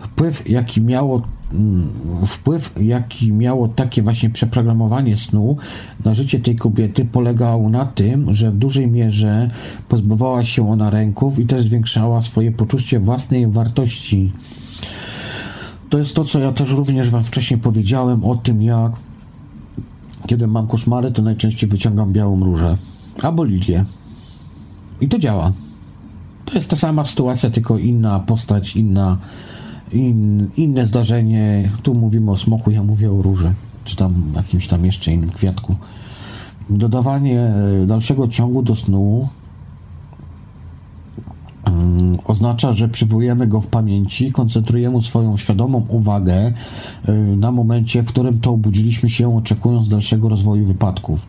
[0.00, 1.22] Wpływ, jaki miało
[1.52, 1.88] mm,
[2.26, 5.56] wpływ, jaki miało takie właśnie przeprogramowanie snu
[6.04, 9.50] na życie tej kobiety, polegał na tym, że w dużej mierze
[9.88, 14.32] pozbywała się ona ręków i też zwiększała swoje poczucie własnej wartości.
[15.90, 18.92] To jest to, co ja też również Wam wcześniej powiedziałem o tym, jak
[20.26, 22.76] kiedy mam koszmary, to najczęściej wyciągam białą różę
[23.22, 23.84] albo lilię.
[25.00, 25.52] I to działa.
[26.44, 29.16] To jest ta sama sytuacja, tylko inna postać, inna,
[29.92, 31.70] in, inne zdarzenie.
[31.82, 33.52] Tu mówimy o smoku, ja mówię o róży,
[33.84, 35.76] czy tam jakimś tam jeszcze innym kwiatku.
[36.70, 39.28] Dodawanie e, dalszego ciągu do snu
[42.24, 46.52] oznacza, że przywołujemy go w pamięci, koncentrujemy swoją świadomą uwagę
[47.04, 51.26] e, na momencie, w którym to obudziliśmy się, oczekując dalszego rozwoju wypadków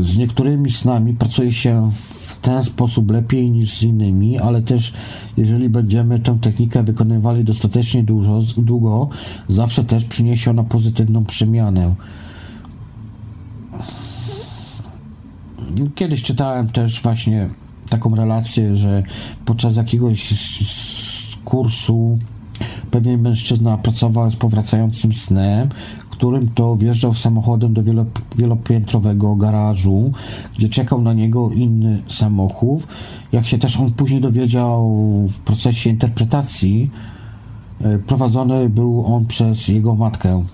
[0.00, 4.92] z niektórymi snami pracuje się w ten sposób lepiej niż z innymi, ale też
[5.36, 9.08] jeżeli będziemy tę technikę wykonywali dostatecznie dużo, długo,
[9.48, 11.94] zawsze też przyniesie ona pozytywną przemianę.
[15.94, 17.48] Kiedyś czytałem też właśnie
[17.88, 19.02] taką relację, że
[19.44, 20.34] podczas jakiegoś
[21.44, 22.18] kursu
[22.90, 25.68] pewien mężczyzna pracował z powracającym snem,
[26.16, 27.82] którym to wjeżdżał samochodem do
[28.36, 30.12] wielopiętrowego garażu,
[30.58, 32.86] gdzie czekał na niego inny samochód.
[33.32, 34.98] Jak się też on później dowiedział
[35.28, 36.90] w procesie interpretacji,
[37.80, 40.44] e, prowadzony był on przez jego matkę.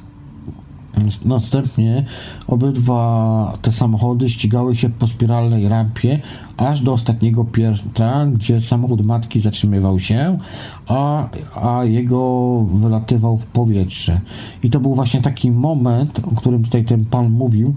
[1.25, 2.05] Następnie
[2.49, 6.21] obydwa te samochody ścigały się po spiralnej rampie
[6.57, 10.39] aż do ostatniego piętra, gdzie samochód matki zatrzymywał się,
[10.87, 11.29] a,
[11.63, 14.21] a jego wylatywał w powietrze.
[14.63, 17.75] I to był właśnie taki moment, o którym tutaj ten pan mówił, y,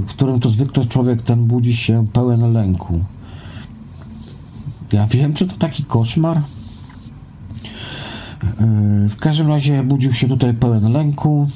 [0.00, 3.00] w którym to zwykle człowiek ten budzi się pełen lęku.
[4.92, 6.38] Ja wiem, czy to taki koszmar.
[6.38, 6.42] Y,
[9.08, 11.48] w każdym razie budził się tutaj pełen lęku.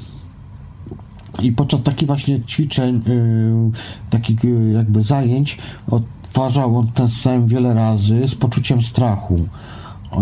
[1.41, 3.71] I podczas takich właśnie ćwiczeń, yy,
[4.09, 9.39] takich yy, jakby zajęć, odtwarzał on ten sen wiele razy z poczuciem strachu.
[10.11, 10.19] Yy,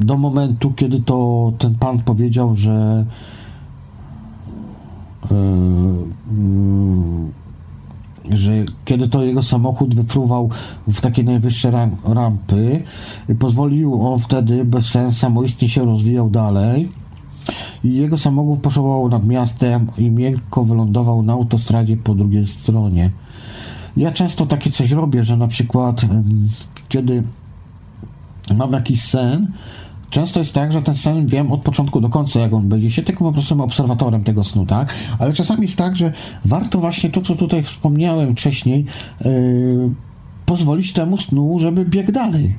[0.00, 3.06] do momentu, kiedy to ten pan powiedział, że
[8.30, 10.50] że kiedy to jego samochód wyfruwał
[10.88, 12.82] w takie najwyższe ram, rampy,
[13.38, 16.88] pozwolił on wtedy bez sensu samoistnie się rozwijał dalej
[17.84, 23.10] jego samochód poszołował nad miastem i miękko wylądował na autostradzie po drugiej stronie.
[23.96, 26.02] Ja często takie coś robię, że na przykład
[26.88, 27.22] kiedy
[28.56, 29.52] mam jakiś sen,
[30.10, 33.02] Często jest tak, że ten sen wiem od początku do końca, jak on będzie się,
[33.02, 34.94] tylko po prostu obserwatorem tego snu, tak?
[35.18, 36.12] Ale czasami jest tak, że
[36.44, 38.86] warto właśnie to, co tutaj wspomniałem wcześniej,
[39.24, 39.90] yy,
[40.46, 42.56] pozwolić temu snu, żeby biegł dalej.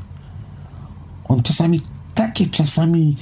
[1.28, 1.82] On czasami,
[2.16, 3.16] takie czasami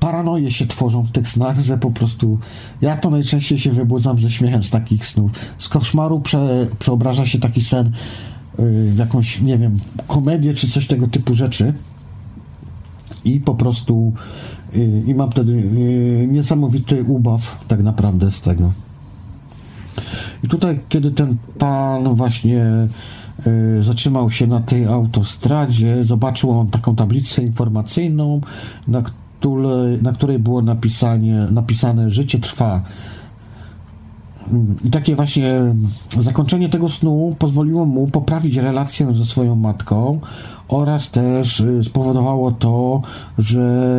[0.00, 2.38] paranoje się tworzą w tych snach, że po prostu
[2.80, 5.30] ja to najczęściej się wybudzam ze śmiechem z takich snów.
[5.58, 7.92] Z koszmaru prze, przeobraża się taki sen
[8.58, 11.74] w jakąś, nie wiem, komedię czy coś tego typu rzeczy
[13.24, 14.12] i po prostu
[14.76, 18.72] y, i mam wtedy y, niesamowity ubaw tak naprawdę z tego.
[20.44, 22.88] I tutaj, kiedy ten pan właśnie
[23.46, 28.40] y, zatrzymał się na tej autostradzie, zobaczył on taką tablicę informacyjną,
[28.88, 29.02] na
[29.46, 32.82] której, na której było napisanie, napisane życie trwa
[34.84, 35.60] i takie właśnie
[36.20, 40.20] zakończenie tego snu pozwoliło mu poprawić relację ze swoją matką
[40.68, 43.02] oraz też y, spowodowało to,
[43.38, 43.92] że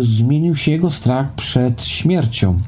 [0.00, 2.58] zmienił się jego strach przed śmiercią.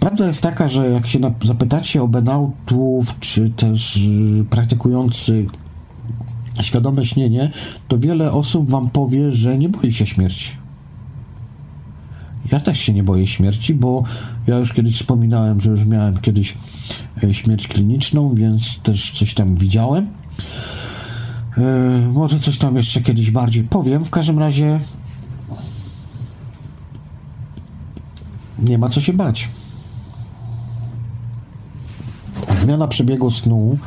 [0.00, 5.50] Prawda jest taka, że jak się zapytacie o benautów, czy też y, praktykujących
[6.62, 7.50] świadome śnienie,
[7.88, 10.65] to wiele osób wam powie, że nie boi się śmierci.
[12.52, 14.02] Ja też się nie boję śmierci, bo
[14.46, 16.54] ja już kiedyś wspominałem, że już miałem kiedyś
[17.22, 20.06] e, śmierć kliniczną, więc też coś tam widziałem.
[21.58, 21.62] E,
[22.12, 24.04] może coś tam jeszcze kiedyś bardziej powiem.
[24.04, 24.80] W każdym razie
[28.58, 29.48] nie ma co się bać.
[32.60, 33.78] Zmiana przebiegu snu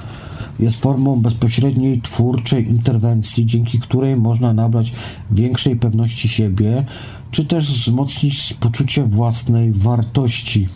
[0.59, 4.91] jest formą bezpośredniej twórczej interwencji, dzięki której można nabrać
[5.31, 6.85] większej pewności siebie,
[7.31, 10.67] czy też wzmocnić poczucie własnej wartości.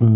[0.00, 0.06] Yy,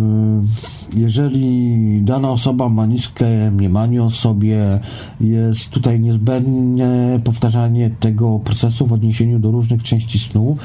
[0.96, 4.80] jeżeli dana osoba ma niskie mniemanie o sobie,
[5.20, 10.56] jest tutaj niezbędne powtarzanie tego procesu w odniesieniu do różnych części snu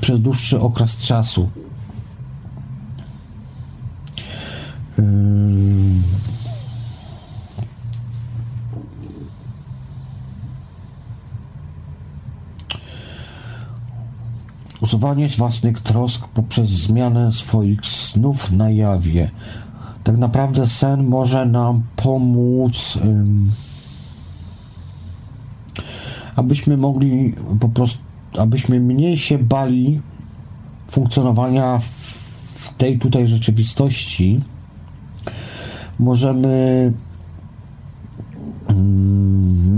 [0.00, 1.48] przez dłuższy okres czasu.
[14.80, 19.30] Usuwanie własnych trosk poprzez zmianę swoich snów na jawie.
[20.04, 22.98] Tak naprawdę sen może nam pomóc,
[26.36, 27.98] abyśmy mogli po prostu,
[28.38, 30.00] abyśmy mniej się bali
[30.88, 31.78] funkcjonowania
[32.54, 34.40] w tej tutaj rzeczywistości.
[35.98, 36.92] Możemy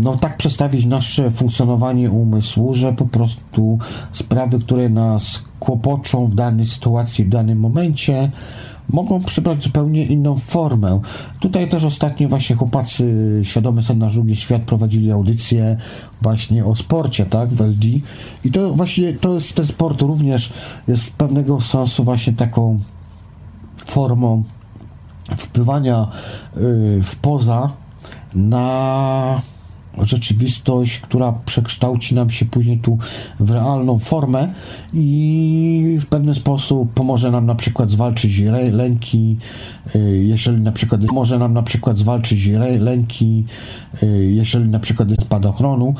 [0.02, 3.78] no tak przestawić nasze funkcjonowanie umysłu, że po prostu
[4.12, 8.30] sprawy, które nas kłopoczą w danej sytuacji, w danym momencie,
[8.88, 11.00] mogą przybrać zupełnie inną formę.
[11.40, 15.76] Tutaj też ostatnio właśnie chłopacy Świadomy Sen na Drugi Świat prowadzili audycję
[16.22, 17.86] właśnie o sporcie, tak, w LD.
[18.44, 20.52] I to właśnie, to jest, ten sport również
[20.88, 22.78] jest pewnego sensu właśnie taką
[23.86, 24.42] formą
[25.36, 26.08] wpływania
[26.56, 27.70] yy, w poza
[28.34, 29.42] na
[29.98, 32.98] rzeczywistość, która przekształci nam się później tu
[33.40, 34.48] w realną formę
[34.92, 38.42] i w pewien sposób pomoże nam na przykład zwalczyć
[38.72, 39.36] lęki,
[39.96, 42.48] y, jeżeli na przykład może nam na przykład zwalczyć
[42.80, 43.44] lęki,
[44.02, 45.94] y, jeżeli na przykład jest spadochronu,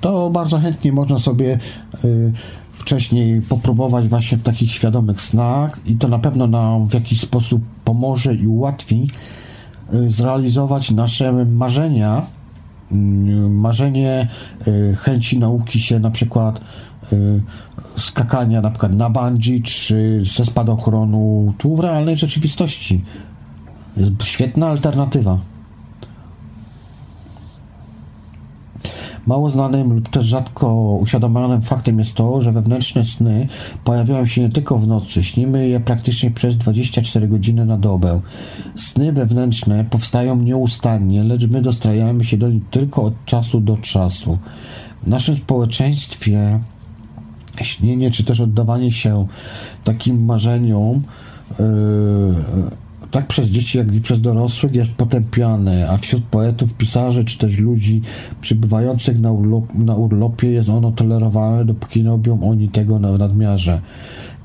[0.00, 1.58] to bardzo chętnie można sobie
[2.04, 2.32] y,
[2.72, 7.62] wcześniej popróbować właśnie w takich świadomych snach i to na pewno nam w jakiś sposób
[7.84, 9.06] pomoże i ułatwi
[10.08, 12.26] zrealizować nasze marzenia,
[12.92, 14.28] Mm, marzenie,
[14.68, 16.60] y, chęci nauki się na przykład
[17.12, 17.40] y,
[17.96, 23.04] skakania na przykład na bungee czy ze spadochronu tu w realnej rzeczywistości.
[24.22, 25.38] Świetna alternatywa.
[29.26, 33.48] Mało znanym lub też rzadko uświadomionym faktem jest to, że wewnętrzne sny
[33.84, 38.20] pojawiają się nie tylko w nocy, śnimy je praktycznie przez 24 godziny na dobę.
[38.76, 44.38] Sny wewnętrzne powstają nieustannie, lecz my dostrajamy się do nich tylko od czasu do czasu.
[45.02, 46.60] W naszym społeczeństwie
[47.62, 49.26] śnienie czy też oddawanie się
[49.84, 51.02] takim marzeniom
[51.58, 51.64] yy,
[53.10, 57.58] tak przez dzieci, jak i przez dorosłych jest potępiane, a wśród poetów, pisarzy czy też
[57.58, 58.02] ludzi
[58.40, 63.80] przybywających na, urlop, na urlopie jest ono tolerowane, dopóki nie robią oni tego na nadmiarze.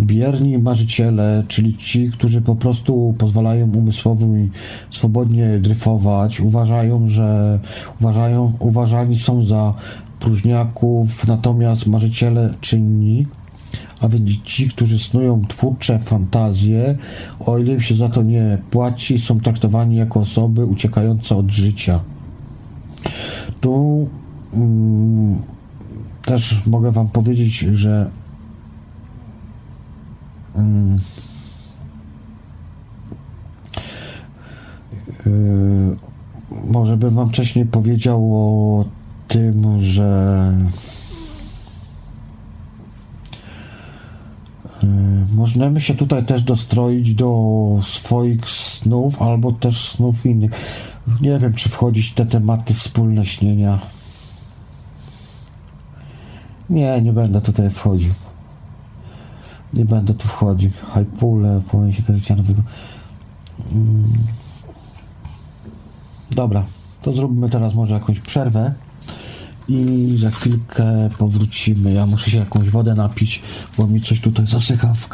[0.01, 4.49] Bierni marzyciele, czyli ci, którzy po prostu pozwalają umysłowi
[4.91, 7.59] swobodnie dryfować, uważają, że
[7.99, 9.73] uważają, uważani są za
[10.19, 13.27] próżniaków, natomiast marzyciele czynni,
[14.01, 16.97] a więc ci, którzy snują twórcze fantazje,
[17.39, 21.99] o ile im się za to nie płaci, są traktowani jako osoby uciekające od życia.
[23.61, 24.07] Tu
[24.53, 25.41] mm,
[26.25, 28.11] też mogę Wam powiedzieć, że
[35.25, 35.97] yy,
[36.71, 38.85] może bym Wam wcześniej powiedział o
[39.27, 40.53] tym, że
[45.35, 50.51] możemy się tutaj też dostroić do swoich snów albo też snów innych.
[51.21, 53.79] Nie wiem, czy wchodzić w te tematy wspólne śnienia.
[56.69, 58.13] Nie, nie będę tutaj wchodził.
[59.73, 60.71] Nie będę tu wchodził.
[60.93, 62.61] Hypule, pojęcie do życia nowego.
[63.71, 64.13] Mm.
[66.31, 66.65] Dobra,
[67.01, 68.73] to zrobimy teraz może jakąś przerwę
[69.71, 71.93] i za chwilkę powrócimy.
[71.93, 73.41] Ja muszę się jakąś wodę napić,
[73.77, 75.09] bo mi coś tutaj zasycha w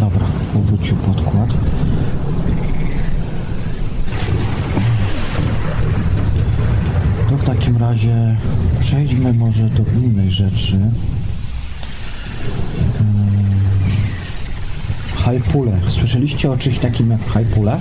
[0.00, 1.50] Dobra, powrócił podkład.
[7.30, 8.36] To w takim razie
[8.80, 10.90] przejdźmy może do innej rzeczy.
[16.26, 17.78] Słyszeliście o czymś takim jak hypule?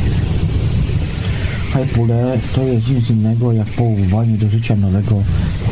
[1.73, 5.15] Hypule to jest nic innego jak powoływanie do życia nowego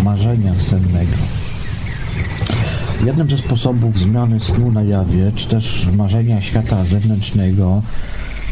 [0.03, 1.17] marzenia sennego.
[3.05, 7.81] Jednym ze sposobów zmiany snu na jawie, czy też marzenia świata zewnętrznego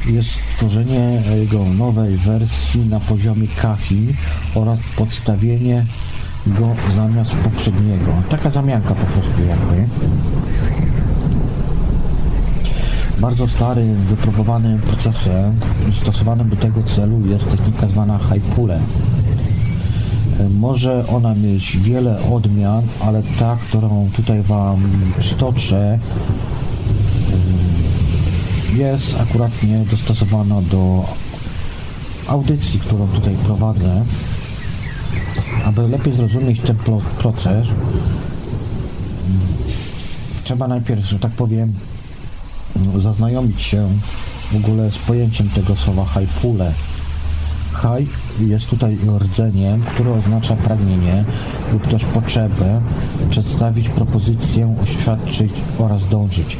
[0.10, 4.08] jest stworzenie jego nowej wersji na poziomie kafi
[4.56, 5.86] oraz podstawienie
[6.48, 8.14] go zamiast poprzedniego.
[8.30, 9.88] Taka zamianka po prostu jakby.
[13.22, 15.60] Bardzo starym, wypróbowanym procesem
[16.02, 18.80] stosowanym do tego celu jest technika zwana hypule.
[20.60, 24.82] Może ona mieć wiele odmian, ale ta, którą tutaj Wam
[25.20, 26.00] przytoczę,
[28.76, 31.06] jest akuratnie dostosowana do
[32.28, 34.04] audycji, którą tutaj prowadzę.
[35.66, 36.78] Aby lepiej zrozumieć ten
[37.18, 37.68] proces,
[40.44, 41.74] trzeba najpierw, że tak powiem,
[42.98, 43.90] zaznajomić się
[44.52, 46.74] w ogóle z pojęciem tego słowa hypule.
[47.74, 48.08] Haj
[48.40, 51.26] jest tutaj rdzeniem, które oznacza pragnienie
[51.74, 52.82] lub też potrzebę,
[53.30, 56.58] przedstawić propozycję, oświadczyć oraz dążyć.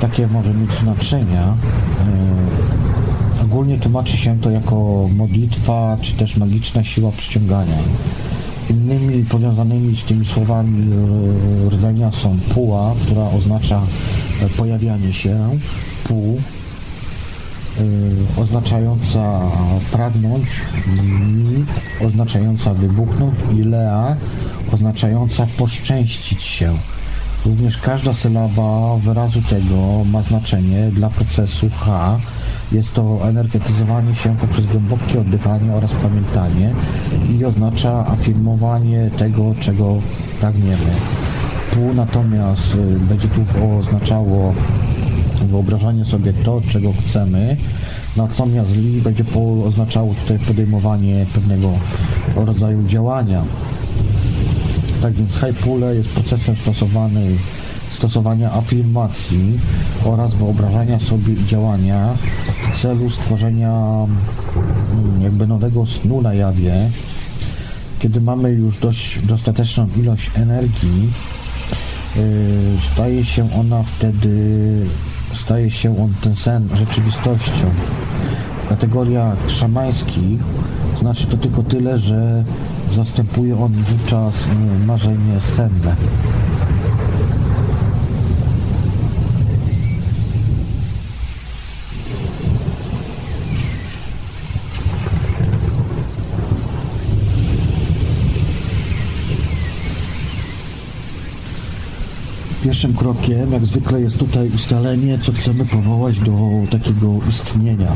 [0.00, 1.56] Takie może mieć znaczenia.
[3.38, 7.78] Yy, ogólnie tłumaczy się to jako modlitwa, czy też magiczna siła przyciągania.
[8.70, 10.90] Innymi powiązanymi z tymi słowami
[11.68, 13.82] rdzenia są puła, która oznacza
[14.56, 15.58] pojawianie się,
[16.08, 16.38] pół,
[17.80, 19.40] Y, oznaczająca
[19.92, 20.46] pragnąć,
[21.22, 21.64] mi
[22.06, 24.16] oznaczająca wybuchnąć i lea
[24.72, 26.72] oznaczająca poszczęścić się.
[27.46, 32.18] Również każda sylaba wyrazu tego ma znaczenie dla procesu H.
[32.72, 36.70] Jest to energetyzowanie się poprzez głębokie oddychanie oraz pamiętanie
[37.30, 39.98] i oznacza afirmowanie tego, czego
[40.40, 40.90] pragniemy.
[41.74, 43.44] Pół natomiast y, będzie tu
[43.78, 44.54] oznaczało
[45.46, 47.56] wyobrażanie sobie to, czego chcemy,
[48.16, 49.24] natomiast li będzie
[49.64, 51.72] oznaczało tutaj podejmowanie pewnego
[52.36, 53.42] rodzaju działania.
[55.02, 57.26] Tak więc Hypule jest procesem stosowany,
[57.94, 59.60] stosowania afirmacji
[60.04, 62.14] oraz wyobrażania sobie działania
[62.72, 63.70] w celu stworzenia
[64.92, 66.90] mm, jakby nowego snu na jawie.
[67.98, 71.10] Kiedy mamy już dość dostateczną ilość energii,
[72.16, 72.22] yy,
[72.92, 74.38] staje się ona wtedy
[75.34, 77.70] staje się on ten sen rzeczywistością.
[78.64, 80.40] W kategoriach szamańskich
[81.00, 82.44] znaczy to tylko tyle, że
[82.94, 85.96] zastępuje on wówczas e, marzenie senne.
[102.64, 106.32] Pierwszym krokiem, jak zwykle, jest tutaj ustalenie, co chcemy powołać do
[106.70, 107.92] takiego istnienia.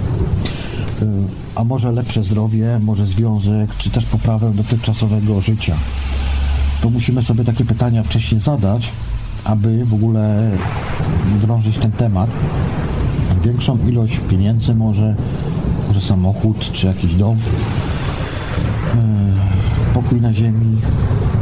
[1.02, 1.06] Y,
[1.54, 5.74] a może lepsze zdrowie, może związek, czy też poprawę dotychczasowego życia.
[6.82, 8.92] To musimy sobie takie pytania wcześniej zadać,
[9.44, 10.50] aby w ogóle
[11.40, 12.30] drążyć ten temat.
[13.44, 15.14] Większą ilość pieniędzy może,
[15.88, 17.38] może samochód, czy jakiś dom,
[18.94, 18.98] e,
[19.94, 20.76] pokój na ziemi.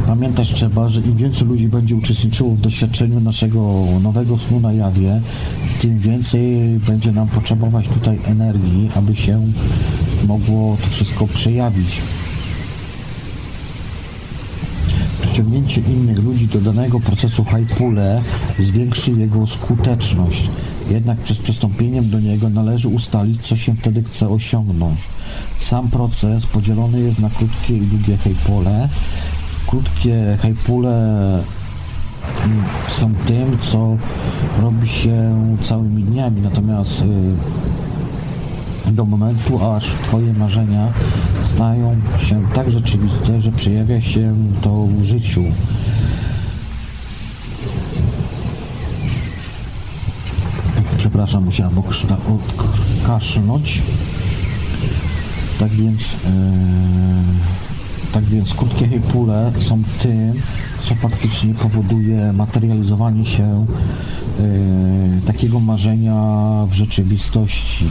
[0.07, 5.21] Pamiętać trzeba, że im więcej ludzi będzie uczestniczyło w doświadczeniu naszego nowego snu na jawie,
[5.81, 6.57] tym więcej
[6.87, 9.41] będzie nam potrzebować tutaj energii, aby się
[10.27, 12.01] mogło to wszystko przejawić.
[15.21, 18.21] Przyciągnięcie innych ludzi do danego procesu Haipule
[18.59, 20.49] zwiększy jego skuteczność.
[20.89, 24.99] Jednak przed przystąpieniem do niego należy ustalić, co się wtedy chce osiągnąć.
[25.59, 28.89] Sam proces podzielony jest na krótkie i długie hejpole.
[29.67, 30.93] Krótkie hejpule
[32.43, 33.97] mm, są tym, co
[34.61, 37.03] robi się całymi dniami, natomiast
[38.87, 40.93] y, do momentu, aż Twoje marzenia
[41.55, 45.43] stają się tak rzeczywiste, że przejawia się to w życiu.
[50.97, 51.73] Przepraszam, musiałem
[52.99, 53.81] odkaszlnąć.
[55.59, 56.17] Tak więc, yy,
[58.17, 60.33] tak więc krótkie hejpule są tym,
[60.81, 63.65] co faktycznie powoduje materializowanie się
[64.39, 66.15] yy, takiego marzenia
[66.67, 67.85] w rzeczywistości.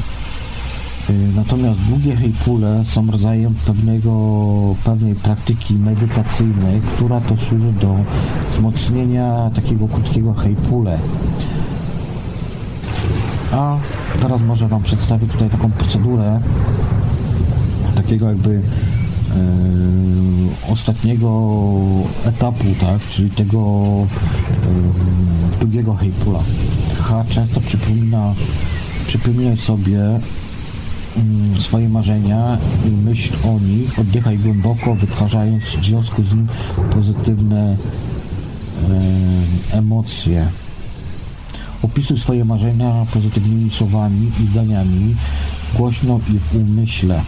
[1.09, 4.11] Yy, natomiast długie hejpule są rodzajem pewnego,
[4.85, 7.97] pewnej praktyki medytacyjnej, która to służy do
[8.51, 10.99] wzmocnienia takiego krótkiego hejpule.
[13.53, 13.79] A
[14.23, 16.41] teraz może Wam przedstawię tutaj taką procedurę
[17.97, 18.63] takiego jakby
[20.69, 21.59] ostatniego
[22.25, 23.59] etapu, tak, czyli tego
[25.53, 26.41] yy, drugiego hejpula.
[27.03, 28.35] H często przypomina,
[29.07, 29.99] przypominaj sobie
[31.55, 36.49] yy, swoje marzenia i myśl o nich, oddychaj głęboko, wytwarzając w związku z nim
[36.95, 37.77] pozytywne
[39.73, 40.49] emocje.
[41.83, 45.15] Opisuj swoje marzenia pozytywnymi słowami i zdaniami,
[45.77, 47.23] głośno i w umyśle.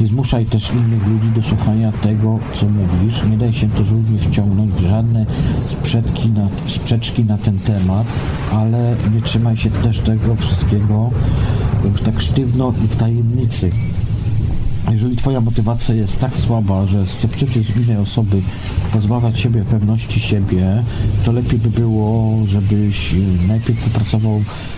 [0.00, 3.22] Nie zmuszaj też innych ludzi do słuchania tego, co mówisz.
[3.30, 5.26] Nie daj się też również wciągnąć w żadne
[5.68, 8.06] sprzeczki na, sprzeczki na ten temat,
[8.52, 11.10] ale nie trzymaj się też tego wszystkiego
[12.04, 13.70] tak sztywno i w tajemnicy.
[14.92, 18.36] Jeżeli Twoja motywacja jest tak słaba, że sceptycyzm innej osoby
[18.92, 20.82] pozbawia Ciebie pewności siebie,
[21.24, 23.14] to lepiej by było, żebyś
[23.48, 24.75] najpierw popracował e,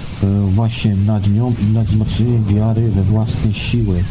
[0.49, 4.05] właśnie nad nią i nad wzmocnieniem wiary we własne siły.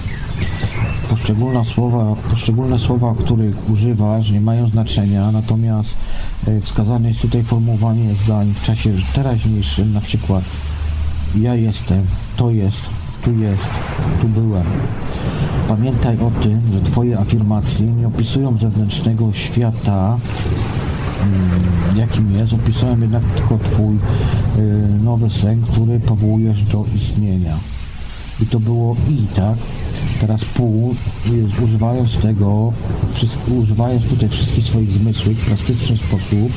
[1.10, 5.96] Poszczególne słowa, poszczególne słowa, których używasz, nie mają znaczenia, natomiast
[6.48, 10.44] e, wskazane jest tutaj formułowanie zdań w czasie teraźniejszym, na przykład
[11.36, 12.04] ja jestem,
[12.38, 12.90] to jest,
[13.24, 13.70] tu jest,
[14.22, 14.64] tu byłem.
[15.68, 20.18] Pamiętaj o tym, że Twoje afirmacje nie opisują zewnętrznego świata,
[21.96, 24.00] jakim jest, opisują jednak tylko Twój y,
[25.04, 27.58] nowy sen, który powołujesz do istnienia.
[28.42, 29.58] I to było i, tak?
[30.22, 30.96] Teraz pół,
[31.32, 32.74] y, używając tego,
[33.48, 36.52] używając tutaj wszystkich swoich zmysłów w plastyczny sposób,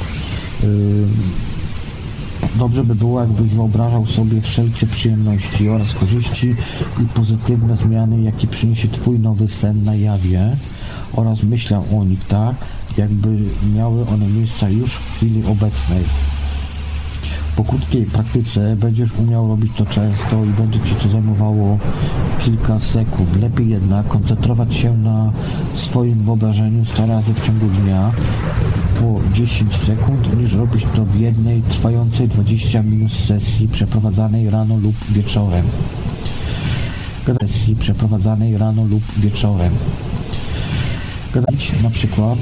[0.64, 1.06] y,
[2.58, 6.54] Dobrze by było, jakbyś wyobrażał sobie wszelkie przyjemności oraz korzyści
[7.02, 10.56] i pozytywne zmiany, jakie przyniesie Twój nowy sen na jawie
[11.16, 12.56] oraz myślał o nich tak,
[12.98, 13.28] jakby
[13.74, 16.04] miały one miejsca już w chwili obecnej.
[17.56, 21.78] Po krótkiej praktyce będziesz umiał robić to często i będzie Ci to zajmowało
[22.44, 23.40] kilka sekund.
[23.42, 25.32] Lepiej jednak koncentrować się na
[25.74, 28.12] swoim wyobrażeniu 100 razy w ciągu dnia
[29.00, 34.94] po 10 sekund, niż robić to w jednej trwającej 20 minut sesji przeprowadzanej rano lub
[35.08, 35.64] wieczorem.
[37.40, 39.72] Sesji przeprowadzanej rano lub wieczorem.
[41.34, 42.38] Gadać na przykład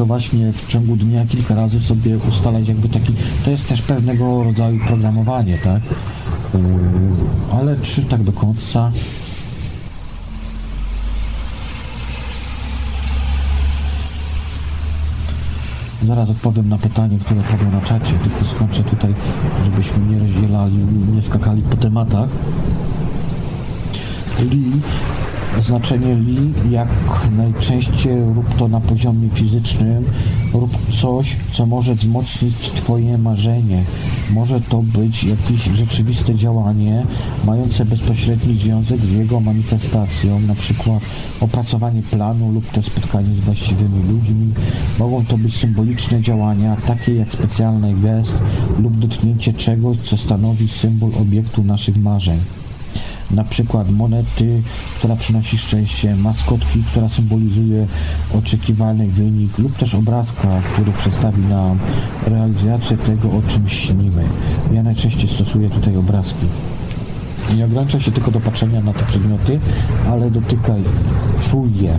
[0.00, 4.44] to właśnie w ciągu dnia kilka razy sobie ustalać jakby taki, to jest też pewnego
[4.44, 5.82] rodzaju programowanie, tak?
[6.54, 6.60] Yy,
[7.52, 8.92] ale czy tak do końca?
[16.02, 19.14] Zaraz odpowiem na pytanie, które padło na czacie, tylko skończę tutaj,
[19.64, 20.78] żebyśmy nie rozdzielali,
[21.12, 22.28] nie skakali po tematach.
[24.40, 24.80] Lee
[25.66, 26.88] znaczenie li jak
[27.36, 30.04] najczęściej rób to na poziomie fizycznym,
[30.52, 30.70] rób
[31.00, 33.84] coś, co może wzmocnić Twoje marzenie.
[34.30, 37.02] Może to być jakieś rzeczywiste działanie
[37.44, 41.00] mające bezpośredni związek z jego manifestacją, na przykład
[41.40, 44.52] opracowanie planu lub to spotkanie z właściwymi ludźmi.
[44.98, 48.36] Mogą to być symboliczne działania, takie jak specjalny gest
[48.78, 52.38] lub dotknięcie czegoś, co stanowi symbol obiektu naszych marzeń
[53.30, 54.62] na przykład monety,
[54.98, 57.86] która przynosi szczęście, maskotki, która symbolizuje
[58.38, 61.78] oczekiwany wynik lub też obrazka, który przedstawi nam
[62.26, 64.24] realizację tego, o czym śnimy.
[64.72, 66.46] Ja najczęściej stosuję tutaj obrazki.
[67.56, 69.60] Nie ogranicza się tylko do patrzenia na te przedmioty,
[70.10, 70.82] ale dotykaj,
[71.50, 71.94] czuj je.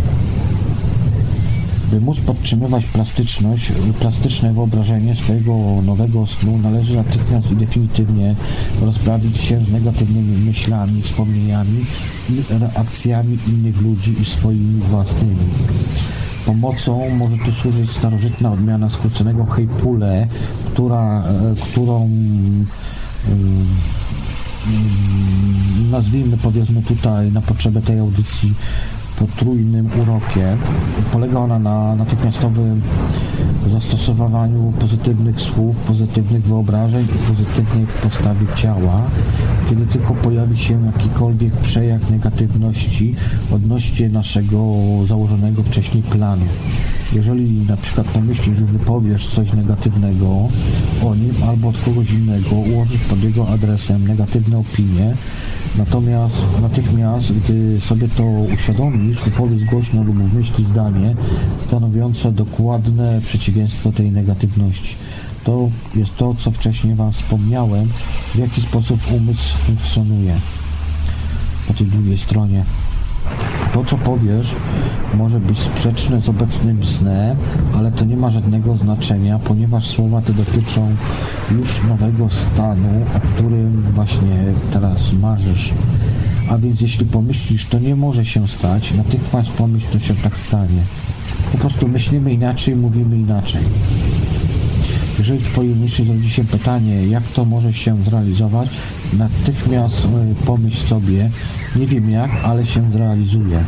[1.92, 8.36] By móc podtrzymywać plastyczność, plastyczne wyobrażenie swojego nowego snu, należy natychmiast i definitywnie
[8.82, 11.86] rozprawić się z negatywnymi myślami, wspomnieniami
[12.30, 15.36] i reakcjami innych ludzi i swoimi własnymi.
[16.46, 20.28] Pomocą może tu służyć starożytna odmiana skróconego hejpule,
[20.74, 22.10] która, e, którą
[25.92, 28.54] nazwijmy powiedzmy tutaj na potrzebę tej audycji
[29.22, 30.58] potrójnym urokiem.
[31.12, 32.82] Polega ona na natychmiastowym
[33.72, 39.02] zastosowaniu pozytywnych słów, pozytywnych wyobrażeń i pozytywnej postawy ciała.
[39.70, 43.16] Kiedy tylko pojawi się jakikolwiek przejaw negatywności
[43.56, 44.58] odnośnie naszego
[45.06, 46.46] założonego wcześniej planu.
[47.14, 50.28] Jeżeli na przykład pomyślisz, że wypowiesz coś negatywnego
[51.06, 55.14] o nim albo od kogoś innego, ułożysz pod jego adresem negatywne opinie,
[55.78, 58.24] Natomiast natychmiast, gdy sobie to
[58.54, 61.16] uświadomisz, wypowiedz głośno lub w myśli zdanie
[61.68, 64.96] stanowiące dokładne przeciwieństwo tej negatywności.
[65.44, 67.88] To jest to, co wcześniej Wam wspomniałem,
[68.34, 70.36] w jaki sposób umysł funkcjonuje
[71.68, 72.64] po tej drugiej stronie.
[73.74, 74.56] To, co powiesz,
[75.14, 77.38] może być sprzeczne z obecnym snem,
[77.78, 80.96] ale to nie ma żadnego znaczenia, ponieważ słowa te dotyczą
[81.52, 84.44] już nowego stanu, o którym właśnie
[84.74, 85.74] teraz marzysz.
[86.50, 90.82] A więc jeśli pomyślisz, to nie może się stać, natychmiast pomyśl, to się tak stanie.
[91.52, 93.62] Po prostu myślimy inaczej, mówimy inaczej.
[95.22, 98.70] Jeżeli Twojej myśli rodzi się pytanie, jak to może się zrealizować,
[99.14, 101.30] natychmiast e, pomyśl sobie,
[101.76, 103.64] nie wiem jak, ale się zrealizuje.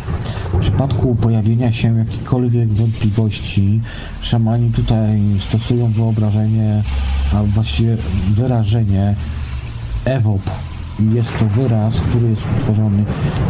[0.54, 3.82] W przypadku pojawienia się jakichkolwiek wątpliwości,
[4.22, 6.84] szamani tutaj stosują wyobrażenie,
[7.36, 7.98] a właściwie
[8.30, 9.16] wyrażenie
[10.06, 10.42] EWOP.
[11.14, 13.04] Jest to wyraz, który jest utworzony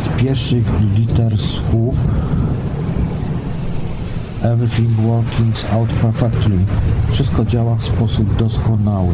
[0.05, 0.65] z pierwszych
[0.97, 1.95] liter słów
[4.43, 6.57] Everything working out perfectly.
[7.11, 9.13] Wszystko działa w sposób doskonały.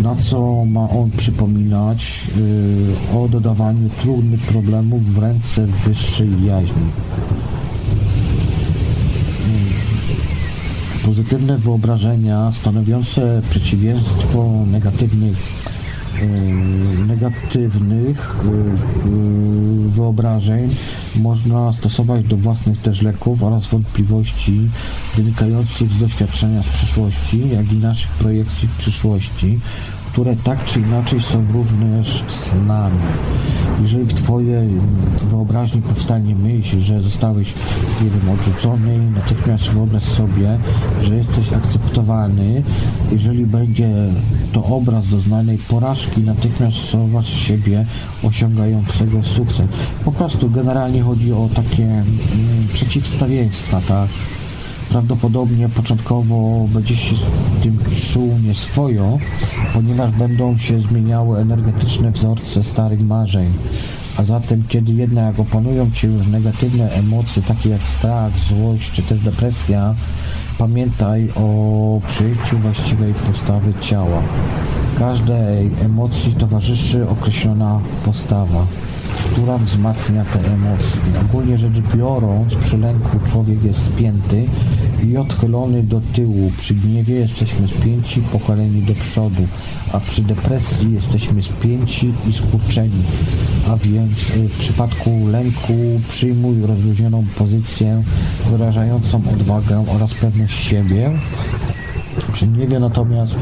[0.00, 2.22] Na co ma on przypominać?
[3.12, 6.82] Yy, o dodawaniu trudnych problemów w ręce wyższej jaźni.
[11.02, 11.06] Yy.
[11.06, 15.36] Pozytywne wyobrażenia stanowiące przeciwieństwo negatywnych
[17.08, 20.70] negatywnych yy, wyobrażeń
[21.16, 24.60] można stosować do własnych też leków oraz wątpliwości
[25.16, 29.58] wynikających z doświadczenia z przeszłości, jak i naszych projekcji w przyszłości,
[30.12, 32.98] które tak czy inaczej są również snami.
[33.82, 34.68] Jeżeli w Twojej
[35.30, 37.54] wyobraźni powstanie myśl, że zostałeś,
[38.02, 40.58] nie wiem, odrzucony, natychmiast wyobraź sobie,
[41.02, 42.62] że jesteś akceptowany.
[43.12, 43.88] Jeżeli będzie
[44.52, 47.84] to obraz doznanej porażki, natychmiast zauważ siebie
[48.22, 49.66] osiągającego sukces.
[50.04, 52.06] Po prostu generalnie chodzi o takie mm,
[52.72, 54.08] przeciwstawieństwa, tak?
[54.88, 57.14] Prawdopodobnie początkowo będzie się
[57.62, 57.78] tym
[58.12, 59.18] czuł nieswojo,
[59.74, 63.48] ponieważ będą się zmieniały energetyczne wzorce starych marzeń.
[64.16, 69.20] A zatem, kiedy jednak opanują Cię już negatywne emocje, takie jak strach, złość czy też
[69.20, 69.94] depresja,
[70.58, 74.22] pamiętaj o przyjęciu właściwej postawy ciała.
[74.98, 78.66] Każdej emocji towarzyszy określona postawa
[79.32, 81.00] która wzmacnia te emocje.
[81.30, 84.44] Ogólnie rzecz biorąc, przy lęku człowiek jest spięty
[85.04, 86.50] i odchylony do tyłu.
[86.58, 89.42] Przy gniewie jesteśmy spięci, pochyleni do przodu,
[89.92, 93.02] a przy depresji jesteśmy spięci i skurczeni.
[93.70, 98.02] A więc y, w przypadku lęku przyjmuj rozluźnioną pozycję
[98.50, 101.10] wyrażającą odwagę oraz pewność siebie.
[102.32, 103.32] Przy gniewie natomiast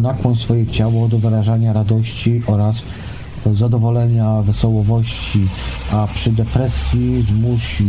[0.00, 2.82] nakłoń swoje ciało do wyrażania radości oraz
[3.52, 5.40] zadowolenia, wesołowości,
[5.92, 7.84] a przy depresji zmusi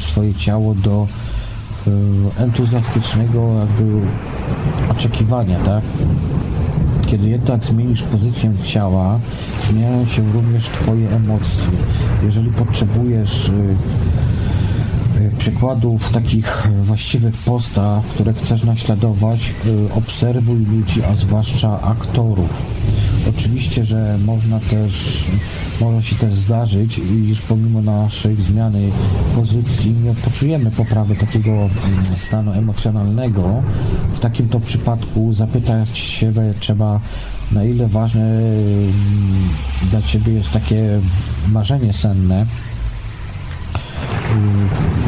[0.00, 1.06] swoje ciało do
[1.86, 4.00] e, entuzjastycznego jakby
[4.90, 5.84] oczekiwania, tak?
[7.06, 9.18] Kiedy jednak zmienisz pozycję ciała,
[9.70, 11.64] zmieniają się również Twoje emocje.
[12.24, 13.52] Jeżeli potrzebujesz e,
[15.38, 19.40] przykładów takich właściwych postaw, które chcesz naśladować,
[19.94, 22.74] obserwuj ludzi, a zwłaszcza aktorów
[23.28, 25.24] Oczywiście, że można też,
[25.80, 28.90] może się też zdarzyć, iż pomimo naszej zmiany
[29.34, 31.70] pozycji nie poczujemy poprawy takiego mm,
[32.16, 33.62] stanu emocjonalnego.
[34.14, 37.00] W takim to przypadku zapytać siebie trzeba,
[37.52, 38.92] na ile ważne mm,
[39.90, 41.00] dla Ciebie jest takie
[41.52, 42.46] marzenie senne,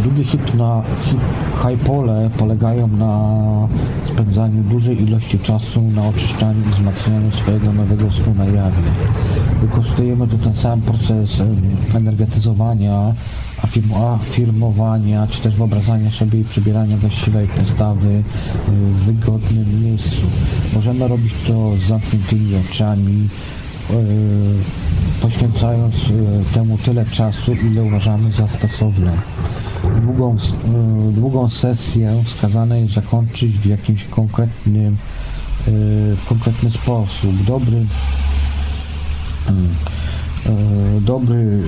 [0.05, 1.21] Długie hipna, hip,
[1.63, 3.33] hypole polegają na
[4.05, 8.83] spędzaniu dużej ilości czasu na oczyszczaniu i wzmacnianiu swojego nowego snu na jawie.
[9.61, 11.43] Wykorzystujemy tu ten sam proces
[11.95, 13.15] energetyzowania,
[14.15, 18.23] afirmowania, czy też wyobrażania sobie i przybierania właściwej postawy
[18.69, 20.27] w wygodnym miejscu.
[20.75, 23.29] Możemy robić to z zamkniętymi oczami,
[25.21, 25.95] poświęcając
[26.55, 29.13] temu tyle czasu, ile uważamy za stosowne.
[30.03, 30.37] Długą,
[31.13, 34.97] długą sesję wskazane jest zakończyć w jakimś konkretnym
[36.17, 37.45] w konkretny sposób.
[37.47, 37.77] Dobry
[41.01, 41.63] dobry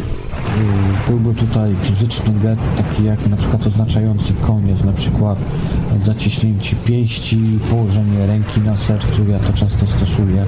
[1.09, 5.39] byłby tutaj fizyczny get, taki jak na przykład oznaczający koniec, na przykład
[6.05, 10.45] zaciśnięcie pięści, położenie ręki na sercu, ja to często stosuję,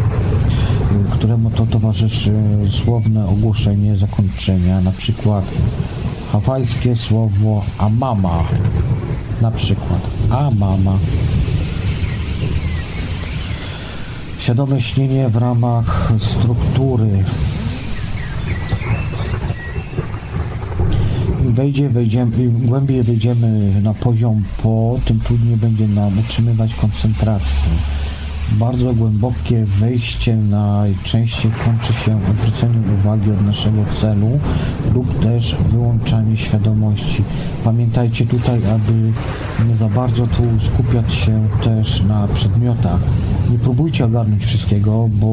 [1.20, 2.32] któremu to towarzyszy
[2.70, 5.44] słowne ogłoszenie zakończenia, na przykład
[6.32, 8.44] hawajskie słowo amama,
[9.40, 10.98] na przykład amama.
[14.38, 17.24] Świadome śnienie w ramach struktury.
[21.44, 28.09] Wejdzie, wejdziemy, im głębiej wejdziemy na poziom po, tym trudniej będzie nam utrzymywać koncentrację.
[28.51, 34.39] Bardzo głębokie wejście najczęściej kończy się odwróceniem uwagi od naszego celu
[34.94, 37.24] lub też wyłączaniem świadomości.
[37.64, 39.12] Pamiętajcie tutaj, aby
[39.68, 43.01] nie za bardzo tu skupiać się też na przedmiotach.
[43.51, 45.27] Nie próbujcie ogarnąć wszystkiego, bo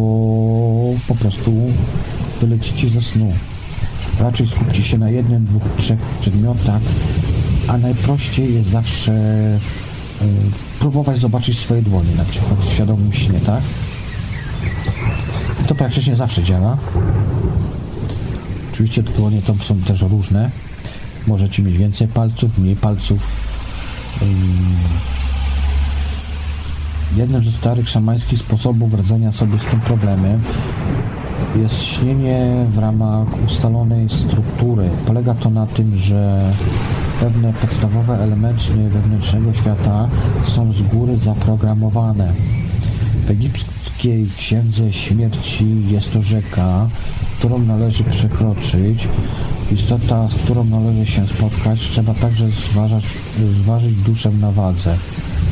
[1.08, 1.54] po prostu
[2.42, 3.34] wylecicie ze snu.
[4.20, 6.82] Raczej skupcie się na jednym, dwóch, trzech przedmiotach,
[7.68, 9.14] a najprościej jest zawsze
[10.80, 13.62] próbować zobaczyć swoje dłonie, na przykład w świadomym śnie, tak?
[15.68, 16.78] To praktycznie zawsze działa.
[18.74, 20.52] Oczywiście dłonie to są też różne.
[21.28, 23.28] Możecie mieć więcej palców, mniej palców.
[27.16, 30.42] Jednym ze starych szamańskich sposobów radzenia sobie z tym problemem
[31.56, 34.90] jest śnienie w ramach ustalonej struktury.
[35.06, 36.54] Polega to na tym, że
[37.20, 40.10] pewne podstawowe elementy wewnętrznego świata
[40.44, 42.34] są z góry zaprogramowane.
[43.26, 46.90] W egipskiej księdze śmierci jest to rzeka,
[47.40, 49.08] którą należy przekroczyć.
[49.72, 53.04] Istota, z którą należy się spotkać, trzeba także zważać,
[53.62, 54.98] zważyć duszę na wadze.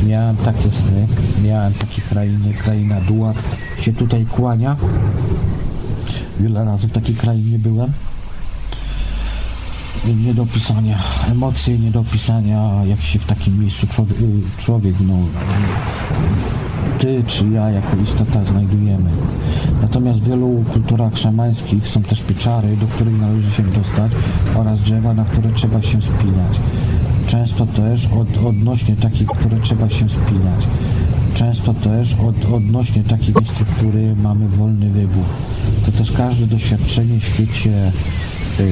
[0.08, 1.08] Miałem takie sny,
[1.44, 3.38] miałem takie krainy, kraina Duat
[3.82, 4.76] się tutaj kłania.
[6.40, 7.92] Wiele razy w takiej krainie byłem
[10.14, 10.98] nie do opisania,
[11.32, 12.04] emocje nie do
[12.86, 14.18] jak się w takim miejscu człowiek,
[14.58, 15.14] człowiek no,
[17.00, 19.10] ty czy ja jako istota znajdujemy.
[19.82, 24.12] Natomiast w wielu kulturach szamańskich są też pieczary, do których należy się dostać
[24.56, 26.60] oraz drzewa, na które trzeba się spinać.
[27.28, 30.66] Często też od, odnośnie takich, które trzeba się spinać.
[31.34, 35.26] Często też od, odnośnie takiej struktury mamy wolny wybór.
[35.86, 37.92] To też każde doświadczenie w świecie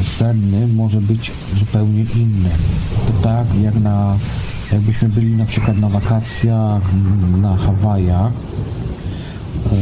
[0.03, 2.49] senny może być zupełnie inny.
[3.07, 4.18] To tak jak na,
[4.72, 6.81] jakbyśmy byli na przykład na wakacjach
[7.41, 8.31] na Hawajach,
[9.72, 9.77] yy,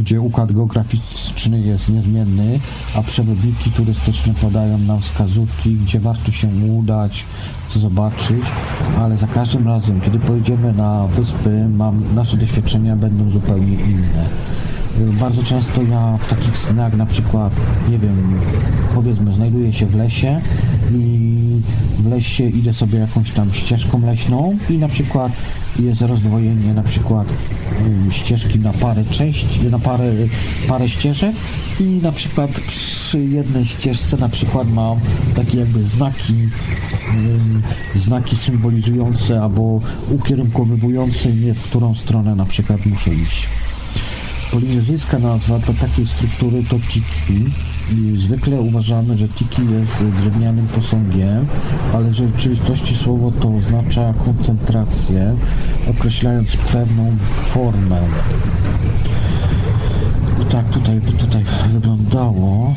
[0.00, 2.60] gdzie układ geograficzny jest niezmienny,
[2.96, 7.24] a przewodniki turystyczne podają nam wskazówki, gdzie warto się udać,
[7.68, 8.44] co zobaczyć,
[9.00, 14.28] ale za każdym razem, kiedy pojedziemy na wyspy, mam, nasze doświadczenia będą zupełnie inne
[15.04, 17.52] bardzo często ja w takich snach na przykład,
[17.90, 18.40] nie wiem,
[18.94, 20.40] powiedzmy, znajduję się w lesie
[20.94, 21.36] i
[21.98, 25.32] w lesie idę sobie jakąś tam ścieżką leśną i na przykład
[25.78, 27.28] jest rozdwojenie na przykład
[28.08, 30.12] y, ścieżki na parę części, na parę,
[30.68, 31.36] parę ścieżek
[31.80, 34.98] i na przykład przy jednej ścieżce na przykład mam
[35.36, 36.34] takie jakby znaki
[37.94, 43.48] y, znaki symbolizujące albo ukierunkowywujące mnie, w którą stronę na przykład muszę iść.
[44.56, 47.44] Polinezyjska nazwa to takiej struktury to tiki.
[47.92, 51.46] I zwykle uważamy, że tiki jest drewnianym posągiem,
[51.94, 55.36] ale w rzeczywistości słowo to oznacza koncentrację,
[55.90, 58.00] określając pewną formę.
[60.42, 62.74] I tak tutaj, tutaj wyglądało.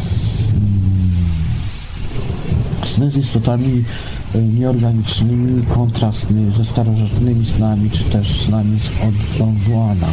[2.84, 3.84] Sny z istotami
[4.36, 10.08] e, nieorganicznymi, kontrastnymi, ze starożytnymi snami, czy też snami z od Don Juana.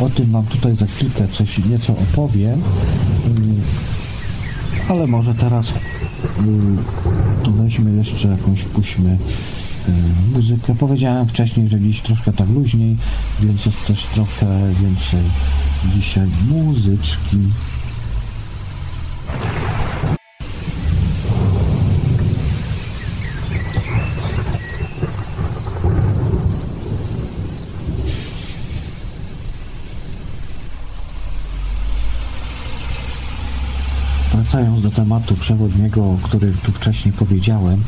[0.00, 2.62] O tym Wam tutaj za chwilkę coś nieco opowiem.
[3.26, 3.60] Mm,
[4.88, 5.66] ale może teraz
[6.38, 6.78] mm,
[7.48, 9.18] weźmy jeszcze jakąś, puśćmy
[9.88, 9.92] y,
[10.34, 10.74] muzykę.
[10.74, 12.96] Powiedziałem wcześniej, że dziś troszkę tak luźniej,
[13.40, 14.46] więc jest też trochę
[14.82, 15.20] więcej
[15.94, 17.38] dzisiaj muzyczki.
[34.52, 37.80] Wracając do tematu przewodniego, który tu wcześniej powiedziałem,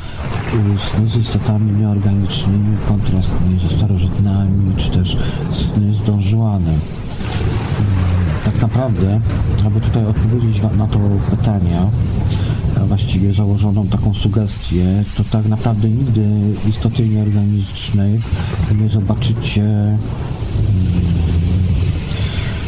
[0.78, 3.32] sny z istotami nieorganicznymi, kontrast
[3.62, 5.16] ze starożytnymi, czy też
[5.52, 6.80] sny z Don Juanem.
[8.44, 9.20] Tak naprawdę,
[9.66, 10.98] aby tutaj odpowiedzieć na to
[11.30, 11.80] pytanie,
[12.86, 16.24] właściwie założoną taką sugestię, to tak naprawdę nigdy
[16.68, 18.20] istoty nieorganicznej
[18.80, 19.64] nie zobaczycie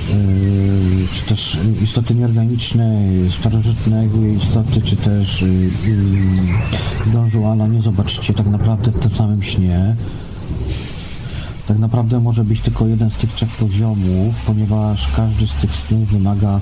[0.07, 2.99] Yy, czy też istoty nieorganiczne,
[3.41, 9.97] starożytne istoty, czy też yy, Don Juana nie zobaczycie tak naprawdę w tym samym śnie.
[11.67, 16.09] Tak naprawdę może być tylko jeden z tych trzech poziomów, ponieważ każdy z tych snów
[16.09, 16.61] wymaga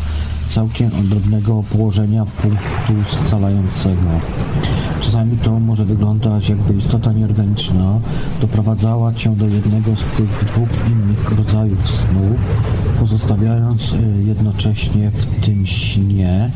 [0.51, 4.02] całkiem odrobnego położenia punktu scalającego.
[5.02, 8.01] Czasami to może wyglądać jakby istota nieorganiczna
[8.40, 12.40] doprowadzała cię do jednego z tych dwóch innych rodzajów snów,
[13.01, 16.51] pozostawiając y, jednocześnie w tym śnie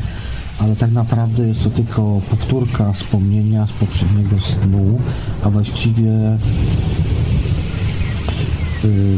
[0.60, 4.98] ale tak naprawdę jest to tylko powtórka wspomnienia z poprzedniego snu,
[5.42, 6.10] a właściwie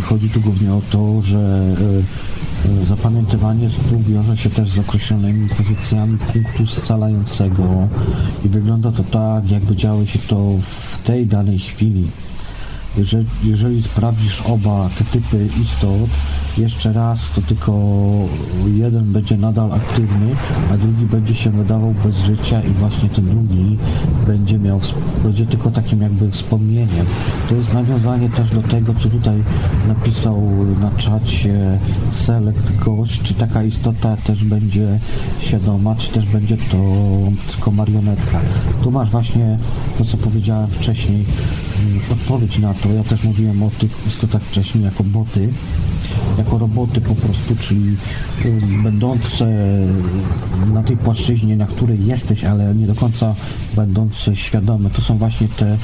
[0.02, 1.38] chodzi tu głównie o to, że
[1.80, 2.02] y,
[2.86, 7.88] Zapamiętywanie stóp wiąże się też z określonymi pozycjami punktu scalającego
[8.44, 12.06] i wygląda to tak, jakby działo się to w tej danej chwili.
[12.96, 16.10] Jeżeli, jeżeli sprawdzisz oba te typy istot
[16.58, 17.72] jeszcze raz, to tylko
[18.74, 20.34] jeden będzie nadal aktywny,
[20.74, 23.76] a drugi będzie się wydawał bez życia i właśnie ten drugi
[24.26, 24.80] będzie miał,
[25.22, 27.06] będzie tylko takim jakby wspomnieniem.
[27.48, 29.42] To jest nawiązanie też do tego, co tutaj
[29.88, 30.42] napisał
[30.80, 31.78] na czacie
[32.12, 34.98] Select Ghost, czy taka istota też będzie
[35.40, 36.76] świadoma, czy też będzie to
[37.52, 38.40] tylko marionetka.
[38.82, 39.58] Tu masz właśnie
[39.98, 41.24] to, co powiedziałem wcześniej,
[41.86, 42.79] mm, odpowiedź na to.
[42.88, 45.48] Ja też mówiłem o tych istotach wcześniej jako boty,
[46.38, 47.96] jako roboty po prostu, czyli
[48.82, 49.46] będące
[50.72, 53.34] na tej płaszczyźnie, na której jesteś, ale nie do końca
[53.76, 54.90] będące świadome.
[54.90, 55.76] To są właśnie te,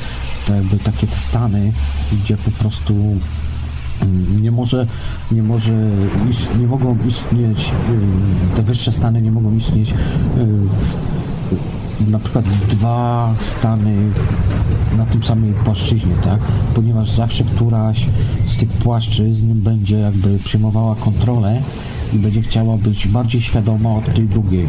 [0.47, 1.73] te jakby takie stany,
[2.12, 2.94] gdzie po prostu
[4.43, 4.86] nie może,
[5.32, 5.73] nie może,
[6.60, 7.70] nie mogą istnieć,
[8.56, 9.94] te wyższe stany nie mogą istnieć
[12.09, 14.12] na przykład dwa stany
[14.97, 16.40] na tym samej płaszczyźnie, tak?
[16.74, 18.06] Ponieważ zawsze któraś
[18.48, 21.62] z tych płaszczyzn będzie jakby przyjmowała kontrolę
[22.14, 24.68] i będzie chciała być bardziej świadoma od tej drugiej.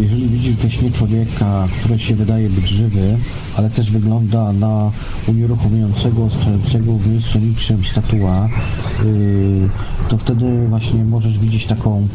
[0.00, 3.16] Jeżeli widzisz we śnie człowieka, który się wydaje być żywy,
[3.56, 4.90] ale też wygląda na
[5.26, 8.48] unieruchomiającego, stojącego w miejscu niczym statua,
[9.04, 9.68] yy,
[10.08, 12.08] to wtedy właśnie możesz widzieć taką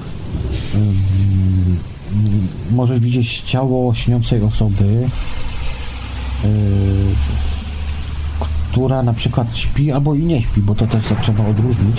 [0.74, 0.82] yy,
[2.72, 5.10] możesz widzieć ciało śniącej osoby,
[8.72, 11.98] która na przykład śpi albo i nie śpi, bo to też trzeba odróżnić.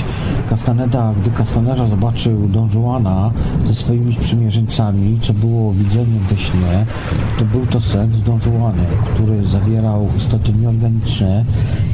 [0.51, 3.31] Castaneda, gdy Castaneda zobaczył Don Juana
[3.67, 6.87] ze swoimi sprzymierzeńcami, co było widzeniem we śnie,
[7.39, 8.41] to był to sen z Don
[9.15, 11.45] który zawierał istoty nieorganiczne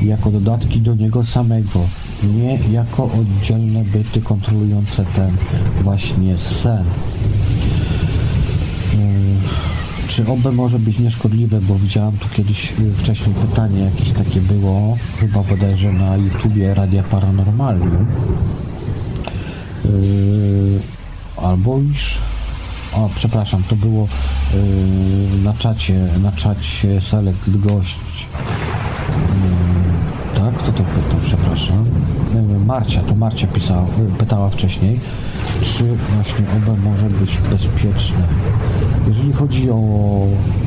[0.02, 1.80] jako dodatki do niego samego,
[2.36, 5.30] nie jako oddzielne byty kontrolujące ten
[5.82, 6.84] właśnie sen.
[10.08, 14.96] Czy OB może być nieszkodliwe, bo widziałam tu kiedyś y, wcześniej pytanie jakieś takie było,
[15.20, 18.06] chyba bodajże na YouTubie Radia Paranormalium.
[19.84, 20.80] Yy,
[21.36, 22.18] albo iż...
[22.94, 24.08] O, przepraszam, to było
[24.54, 28.26] yy, na czacie, na czacie Select Gość.
[29.74, 29.77] Yy,
[30.38, 31.84] tak, kto to pytał, przepraszam.
[32.66, 33.86] Marcia, to Marcia pisała,
[34.18, 35.00] pytała wcześniej,
[35.62, 35.84] czy
[36.14, 38.22] właśnie OB może być bezpieczne.
[39.08, 39.76] Jeżeli chodzi o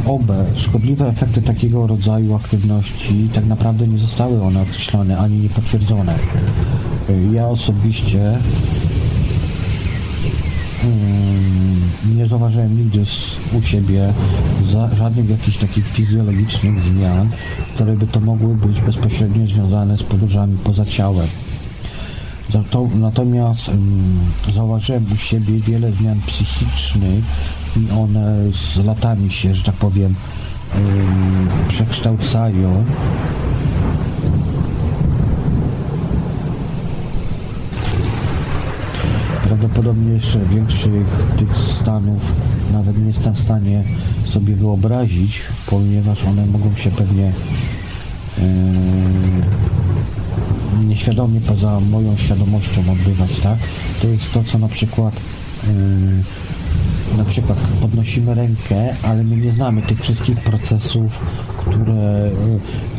[0.06, 6.15] OB, szkodliwe efekty takiego rodzaju aktywności tak naprawdę nie zostały one określone ani nie potwierdzone.
[7.31, 8.38] Ja osobiście
[12.15, 13.03] nie zauważyłem nigdy
[13.53, 14.13] u siebie
[14.97, 17.29] żadnych jakichś takich fizjologicznych zmian,
[17.75, 21.27] które by to mogły być bezpośrednio związane z podróżami poza ciałem.
[22.99, 24.19] Natomiast um,
[24.55, 27.23] zauważyłem u siebie wiele zmian psychicznych
[27.77, 30.15] i one z latami się, że tak powiem,
[30.75, 32.83] um, przekształcają.
[39.52, 41.07] Prawdopodobnie jeszcze większych
[41.38, 42.34] tych stanów
[42.73, 43.84] nawet nie jestem w stanie
[44.26, 47.32] sobie wyobrazić, ponieważ one mogą się pewnie
[48.38, 48.44] yy,
[50.86, 53.57] nieświadomie poza moją świadomością odbywać, tak?
[54.02, 55.14] To jest to, co na przykład
[55.64, 55.72] yy,
[57.17, 61.19] na przykład podnosimy rękę, ale my nie znamy tych wszystkich procesów,
[61.57, 62.31] które, e,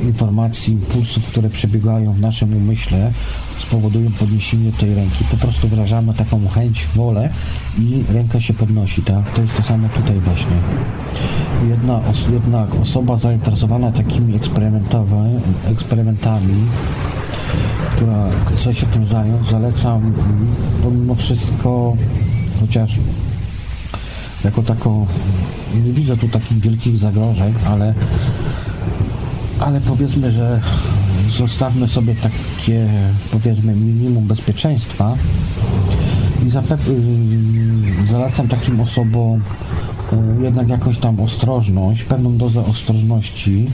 [0.06, 3.12] informacji, impulsów, które przebiegają w naszym umyśle,
[3.58, 5.24] spowodują podniesienie tej ręki.
[5.30, 7.28] Po prostu wyrażamy taką chęć, wolę
[7.78, 9.30] i ręka się podnosi, tak?
[9.30, 10.56] To jest to samo tutaj właśnie.
[11.68, 14.34] Jedna, os jedna osoba zainteresowana takimi
[15.70, 16.54] eksperymentami,
[17.96, 20.12] która chce się tym zająć, zalecam
[20.82, 21.96] pomimo wszystko,
[22.60, 22.98] chociaż
[24.44, 25.06] jako taką
[25.84, 27.94] nie widzę tu takich wielkich zagrożeń, ale
[29.60, 30.60] ale powiedzmy, że
[31.30, 32.88] zostawmy sobie takie
[33.32, 35.14] powiedzmy minimum bezpieczeństwa
[36.46, 36.50] i
[38.06, 39.40] zalecam takim osobom
[40.12, 43.70] y, jednak jakąś tam ostrożność, pewną dozę ostrożności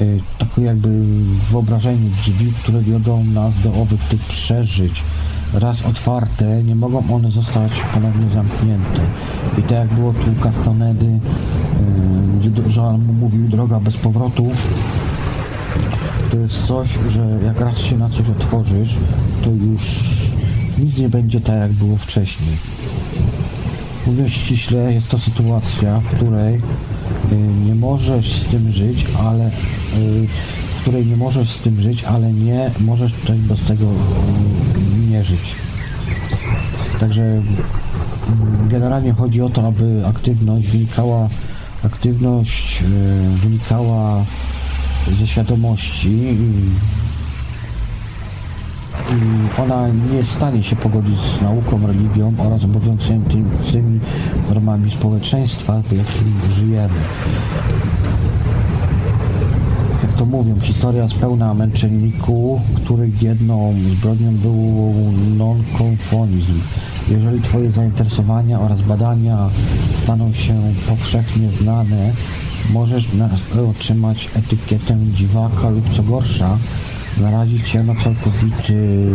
[0.00, 1.02] y, taką jakby
[1.50, 5.02] wyobrażenie drzwi, które wiodą nas do owych tych przeżyć
[5.54, 9.00] raz otwarte, nie mogą one zostać ponownie zamknięte.
[9.58, 14.50] I tak jak było tu Castanedy, yy, gdzie Joan mówił droga bez powrotu,
[16.30, 18.96] to jest coś, że jak raz się na coś otworzysz,
[19.44, 19.82] to już
[20.78, 22.56] nic nie będzie tak, jak było wcześniej.
[24.06, 30.26] Mówiąc ściśle, jest to sytuacja, w której yy, nie możesz z tym żyć, ale yy,
[30.76, 33.86] w której nie możesz z tym żyć, ale nie możesz tutaj bez tego
[37.00, 37.42] Także mm,
[38.68, 41.28] generalnie chodzi o to, aby aktywność wynikała,
[41.84, 42.84] aktywność e,
[43.36, 44.24] wynikała
[45.18, 46.70] ze świadomości i
[49.62, 54.00] ona nie jest w stanie się pogodzić z nauką, religią oraz obowiązującymi
[54.48, 56.94] normami społeczeństwa, w jakim żyjemy
[60.18, 64.94] to mówią, historia jest pełna męczenników, których jedną zbrodnią był
[65.36, 66.60] nonkonformizm.
[67.10, 69.48] Jeżeli Twoje zainteresowania oraz badania
[69.94, 70.54] staną się
[70.88, 72.12] powszechnie znane,
[72.72, 73.08] możesz
[73.70, 76.58] otrzymać etykietę dziwaka lub co gorsza,
[77.20, 79.08] narazić się na całkowity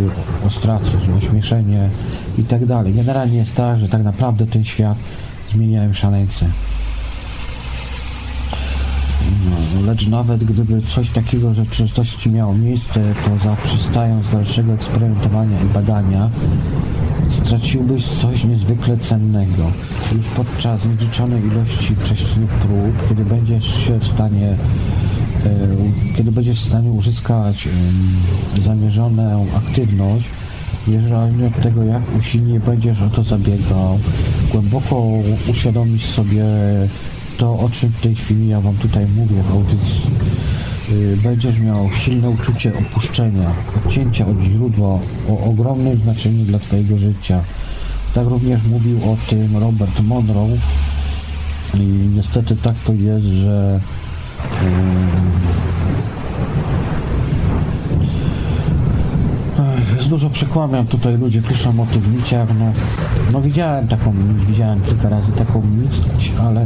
[0.48, 1.90] ostracyzm, ośmieszenie
[2.38, 2.61] i tak.
[2.95, 4.98] Generalnie jest tak, że tak naprawdę ten świat
[5.53, 6.45] zmieniają szaleńcy.
[9.46, 16.30] No, lecz nawet gdyby coś takiego rzeczywistości miało miejsce, to zaprzestając dalszego eksperymentowania i badania,
[17.44, 19.72] straciłbyś coś niezwykle cennego.
[20.16, 24.58] Już podczas nieliczonej ilości wcześniejszych prób, kiedy będziesz się w stanie e,
[26.18, 27.68] kiedy będziesz w stanie uzyskać
[28.62, 30.26] zamierzoną aktywność,
[30.88, 34.00] niezależnie od tego, jak usilnie będziesz o to zabiegał,
[34.52, 35.04] głęboko
[35.50, 36.46] uświadomisz sobie
[37.42, 40.02] to, o czym w tej chwili ja Wam tutaj mówię w audycji,
[40.92, 45.00] y, będziesz miał silne uczucie opuszczenia, odcięcia od źródła
[45.30, 47.42] o ogromnym znaczeniu dla Twojego życia.
[48.14, 50.58] Tak również mówił o tym Robert Monroe.
[51.74, 53.80] I niestety tak to jest, że
[59.94, 62.66] y, jest dużo przekłamiam tutaj, ludzie piszą o tych niciach, no,
[63.32, 66.02] no widziałem taką nić, widziałem kilka razy taką nić,
[66.42, 66.66] ale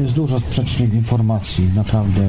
[0.00, 2.22] jest dużo sprzecznych informacji, naprawdę.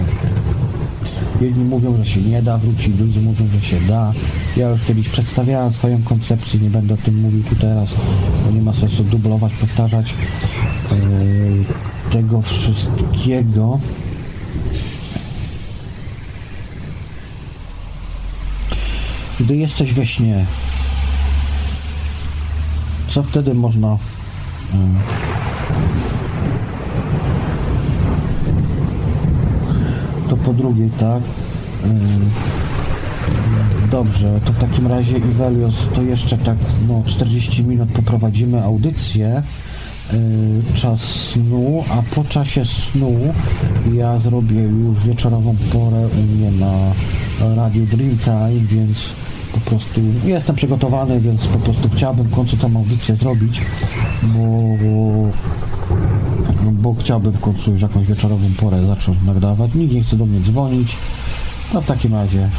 [1.42, 4.14] Jedni mówią, że się nie da wrócić, drudzy mówią, że się da.
[4.58, 7.90] Ja już kiedyś przedstawiałem swoją koncepcję, nie będę o tym mówił tu teraz,
[8.46, 10.14] bo nie ma sensu dublować, powtarzać
[10.92, 11.66] yy,
[12.12, 13.80] tego wszystkiego.
[19.40, 20.46] Gdy jesteś we śnie,
[23.08, 23.98] co wtedy można
[24.74, 24.80] yy,
[30.30, 31.24] to po drugiej, tak?
[33.92, 39.44] Dobrze, to w takim razie Ivelios, to jeszcze tak no 40 minut poprowadzimy audycję
[40.76, 43.14] czas snu, a po czasie snu
[43.94, 46.74] ja zrobię już wieczorową porę u mnie na
[47.56, 49.12] Radio Dreamtime, więc
[49.54, 53.62] po prostu jestem przygotowany, więc po prostu chciałbym w końcu tę audycję zrobić,
[54.24, 54.42] bo
[56.72, 59.74] bo chciałbym w końcu już jakąś wieczorową porę zacząć nagrywać.
[59.76, 60.98] Nikt nie chce do mnie dzwonić.
[61.74, 62.50] No w takim razie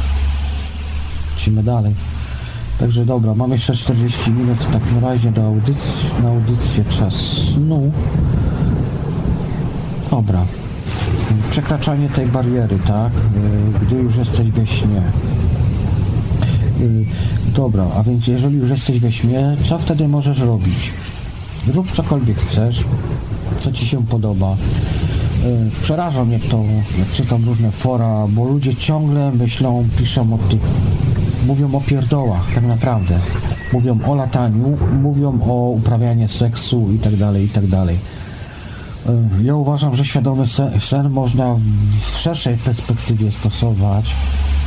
[1.39, 1.95] lecimy dalej.
[2.79, 7.91] Także dobra, mamy jeszcze 40 minut w takim razie do audycji, na audycję czas snu.
[10.11, 10.45] Dobra.
[11.51, 13.13] Przekraczanie tej bariery, tak?
[13.13, 15.01] Y, gdy już jesteś we śnie.
[16.81, 17.05] Y,
[17.55, 20.91] dobra, a więc jeżeli już jesteś we śnie, co wtedy możesz robić?
[21.73, 22.85] Rób cokolwiek chcesz,
[23.61, 24.47] co Ci się podoba.
[25.45, 26.63] E, przeraża mnie to,
[26.99, 30.61] jak czytam różne fora, bo ludzie ciągle myślą, piszą o tych,
[31.47, 33.19] mówią o pierdołach, tak naprawdę.
[33.73, 37.97] mówią o lataniu, mówią o uprawianiu seksu i tak dalej, i tak dalej.
[39.07, 40.43] E, ja uważam, że świadomy
[40.79, 41.55] sen można
[41.99, 44.15] w szerszej perspektywie stosować.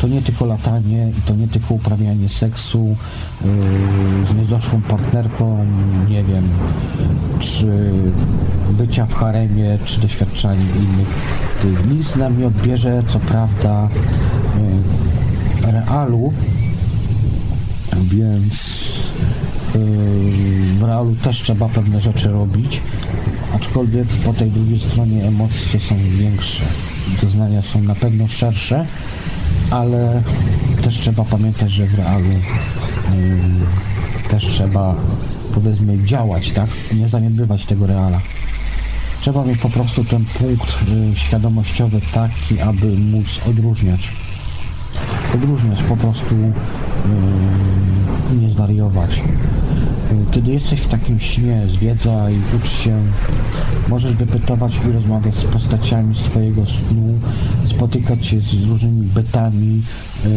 [0.01, 2.97] To nie tylko latanie i to nie tylko uprawianie seksu
[3.45, 3.51] yy,
[4.27, 5.67] z niedoszłą partnerką,
[6.09, 6.49] nie wiem,
[7.41, 7.93] czy
[8.71, 11.09] bycia w haremie, czy doświadczanie innych.
[11.95, 13.89] Nic nam nie odbierze, co prawda,
[15.65, 16.33] yy, realu,
[18.03, 18.55] więc
[19.75, 19.81] yy,
[20.79, 22.81] w realu też trzeba pewne rzeczy robić,
[23.55, 26.65] aczkolwiek po tej drugiej stronie emocje są większe,
[27.23, 28.87] doznania są na pewno szersze,
[29.70, 30.23] ale
[30.85, 34.95] też trzeba pamiętać, że w realu yy, też trzeba
[35.55, 36.69] powiedzmy działać, tak?
[36.93, 38.20] Nie zaniedbywać tego reala.
[39.20, 44.09] Trzeba mieć po prostu ten punkt yy, świadomościowy taki, aby móc odróżniać.
[45.35, 49.11] Odróżniać po prostu yy, nie zwariować.
[50.32, 53.02] Kiedy jesteś w takim śnie, zwiedzaj, ucz się,
[53.89, 57.18] możesz wypytować i rozmawiać z postaciami z Twojego snu,
[57.70, 59.82] spotykać się z różnymi betami,
[60.24, 60.30] yy,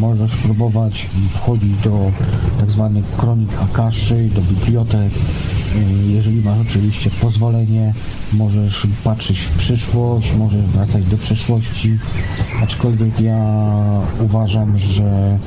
[0.00, 2.12] możesz próbować wchodzić do
[2.60, 5.12] tak zwanych kronik Akaszy, do bibliotek,
[5.74, 7.94] yy, jeżeli masz oczywiście pozwolenie,
[8.32, 11.98] możesz patrzeć w przyszłość, możesz wracać do przeszłości,
[12.62, 13.70] aczkolwiek ja
[14.20, 15.38] uważam, że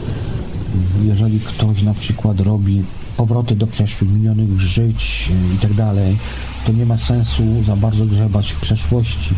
[1.03, 2.83] jeżeli ktoś na przykład robi
[3.17, 6.17] powroty do przeszłych, minionych żyć i tak dalej,
[6.65, 9.29] to nie ma sensu za bardzo grzebać w przeszłości.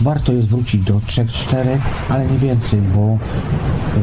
[0.00, 1.78] Warto jest wrócić do 3-4,
[2.08, 3.18] ale nie więcej, bo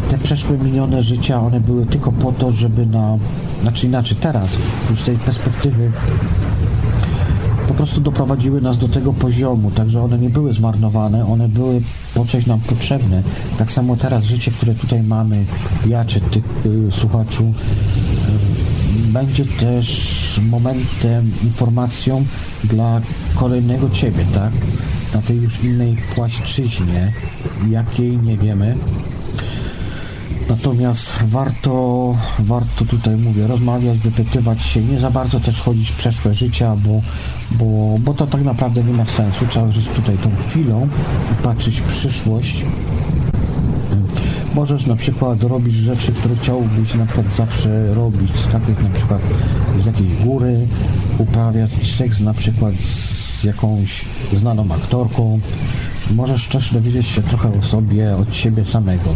[0.09, 3.17] te przeszłe minione życia, one były tylko po to, żeby na,
[3.61, 4.49] znaczy inaczej teraz,
[4.89, 5.91] już z tej perspektywy
[7.69, 11.81] po prostu doprowadziły nas do tego poziomu, także one nie były zmarnowane, one były
[12.15, 13.23] po coś nam potrzebne.
[13.57, 15.45] Tak samo teraz życie, które tutaj mamy,
[15.87, 22.25] ja czy ty, y, słuchaczu, y, będzie też momentem, informacją
[22.63, 23.01] dla
[23.35, 24.51] kolejnego ciebie, tak?
[25.13, 27.13] Na tej już innej płaszczyźnie,
[27.69, 28.75] jakiej nie wiemy,
[30.49, 36.33] Natomiast warto, warto tutaj mówię, rozmawiać, wypytywać się, nie za bardzo też wchodzić w przeszłe
[36.33, 37.01] życia, bo,
[37.51, 39.45] bo, bo to tak naprawdę nie ma sensu.
[39.49, 40.87] Trzeba żyć tutaj tą chwilą
[41.31, 42.65] i patrzeć w przyszłość.
[44.55, 49.21] Możesz na przykład robić rzeczy, które chciałbyś na przykład zawsze robić, skakać na przykład
[49.81, 50.67] z jakiejś góry,
[51.17, 55.39] uprawiać seks na przykład z jakąś znaną aktorką.
[56.15, 59.09] Możesz też dowiedzieć się trochę o sobie, od siebie samego.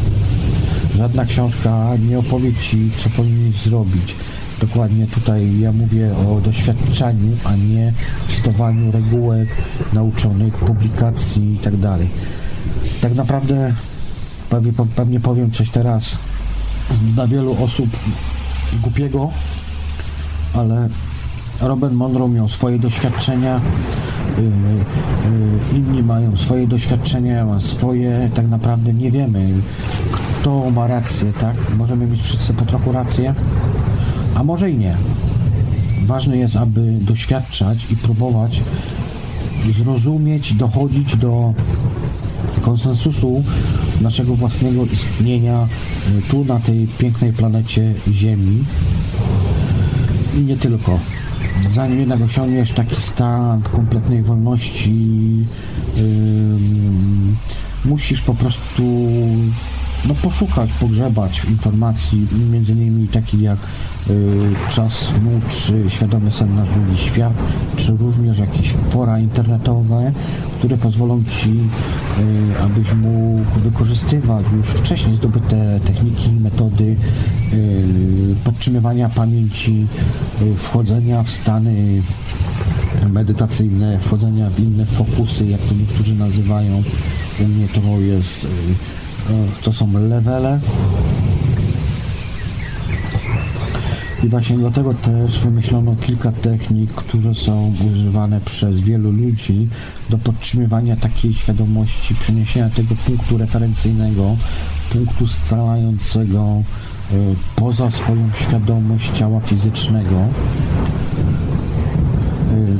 [0.97, 4.15] Żadna książka nie opowie Ci, co powinieneś zrobić.
[4.61, 7.93] Dokładnie tutaj ja mówię o doświadczaniu, a nie
[8.35, 9.49] cytowaniu regułek
[9.93, 11.97] nauczonych, publikacji itd.
[11.97, 11.99] Tak,
[13.01, 13.73] tak naprawdę
[14.49, 16.17] pewnie, pewnie powiem coś teraz
[17.13, 17.89] dla wielu osób
[18.81, 19.31] głupiego,
[20.53, 20.89] ale
[21.63, 23.61] Robert Monroe miał swoje doświadczenia,
[24.37, 29.53] yy, yy, inni mają swoje doświadczenia, ja mam swoje, tak naprawdę nie wiemy,
[30.11, 31.55] kto ma rację, tak?
[31.77, 33.33] Możemy mieć wszyscy po trochu rację,
[34.35, 34.95] a może i nie.
[36.05, 38.61] Ważne jest, aby doświadczać i próbować
[39.71, 41.53] zrozumieć, dochodzić do
[42.61, 43.43] konsensusu
[44.01, 45.67] naszego własnego istnienia
[46.17, 48.63] y, tu na tej pięknej planecie Ziemi
[50.37, 50.99] i nie tylko.
[51.69, 54.95] Zanim jednak osiągniesz taki stan kompletnej wolności,
[55.97, 56.03] yy,
[57.85, 58.83] musisz po prostu
[60.07, 63.57] no, poszukać, pogrzebać informacji, między innymi takich jak
[64.09, 67.33] y, czas snu, czy świadomy sen na drugi świat,
[67.77, 70.11] czy również jakieś fora internetowe,
[70.57, 76.95] które pozwolą Ci, y, abyś mógł wykorzystywać już wcześniej zdobyte techniki, metody
[77.53, 79.87] y, podtrzymywania pamięci,
[80.41, 82.01] y, wchodzenia w stany
[83.09, 86.83] medytacyjne, wchodzenia w inne fokusy, jak to niektórzy nazywają.
[87.39, 88.47] U mnie to jest y,
[89.63, 90.59] to są levele.
[94.23, 99.67] I właśnie dlatego też wymyślono kilka technik, które są używane przez wielu ludzi
[100.09, 104.35] do podtrzymywania takiej świadomości, przeniesienia tego punktu referencyjnego,
[104.93, 106.61] punktu scalającego
[107.11, 107.15] y,
[107.55, 110.27] poza swoją świadomość ciała fizycznego.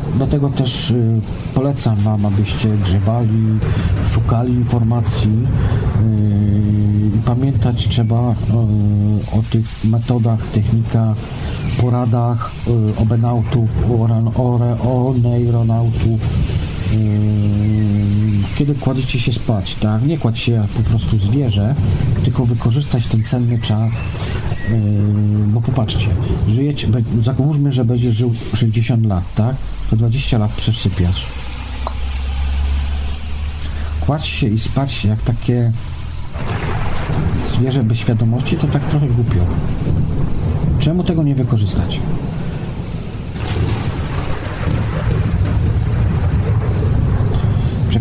[0.10, 1.22] Y, dlatego też y,
[1.54, 3.60] polecam Wam, abyście grzebali,
[4.12, 5.38] szukali informacji.
[6.02, 8.20] Y, pamiętać trzeba
[9.32, 11.18] o tych metodach, technikach,
[11.82, 12.52] poradach
[12.98, 13.70] obenautów,
[14.36, 14.50] o,
[14.84, 16.22] o neuronautów,
[18.56, 20.06] kiedy kładziecie się spać, tak?
[20.06, 21.76] Nie kładź się po prostu zwierzę,
[22.24, 24.78] tylko wykorzystać ten cenny czas, yy,
[25.48, 26.07] bo popatrzcie,
[26.49, 26.88] żyjecie,
[27.22, 29.56] załóżmy, że będziesz żył 60 lat, tak?
[29.90, 31.26] To 20 lat przesypiasz.
[33.99, 35.72] Kładź się i spać jak takie
[37.57, 39.45] zwierzę bez świadomości, to tak trochę głupio.
[40.80, 41.99] Czemu tego nie wykorzystać?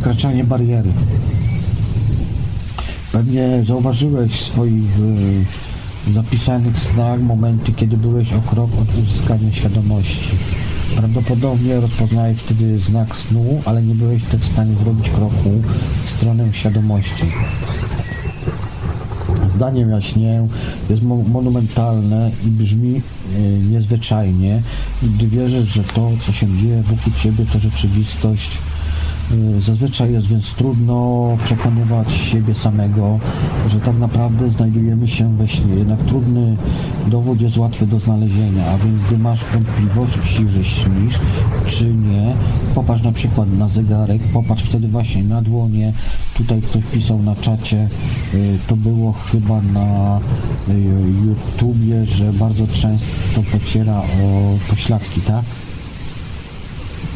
[0.03, 0.93] Przekraczanie bariery.
[3.13, 4.99] Pewnie zauważyłeś w swoich
[6.09, 10.31] y, zapisanych snach momenty, kiedy byłeś o krok od uzyskania świadomości.
[10.97, 15.63] Prawdopodobnie rozpoznałeś wtedy znak snu, ale nie byłeś wtedy w stanie zrobić kroku
[16.05, 17.25] w stronę świadomości.
[19.55, 20.49] Zdanie jaśnie
[20.91, 24.63] jest monumentalne i brzmi y, niezwyczajnie,
[25.03, 28.59] gdy wierzysz, że to, co się dzieje wokół ciebie, to rzeczywistość
[29.61, 33.19] zazwyczaj jest więc trudno przekonywać siebie samego,
[33.71, 35.75] że tak naprawdę znajdujemy się we śnie.
[35.75, 36.57] Jednak trudny
[37.07, 41.19] dowód jest łatwy do znalezienia, a więc gdy masz wątpliwości, że śnisz,
[41.67, 42.35] czy nie,
[42.75, 45.93] popatrz na przykład na zegarek, popatrz wtedy właśnie na dłonie.
[46.35, 47.89] Tutaj ktoś pisał na czacie,
[48.35, 50.21] y, to było chyba na
[50.69, 50.73] y,
[51.27, 55.45] YouTubie, że bardzo często pociera o pośladki, tak?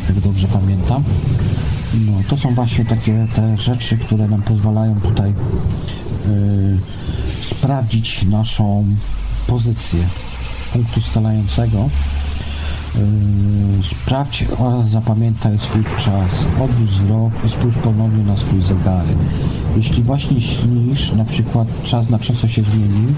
[0.08, 1.04] Jak dobrze pamiętam.
[1.94, 6.78] No, to są właśnie takie te rzeczy, które nam pozwalają tutaj yy,
[7.42, 8.86] sprawdzić naszą
[9.46, 10.08] pozycję
[10.72, 11.88] punktu stalającego.
[12.96, 19.16] Yy, sprawdź oraz zapamiętaj swój czas, odwróć wzrok i spójrz ponownie na swój zegarek.
[19.76, 23.14] Jeśli właśnie śnisz, na przykład czas na często się zmienił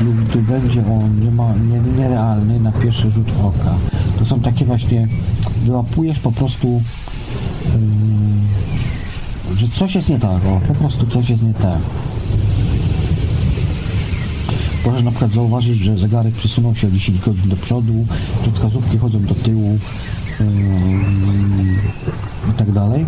[0.00, 3.74] lub gdy będzie on nie ma, nie, nierealny na pierwszy rzut oka.
[4.18, 5.08] To są takie właśnie,
[5.64, 6.80] wyłapujesz po prostu
[9.56, 11.80] że coś jest nie tak, o, po prostu coś jest nie tak.
[14.88, 18.06] Możesz na przykład zauważyć, że zegarek przesunął się 10 godzin do przodu,
[18.44, 19.78] że wskazówki chodzą do tyłu
[20.40, 20.46] yy,
[22.50, 23.06] i tak dalej.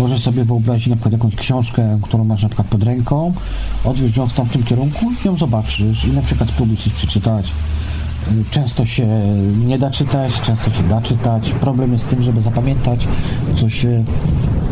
[0.00, 3.32] Możesz sobie wyobrazić na przykład jakąś książkę, którą masz na przykład pod ręką,
[3.84, 7.52] odwieźć ją w tamtym kierunku i ją zobaczysz i na przykład spróbuj coś przeczytać
[8.50, 9.06] Często się
[9.66, 11.52] nie da czytać, często się da czytać.
[11.52, 13.08] Problem jest z tym, żeby zapamiętać,
[13.56, 14.04] co się,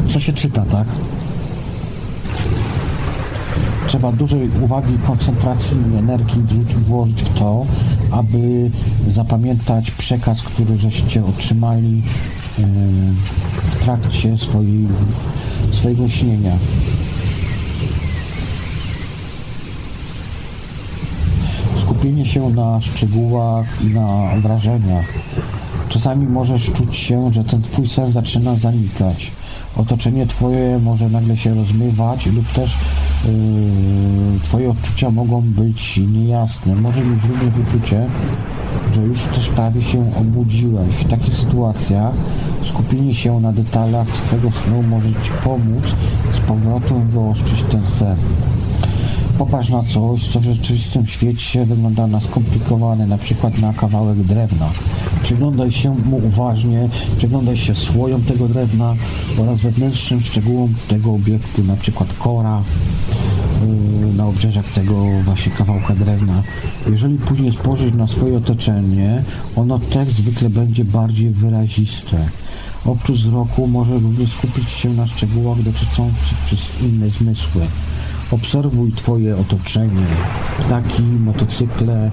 [0.09, 0.89] co się czyta, tak?
[3.91, 7.67] Trzeba dużej uwagi, koncentracji i energii wrzucić, włożyć w to,
[8.11, 8.71] aby
[9.07, 12.03] zapamiętać przekaz, który żeście otrzymali
[13.63, 14.89] w trakcie swojej,
[15.73, 16.53] swojego śnienia.
[21.81, 25.07] skupienie się na szczegółach i na wrażeniach.
[25.89, 29.33] Czasami możesz czuć się, że ten twój sen zaczyna zanikać.
[29.77, 33.10] Otoczenie twoje może nagle się rozmywać lub też yy,
[34.43, 36.75] twoje odczucia mogą być niejasne.
[36.75, 38.07] Może mieć również uczucie,
[38.95, 40.89] że już też prawie się obudziłeś.
[40.89, 42.15] W takich sytuacjach
[42.63, 45.85] skupienie się na detalach swego snu może Ci pomóc
[46.35, 48.17] z powrotem wyostrzyć ten sen.
[49.41, 54.71] Popatrz na coś, co w rzeczywistym świecie wygląda na skomplikowane, na przykład na kawałek drewna.
[55.23, 58.95] Przyglądaj się mu uważnie, przyglądaj się słojom tego drewna
[59.39, 62.63] oraz wewnętrznym szczegółom tego obiektu, na przykład kora
[64.07, 64.95] yy, na obrzeżach tego
[65.25, 66.43] właśnie kawałka drewna.
[66.91, 69.23] Jeżeli później spojrzysz na swoje otoczenie,
[69.57, 72.29] ono też zwykle będzie bardziej wyraziste.
[72.85, 77.63] Oprócz wzroku może również skupić się na szczegółach dotyczących przez inne zmysły.
[78.31, 80.07] Obserwuj Twoje otoczenie,
[80.59, 82.11] ptaki, motocykle,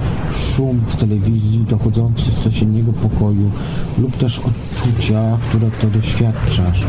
[0.56, 3.52] szum w telewizji dochodzący z sąsiedniego pokoju
[3.98, 6.82] lub też odczucia, które to doświadczasz.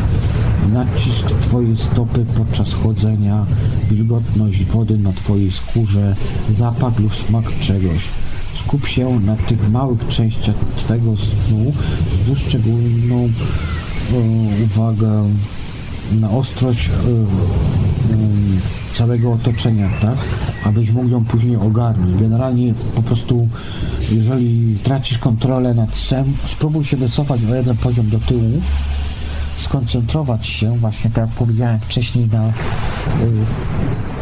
[0.73, 3.45] Nacisk Twojej stopy podczas chodzenia,
[3.89, 6.15] wilgotność wody na Twojej skórze,
[6.49, 7.99] zapach lub smak czegoś.
[8.53, 11.73] Skup się na tych małych częściach Twego snu
[12.25, 13.29] z szczególną e,
[14.63, 15.29] uwagę
[16.11, 18.48] na ostrość e, e,
[18.99, 20.17] całego otoczenia, tak?
[20.65, 22.21] Abyś mógł ją później ogarnąć.
[22.21, 23.47] Generalnie po prostu,
[24.11, 28.61] jeżeli tracisz kontrolę nad sem, spróbuj się wycofać o jeden poziom do tyłu,
[29.57, 32.51] skoncentrować się, właśnie tak jak powiedziałem wcześniej, na y,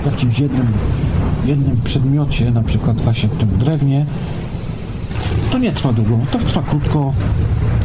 [0.06, 0.68] jakimś jednym,
[1.46, 4.06] jednym przedmiocie, na przykład właśnie w tym drewnie,
[5.52, 7.14] to nie trwa długo, to trwa krótko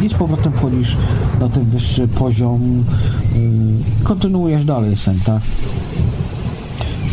[0.02, 0.97] i z powrotem wchodzisz
[1.40, 2.85] na ten wyższy poziom,
[3.35, 5.43] yy, kontynuujesz dalej sen, tak?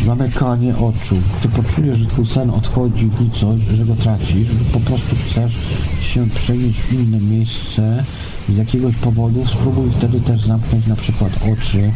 [0.04, 1.16] Zamykanie oczu.
[1.42, 5.52] Ty poczujesz, że twój sen odchodzi w nicość, że go tracisz, po prostu chcesz
[6.00, 8.04] się przenieść w inne miejsce
[8.48, 11.92] z jakiegoś powodu, spróbuj wtedy też zamknąć na przykład oczy.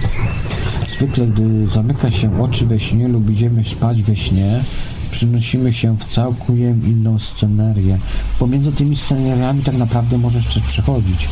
[0.96, 4.60] Zwykle, gdy zamyka się oczy we śnie lub idziemy spać we śnie,
[5.10, 7.98] przenosimy się w całkiem inną scenerię.
[8.38, 11.28] Pomiędzy tymi scenariami tak naprawdę możesz też przechodzić.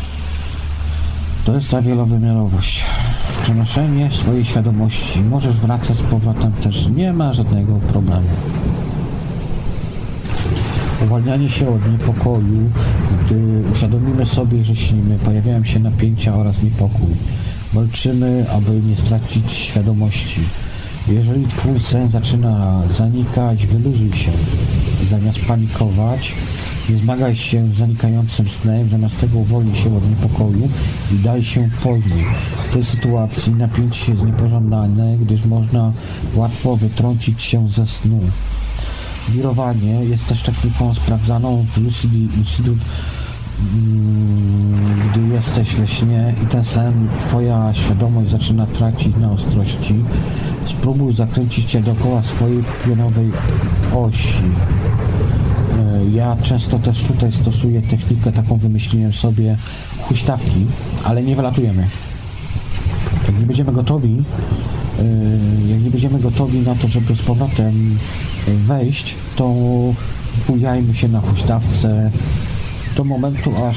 [1.45, 2.85] To jest ta wielowymiarowość.
[3.43, 5.21] Przenoszenie swojej świadomości.
[5.21, 6.89] Możesz wracać z powrotem też.
[6.89, 8.29] Nie ma żadnego problemu.
[11.05, 12.71] Uwalnianie się od niepokoju,
[13.27, 17.11] gdy uświadomimy sobie, że śnimy, pojawiają się napięcia oraz niepokój.
[17.73, 20.41] Walczymy, aby nie stracić świadomości.
[21.09, 24.31] Jeżeli twój sen zaczyna zanikać, wyluzuj się.
[25.03, 26.35] Zamiast panikować,
[26.91, 30.69] nie zmagaj się z zanikającym snem, zamiast tego uwolnij się od niepokoju
[31.13, 32.29] i daj się podnieść.
[32.71, 35.93] W tej sytuacji napięcie jest niepożądane, gdyż można
[36.35, 38.21] łatwo wytrącić się ze snu.
[39.29, 42.79] Wirowanie jest też techniką sprawdzaną w Lucidum, mm,
[45.11, 49.95] gdy jesteś we śnie i ten sen, twoja świadomość zaczyna tracić na ostrości.
[50.67, 53.31] Spróbuj zakręcić się dookoła swojej pionowej
[53.95, 54.43] osi.
[55.79, 59.57] E, ja często też tutaj stosuję technikę, taką wymyśliłem sobie,
[60.01, 60.67] huśtawki,
[61.05, 61.87] ale nie wylatujemy.
[63.27, 64.23] Jak nie będziemy gotowi,
[64.99, 65.05] e,
[65.73, 67.99] jak nie będziemy gotowi na to, żeby z powrotem
[68.47, 69.55] wejść, to
[70.49, 72.11] bujajmy się na huśtawce
[72.97, 73.77] do momentu, aż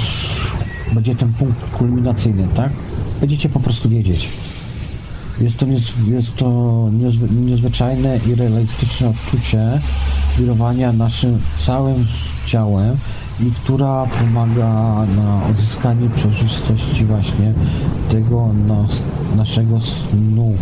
[0.93, 2.71] będzie ten punkt kulminacyjny, tak?
[3.21, 4.29] Będziecie po prostu wiedzieć.
[5.41, 5.65] Jest to,
[6.07, 9.79] jest to niezwy, niezwyczajne i realistyczne odczucie
[10.37, 12.07] wirowania naszym całym
[12.45, 12.97] ciałem
[13.39, 17.53] i która pomaga na odzyskanie przejrzystości właśnie
[18.11, 19.01] tego nas,
[19.35, 20.53] naszego snu.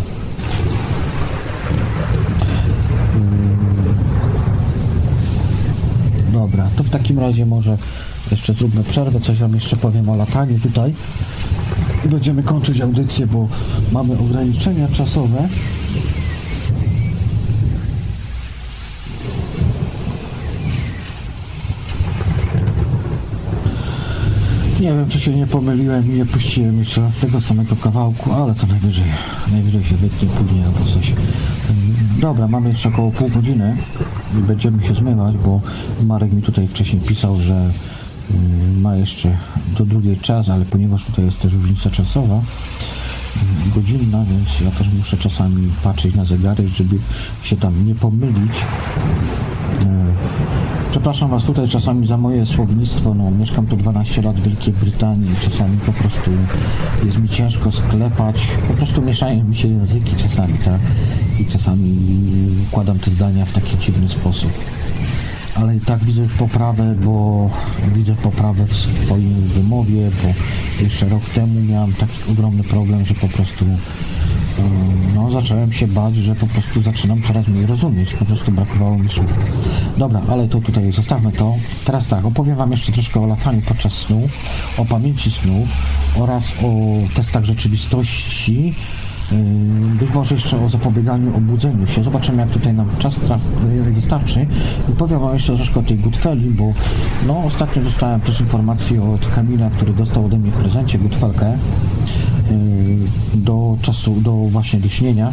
[3.12, 3.56] Hmm.
[6.32, 7.78] Dobra, to w takim razie może
[8.30, 10.94] jeszcze zróbmy przerwę, coś Wam jeszcze powiem o lataniu tutaj
[12.04, 13.48] i będziemy kończyć audycję, bo
[13.92, 15.48] mamy ograniczenia czasowe.
[24.80, 28.54] Nie wiem, czy się nie pomyliłem i nie puściłem jeszcze raz tego samego kawałku, ale
[28.54, 29.04] to najwyżej,
[29.52, 31.12] najwyżej się wytnie później albo coś.
[32.20, 33.76] Dobra, mamy jeszcze około pół godziny
[34.38, 35.60] i będziemy się zmywać, bo
[36.06, 37.70] Marek mi tutaj wcześniej pisał, że
[38.80, 39.36] ma jeszcze
[39.78, 44.92] do drugiej czas, ale ponieważ tutaj jest też różnica czasowa, y, godzinna, więc ja też
[44.98, 46.96] muszę czasami patrzeć na zegary, żeby
[47.42, 48.56] się tam nie pomylić.
[49.82, 49.84] Y,
[50.94, 53.14] Przepraszam Was tutaj czasami za moje słownictwo.
[53.14, 56.30] No, mieszkam tu 12 lat w Wielkiej Brytanii czasami po prostu
[57.04, 58.36] jest mi ciężko sklepać.
[58.68, 60.80] Po prostu mieszają mi się języki czasami, tak?
[61.40, 61.96] I czasami
[62.68, 64.50] układam te zdania w taki dziwny sposób.
[65.54, 67.50] Ale i tak widzę poprawę, bo
[67.94, 70.32] widzę poprawę w swoim wymowie, bo
[70.84, 73.64] jeszcze rok temu miałem taki ogromny problem, że po prostu
[75.14, 78.14] no, zacząłem się bać, że po prostu zaczynam coraz mniej rozumieć.
[78.14, 79.34] Po prostu brakowało mi słów.
[79.96, 81.54] Dobra, ale to tutaj zostawmy to.
[81.84, 84.28] Teraz tak, opowiem Wam jeszcze troszkę o lataniu podczas snu,
[84.78, 85.66] o pamięci snu
[86.16, 86.68] oraz o
[87.14, 88.74] testach rzeczywistości.
[89.32, 89.38] Yy,
[89.98, 92.02] być może jeszcze o zapobieganiu obudzeniu się.
[92.02, 93.20] Zobaczymy, jak tutaj nam czas
[93.94, 94.46] wystarczy.
[94.88, 96.72] I powiem Wam jeszcze troszkę o tej Goodfelli, bo
[97.26, 101.56] no, ostatnio dostałem też informację od Kamila, który dostał ode mnie w prezencie Goodfelkę.
[102.50, 105.32] Y, do czasu, do właśnie do śnienia.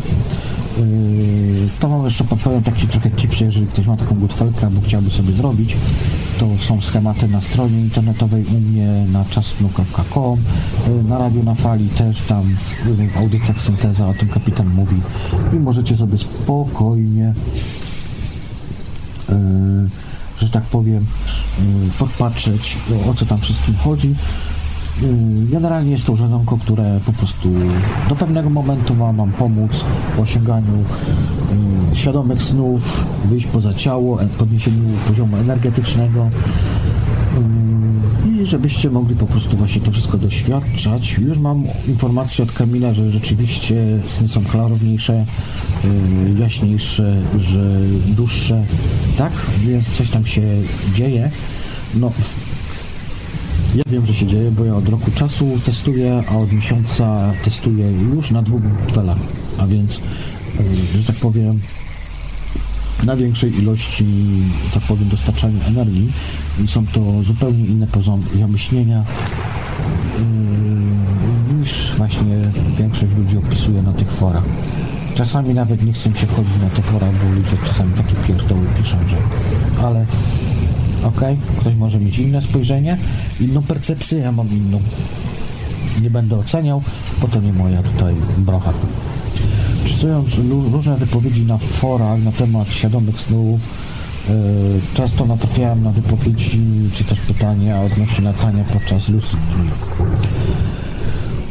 [0.80, 5.10] Y, to mam jeszcze podpowiem taki trochę tips, jeżeli ktoś ma taką gutfelkę albo chciałby
[5.10, 5.76] sobie zrobić,
[6.42, 10.40] to są schematy na stronie internetowej u mnie na czasnu.com,
[10.88, 14.96] y, na radiu na fali też tam w, w audycjach synteza o tym kapitan mówi
[15.54, 17.34] i możecie sobie spokojnie
[20.42, 21.06] że tak powiem,
[22.00, 22.78] podpatrzeć
[23.10, 24.16] o co tam wszystkim chodzi.
[25.04, 27.50] Y, generalnie jest to urządzonko, które po prostu
[28.10, 29.72] do pewnego momentu ma Wam pomóc
[30.16, 30.74] w osiąganiu
[31.94, 36.28] y, świadomych snów, wyjść poza ciało, e, podniesieniu poziomu energetycznego
[38.28, 41.18] y, i żebyście mogli po prostu właśnie to wszystko doświadczać.
[41.18, 45.26] Już mam informację od Kamila, że rzeczywiście sny są klarowniejsze,
[46.40, 48.64] jaśniejsze, że dłuższe.
[49.18, 50.42] Tak, więc coś tam się
[50.94, 51.32] dzieje.
[51.96, 52.12] No,
[53.76, 57.92] ja wiem, że się dzieje, bo ja od roku czasu testuję, a od miesiąca testuję
[57.92, 58.62] już na dwóch
[58.94, 59.18] felach,
[59.60, 60.02] a więc,
[60.60, 61.60] e, że tak powiem,
[63.04, 64.06] na większej ilości,
[64.74, 66.12] tak powiem, dostarczania energii
[66.64, 67.88] i są to zupełnie inne
[68.40, 69.04] zamyślenia
[70.18, 72.38] yy, niż właśnie
[72.78, 74.44] większość ludzi opisuje na tych forach.
[75.16, 78.98] Czasami nawet nie chcę się wchodzić na te fora, bo ludzie czasami takie pierdoły piszą,
[79.08, 79.18] że
[79.86, 80.06] ale
[81.04, 81.22] ok?
[81.58, 82.98] Ktoś może mieć inne spojrzenie,
[83.40, 84.82] inną percepcję, ja mam inną.
[86.02, 86.82] Nie będę oceniał,
[87.22, 88.74] bo to nie moja tutaj brocha.
[89.86, 90.28] Czytując
[90.72, 93.62] różne wypowiedzi na forach na temat świadomych snów,
[94.30, 94.36] yy,
[94.94, 96.62] często natrafiałem na wypowiedzi
[96.94, 99.40] czy też pytania odnośnie latania podczas lucid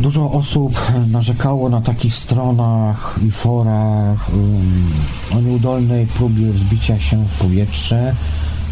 [0.00, 0.80] Dużo osób
[1.10, 4.30] narzekało na takich stronach i forach
[5.36, 8.14] o nieudolnej próbie wzbicia się w powietrze.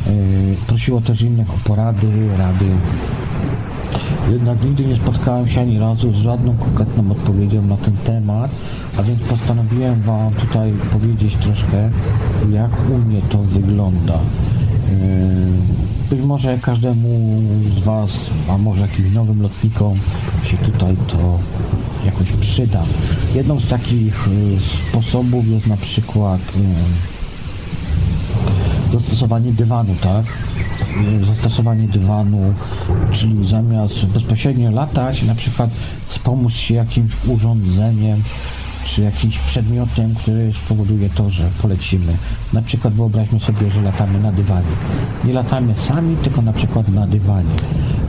[0.07, 2.07] Yy, prosiło też innych o porady,
[2.39, 2.65] rady.
[4.31, 8.51] Jednak nigdy nie spotkałem się ani razu z żadną konkretną odpowiedzią na ten temat,
[8.97, 11.91] a więc postanowiłem Wam tutaj powiedzieć troszkę,
[12.51, 14.19] jak u mnie to wygląda.
[14.91, 15.79] Yy,
[16.11, 17.43] być może każdemu
[17.77, 18.11] z Was,
[18.51, 19.95] a może jakimś nowym lotnikom
[20.51, 21.39] się tutaj to
[22.05, 22.83] jakoś przyda.
[23.35, 24.59] Jedną z takich yy,
[24.91, 26.41] sposobów jest na przykład
[28.93, 30.25] zastosowanie dywanu, tak?
[31.27, 32.55] Zastosowanie dywanu,
[33.13, 35.71] czyli zamiast bezpośrednio latać, na przykład
[36.07, 38.23] wspomóc się jakimś urządzeniem,
[38.87, 42.13] czy jakimś przedmiotem, który spowoduje to, że polecimy.
[42.53, 44.73] Na przykład wyobraźmy sobie, że latamy na dywanie.
[45.25, 47.55] Nie latamy sami, tylko na przykład na dywanie.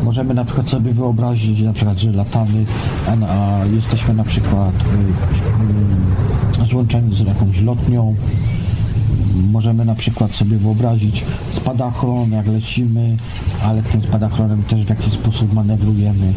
[0.03, 2.66] Możemy na przykład sobie wyobrazić, na przykład, że latamy,
[3.08, 8.16] a, a jesteśmy na przykład y, y, złączeni z jakąś lotnią,
[9.51, 13.18] możemy na przykład sobie wyobrazić spadachron, jak lecimy,
[13.64, 16.34] ale tym spadachronem też w jakiś sposób manewrujemy.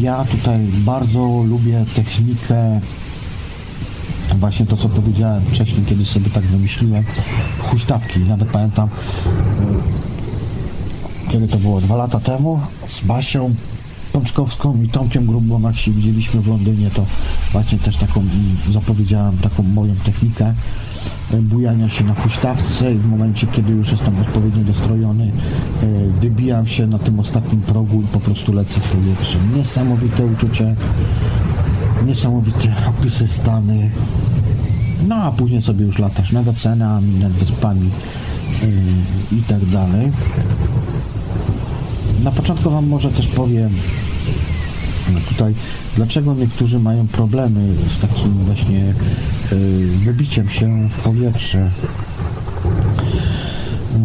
[0.00, 2.80] Ja tutaj bardzo lubię technikę
[4.34, 7.04] właśnie to, co powiedziałem wcześniej, kiedyś sobie tak wymyśliłem,
[7.58, 8.20] huśtawki.
[8.20, 8.88] Nawet pamiętam,
[11.28, 13.54] e, kiedy to było, dwa lata temu, z Basią
[14.12, 17.06] Pączkowską i Tomkiem Grubą, jak się widzieliśmy w Londynie, to
[17.52, 18.22] właśnie też taką
[18.72, 20.54] zapowiedziałem taką moją technikę
[21.32, 26.66] e, bujania się na huśtawce i w momencie, kiedy już jestem odpowiednio dostrojony, e, wybijam
[26.66, 29.38] się na tym ostatnim progu i po prostu lecę w powietrze.
[29.56, 30.76] Niesamowite uczucie
[32.04, 33.90] niesamowite opisy stany.
[35.08, 37.90] No a później sobie już latasz nad oceanami, nad wyspami
[38.62, 40.12] yy, i tak dalej.
[42.24, 43.70] Na początku Wam może też powiem
[45.12, 45.54] no tutaj,
[45.96, 51.70] dlaczego niektórzy mają problemy z takim właśnie yy, wybiciem się w powietrze.
[53.92, 54.00] Yy.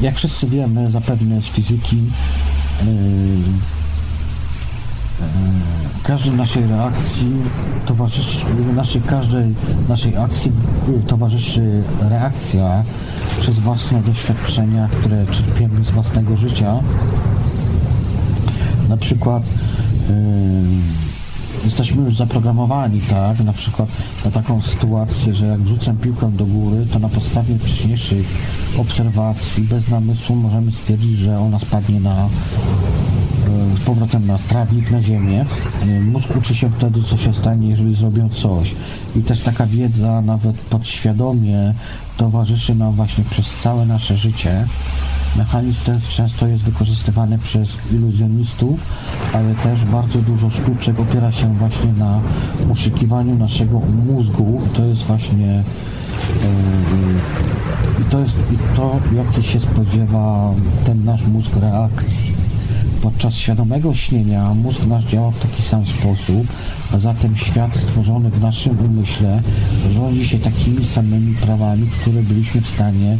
[0.00, 2.88] Jak wszyscy wiemy zapewne z fizyki, yy,
[6.02, 7.32] każdej naszej reakcji
[7.86, 8.44] towarzyszy,
[8.76, 9.54] naszej, każdej
[9.88, 10.52] naszej akcji
[11.06, 12.84] towarzyszy reakcja
[13.40, 16.78] przez własne doświadczenia, które czerpiemy z własnego życia.
[18.88, 19.42] Na przykład
[20.08, 20.14] yy,
[21.64, 23.88] jesteśmy już zaprogramowani, tak, na przykład
[24.24, 28.26] na taką sytuację, że jak wrzucę piłkę do góry, to na podstawie wcześniejszych
[28.78, 32.28] obserwacji bez namysłu możemy stwierdzić, że ona spadnie na
[33.80, 35.44] z powrotem na trawnik, na ziemię.
[36.12, 38.74] Mózg uczy się wtedy, co się stanie, jeżeli zrobią coś.
[39.16, 41.74] I też taka wiedza nawet podświadomie
[42.16, 44.66] towarzyszy nam właśnie przez całe nasze życie.
[45.36, 48.86] Mechanizm ten często jest wykorzystywany przez iluzjonistów,
[49.32, 52.20] ale też bardzo dużo sztuczek opiera się właśnie na
[52.68, 54.62] poszukiwaniu naszego mózgu.
[54.66, 58.36] I to jest właśnie yy, i to jest
[58.76, 60.50] to, jakie się spodziewa
[60.86, 62.34] ten nasz mózg reakcji.
[63.04, 66.46] Podczas świadomego śnienia mózg nasz działa w taki sam sposób,
[66.92, 69.42] a zatem świat stworzony w naszym umyśle
[69.94, 73.18] rządzi się takimi samymi prawami, które byliśmy w stanie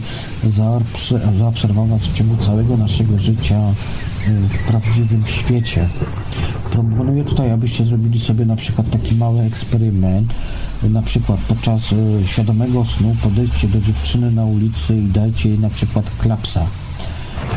[1.38, 3.60] zaobserwować w ciągu całego naszego życia
[4.28, 5.88] y, w prawdziwym świecie.
[6.70, 10.34] Proponuję tutaj, abyście zrobili sobie na przykład taki mały eksperyment.
[10.82, 11.96] Na przykład podczas y,
[12.26, 16.66] świadomego snu podejdźcie do dziewczyny na ulicy i dajcie jej na przykład klapsa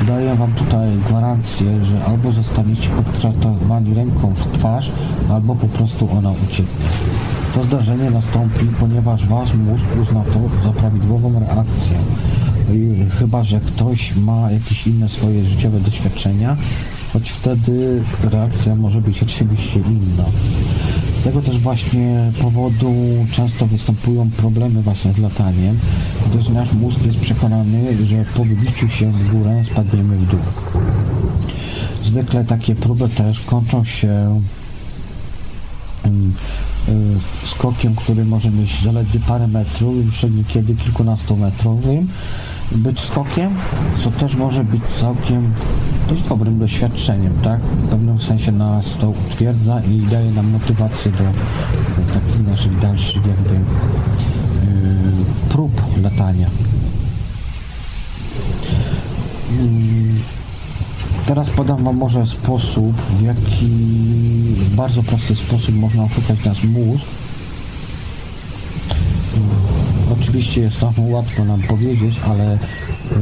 [0.08, 4.92] daję Wam tutaj gwarancję, że albo zostaniecie potraktowani ręką w twarz,
[5.30, 6.86] albo po prostu ona ucieknie.
[7.56, 11.98] To zdarzenie nastąpi, ponieważ Wasz mózg uzna to za prawidłową reakcję.
[13.20, 16.58] Chyba, że ktoś ma jakieś inne swoje życiowe doświadczenia,
[17.14, 18.02] choć wtedy
[18.32, 20.24] reakcja może być oczywiście inna.
[21.28, 22.94] Tego też właśnie powodu
[23.32, 25.80] często występują problemy właśnie z lataniem,
[26.32, 30.40] gdyż nasz mózg jest przekonany, że po wybiciu się w górę spadniemy w dół.
[32.04, 34.42] Zwykle takie próby też kończą się
[36.90, 42.08] Y, skokiem, który może mieć zaledwie parę metrów, już niekiedy kilkunastometrowym,
[42.76, 43.56] być skokiem,
[44.04, 45.54] co też może być całkiem
[46.10, 47.62] dość dobrym doświadczeniem, tak?
[47.62, 53.26] W pewnym sensie nas to utwierdza i daje nam motywację do, do takich naszych dalszych
[53.28, 53.60] jakby yy,
[55.50, 56.50] prób latania.
[59.52, 60.37] Yy
[61.56, 63.68] podam Wam może sposób, w jaki
[64.56, 67.06] w bardzo prosty sposób można oszukać nasz mózg.
[70.22, 72.60] Oczywiście jest to łatwo nam powiedzieć, ale,
[73.12, 73.18] yy,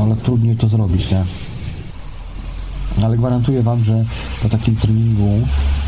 [0.00, 1.24] ale trudniej to zrobić, nie?
[3.04, 4.04] Ale gwarantuję Wam, że
[4.42, 5.40] po takim treningu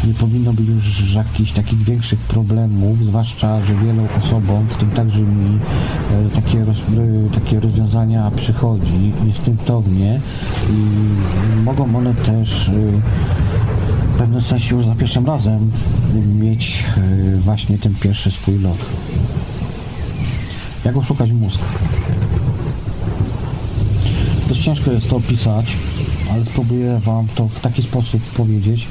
[0.07, 5.19] nie powinno być już jakichś takich większych problemów, zwłaszcza, że wielu osobom, w tym także
[5.19, 5.59] mi,
[6.11, 10.21] e, takie, roz, e, takie rozwiązania przychodzi instynktownie
[10.71, 12.73] i mogą one też e,
[14.15, 15.71] w pewnym sensie już za pierwszym razem
[16.41, 16.85] mieć
[17.37, 18.79] właśnie ten pierwszy swój lot.
[20.85, 21.61] Jak oszukać mózg?
[24.49, 25.77] Dość ciężko jest to opisać,
[26.33, 28.89] ale spróbuję Wam to w taki sposób powiedzieć,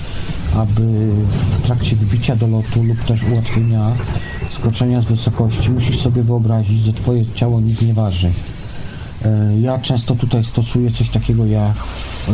[0.56, 3.92] aby w trakcie wybicia do lotu lub też ułatwienia
[4.50, 8.32] skoczenia z wysokości musisz sobie wyobrazić, że Twoje ciało nic nie waży.
[9.26, 12.32] E, ja często tutaj stosuję coś takiego jak e,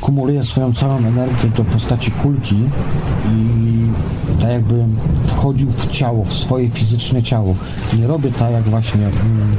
[0.00, 2.56] kumuluję swoją całą energię do postaci kulki
[3.34, 3.86] i
[4.40, 7.54] tak jakbym wchodził w ciało, w swoje fizyczne ciało.
[7.98, 9.56] Nie robię tak jak właśnie mm,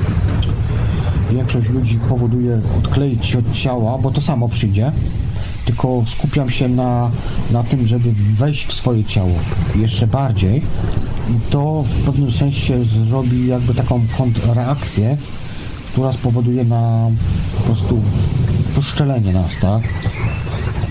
[1.32, 4.92] większość ludzi powoduje odkleić się od ciała, bo to samo przyjdzie,
[5.66, 7.12] tylko skupiam się na,
[7.52, 9.32] na tym, żeby wejść w swoje ciało
[9.76, 10.58] jeszcze bardziej.
[11.30, 15.18] I to w pewnym sensie zrobi jakby taką kontrreakcję,
[15.92, 17.10] która spowoduje na
[17.58, 18.02] po prostu
[18.76, 19.84] wyszczelenie nas, tak?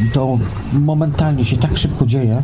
[0.07, 0.39] I to
[0.73, 2.43] momentalnie się tak szybko dzieje,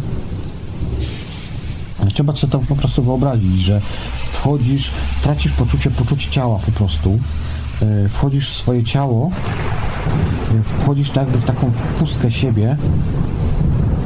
[2.15, 3.81] Trzeba sobie to po prostu wyobrazić, że
[4.25, 4.91] wchodzisz,
[5.23, 7.19] tracisz poczucie, poczucie ciała po prostu,
[8.09, 9.31] wchodzisz w swoje ciało,
[10.61, 12.77] e, wchodzisz jakby w taką pustkę siebie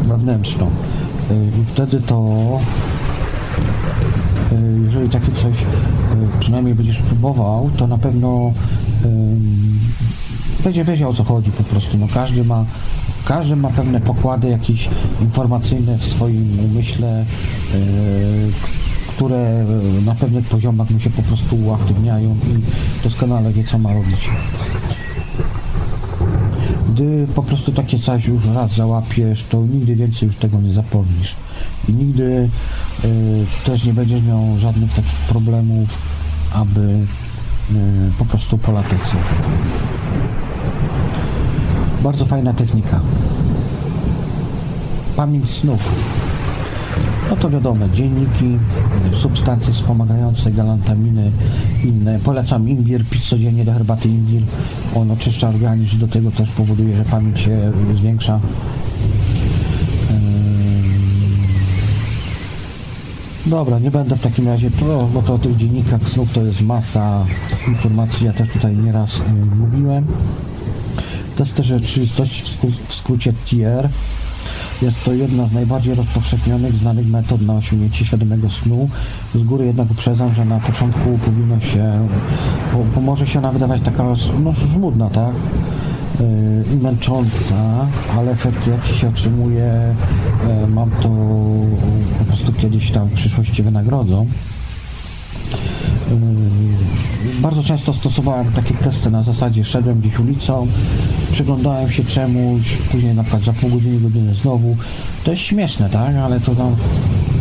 [0.04, 0.66] wewnętrzną.
[0.66, 2.20] E, I wtedy to,
[4.84, 5.54] jeżeli takie coś
[6.40, 8.52] przynajmniej będziesz próbował, to na pewno
[10.64, 11.98] będzie wiedział o co chodzi po prostu.
[11.98, 12.64] No każdy ma,
[13.24, 14.88] każdy ma pewne pokłady jakieś
[15.20, 17.24] informacyjne w swoim umyśle,
[19.16, 19.64] które e,
[20.04, 22.62] na pewnych poziomach mu się po prostu uaktywniają i
[23.04, 24.30] doskonale wie, co ma robić.
[26.88, 31.36] Gdy po prostu takie coś już raz załapiesz, to nigdy więcej już tego nie zapomnisz.
[31.88, 32.48] I nigdy
[33.04, 35.98] y, też nie będziesz miał żadnych takich problemów,
[36.52, 37.04] aby y,
[38.18, 39.22] po prostu polatać sobie.
[42.02, 43.00] Bardzo fajna technika.
[45.16, 46.15] Pamięć snów.
[47.30, 48.58] No to wiadomo, dzienniki,
[49.14, 51.30] substancje wspomagające, galantaminy,
[51.84, 52.18] inne.
[52.18, 54.42] Polecam imbir, pić codziennie do herbaty imbir.
[54.94, 58.40] On oczyszcza organizm, do tego też powoduje, że pamięć się zwiększa.
[63.46, 66.62] Dobra, nie będę w takim razie, to, bo to o tych dziennikach snów to jest
[66.62, 67.24] masa
[67.68, 69.22] informacji, ja też tutaj nieraz y,
[69.56, 70.06] mówiłem.
[71.36, 72.52] Testy rzeczywistości
[72.88, 73.88] w skrócie TR
[74.82, 78.88] jest to jedna z najbardziej rozpowszechnionych, znanych metod na osiągnięcie świadomego snu.
[79.34, 82.08] Z góry jednak uprzedzam, że na początku powinno się,
[82.72, 84.04] bo, bo może się ona wydawać taka
[84.44, 85.34] no, żmudna, tak?
[86.20, 87.86] Yy, i męcząca,
[88.18, 89.94] ale efekty jakie się otrzymuje,
[90.60, 91.08] yy, mam to
[92.18, 94.26] po prostu kiedyś tam w przyszłości wynagrodzą.
[97.40, 100.66] Bardzo często stosowałem takie testy na zasadzie szedłem gdzieś ulicą,
[101.32, 102.62] przyglądałem się czemuś,
[102.92, 104.76] później na przykład za pół godziny, godziny znowu.
[105.24, 106.16] To jest śmieszne, tak?
[106.16, 106.76] Ale to tam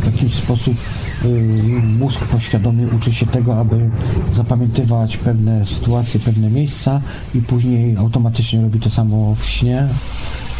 [0.01, 0.75] w jakiś sposób
[1.23, 3.89] yy, mózg poświadomie uczy się tego, aby
[4.33, 7.01] zapamiętywać pewne sytuacje, pewne miejsca
[7.35, 9.87] i później automatycznie robi to samo w śnie,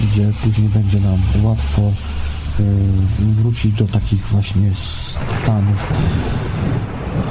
[0.01, 1.81] gdzie później będzie nam łatwo
[3.19, 4.69] wrócić do takich właśnie
[5.43, 5.93] stanów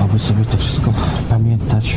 [0.00, 0.92] aby sobie to wszystko
[1.30, 1.96] pamiętać.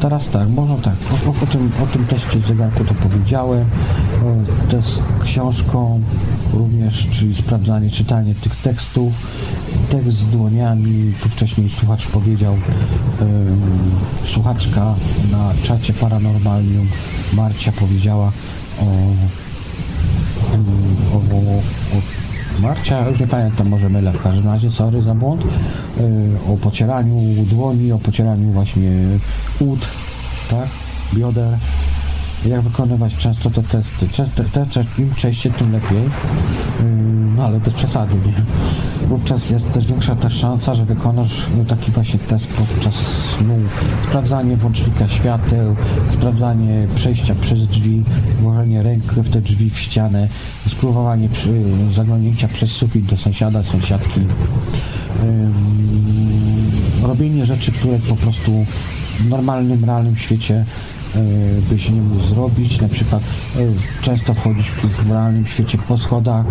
[0.00, 3.64] Teraz tak, można tak, o, o, tym, o tym teście zegarku to powiedziałem,
[4.70, 6.00] test książką
[6.54, 9.12] również, czyli sprawdzanie, czytanie tych tekstów,
[9.90, 12.56] tekst z dłoniami, tu wcześniej słuchacz powiedział,
[14.24, 14.94] słuchaczka
[15.32, 16.88] na czacie Paranormalium,
[17.32, 18.32] Marcia powiedziała
[18.80, 18.84] o,
[21.12, 21.58] o, o,
[21.98, 22.00] o
[22.62, 24.12] Marcia, już nie pamiętam, może mylę.
[24.12, 25.46] W każdym razie, sorry za błąd, y,
[26.52, 28.90] o pocieraniu dłoni, o pocieraniu właśnie
[29.60, 29.88] ud,
[30.50, 30.68] tak,
[31.14, 31.58] bioder,
[32.46, 34.08] jak wykonywać często te testy.
[34.08, 36.10] Te, te, te, Im częściej, tym lepiej, y,
[37.40, 38.32] no ale bez przesady, nie?
[39.08, 43.54] Wówczas jest też większa też szansa, że wykonasz taki właśnie test podczas snu.
[44.08, 45.76] Sprawdzanie włącznika świateł,
[46.10, 48.04] sprawdzanie przejścia przez drzwi,
[48.40, 50.28] włożenie ręki w te drzwi, w ścianę,
[50.68, 51.62] spróbowanie przy,
[51.94, 54.20] zaglądnięcia przez sufit do sąsiada, sąsiadki
[57.02, 58.64] robienie rzeczy, które po prostu
[59.18, 60.64] w normalnym, realnym świecie
[61.70, 63.22] byś nie mógł zrobić, na przykład
[64.02, 66.46] często wchodzić w realnym świecie po schodach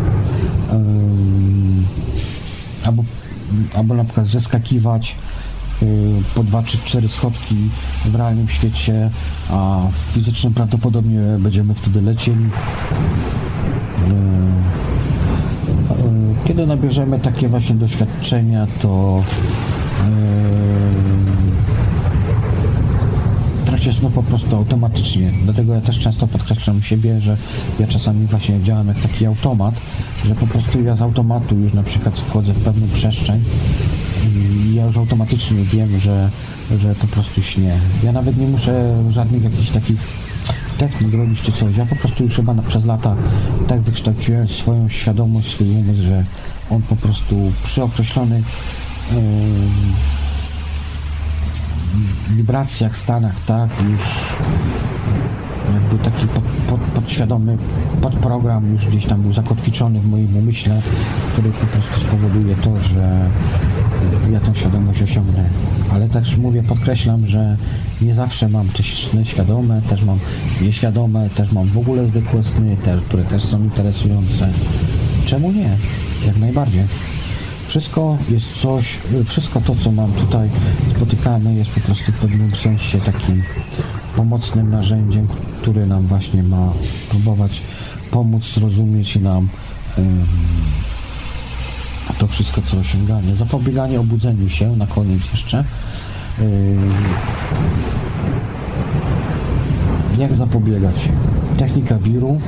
[2.86, 3.04] albo,
[3.78, 5.16] albo na przykład zeskakiwać
[6.36, 7.56] po dwa czy cztery schodki
[8.06, 9.10] w realnym świecie,
[9.50, 12.46] a w fizycznym prawdopodobnie będziemy wtedy lecieli.
[16.48, 19.24] Kiedy nabierzemy takie właśnie doświadczenia, to
[23.80, 25.34] tracie znów po prostu automatycznie.
[25.44, 27.38] Dlatego ja też często podkreślam siebie, że
[27.80, 29.76] ja czasami właśnie działam jak taki automat,
[30.26, 33.44] że po prostu ja z automatu już na przykład wchodzę w pewną przestrzeń
[34.36, 36.30] i ja już automatycznie wiem, że,
[36.78, 37.80] że po prostu śnie.
[38.04, 40.00] Ja nawet nie muszę żadnych jakichś takich
[40.78, 41.78] technik robić czy coś.
[41.78, 43.16] Ja po prostu już chyba przez lata
[43.68, 46.24] tak wykształciłem swoją świadomość, swój umysł, że
[46.70, 48.46] on po prostu przy określonych
[49.12, 50.29] yy,
[52.30, 54.02] wibracjach, stanach, tak, już
[55.74, 57.58] jakby taki pod, pod, podświadomy
[58.02, 60.82] podprogram już gdzieś tam był zakotwiczony w moim umyśle,
[61.34, 63.30] który po prostu spowoduje to, że
[64.32, 65.44] ja tą świadomość osiągnę.
[65.94, 67.58] Ale też mówię, podkreślam, że
[68.02, 70.20] nie zawsze mam te sny świadome, też mam
[70.62, 74.50] nieświadome, też mam w ogóle zwykłe sny, te, które też są interesujące.
[75.26, 75.70] Czemu nie?
[76.28, 76.84] Jak najbardziej.
[77.70, 80.50] Wszystko jest coś, wszystko to, co mam tutaj
[80.96, 83.44] spotykamy, jest po prostu w pewnym sensie takim
[84.16, 85.28] pomocnym narzędziem,
[85.62, 86.74] które nam właśnie ma
[87.10, 87.62] próbować
[88.12, 89.48] pomóc zrozumieć nam
[92.20, 93.36] to wszystko, co osiąganie.
[93.36, 95.64] Zapobieganie obudzeniu się, na koniec jeszcze.
[100.18, 100.96] Jak zapobiegać?
[101.58, 102.42] Technika wiru.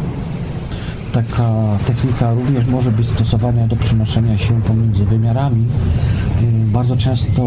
[1.14, 5.66] Taka technika również może być stosowana do przenoszenia się pomiędzy wymiarami.
[6.66, 7.44] Bardzo często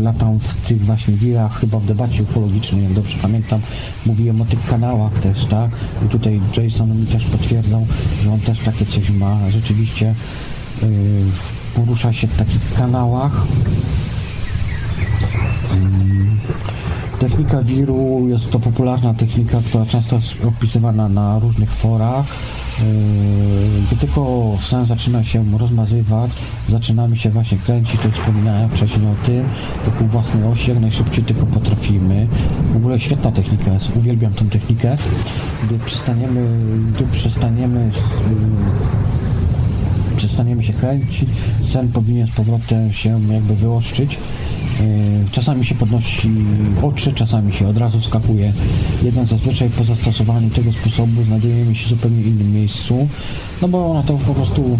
[0.00, 3.60] latam w tych właśnie wirach, chyba w debacie ufologicznej, jak dobrze pamiętam,
[4.06, 5.70] mówiłem o tych kanałach też, tak?
[6.06, 7.86] I tutaj Jason mi też potwierdzał,
[8.24, 9.38] że on też takie coś ma.
[9.50, 10.14] Rzeczywiście
[11.76, 13.42] porusza się w takich kanałach.
[17.18, 22.26] Technika wiru jest to popularna technika, która często jest opisywana na różnych forach.
[23.86, 26.30] Gdy tylko sen zaczyna się rozmazywać,
[26.68, 29.44] zaczynamy się właśnie kręcić, to wspominałem wcześniej o tym,
[29.84, 32.26] wokół własnej osi, jak najszybciej tylko potrafimy.
[32.72, 34.96] W ogóle świetna technika jest, uwielbiam tę technikę.
[35.64, 36.58] Gdy przestaniemy,
[36.92, 37.90] gdy przestaniemy
[40.16, 41.28] przestaniemy się kręcić,
[41.62, 44.18] sen powinien z powrotem się jakby wyoszczyć.
[44.80, 46.30] E, czasami się podnosi
[46.82, 48.52] oczy, czasami się od razu wskakuje.
[49.02, 53.08] Jednak zazwyczaj po zastosowaniu tego sposobu znajdujemy się w zupełnie innym miejscu,
[53.62, 54.78] no bo ona to po prostu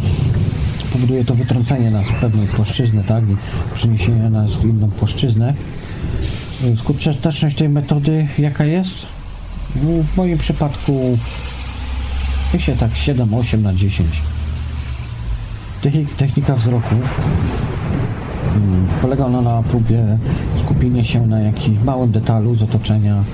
[0.92, 3.36] powoduje to wytrącenie nas z pewnej płaszczyzny, tak, i
[3.75, 5.55] przeniesienie nas w inną płaszczyznę.
[6.65, 9.07] E, skuteczność tej metody jaka jest?
[9.76, 11.18] No, w moim przypadku
[12.55, 14.08] myślę tak 7-8 na 10.
[16.18, 16.94] Technika wzroku
[19.02, 20.18] polega ona na próbie
[20.64, 23.24] skupienia się na jakimś małym detalu z otoczenia.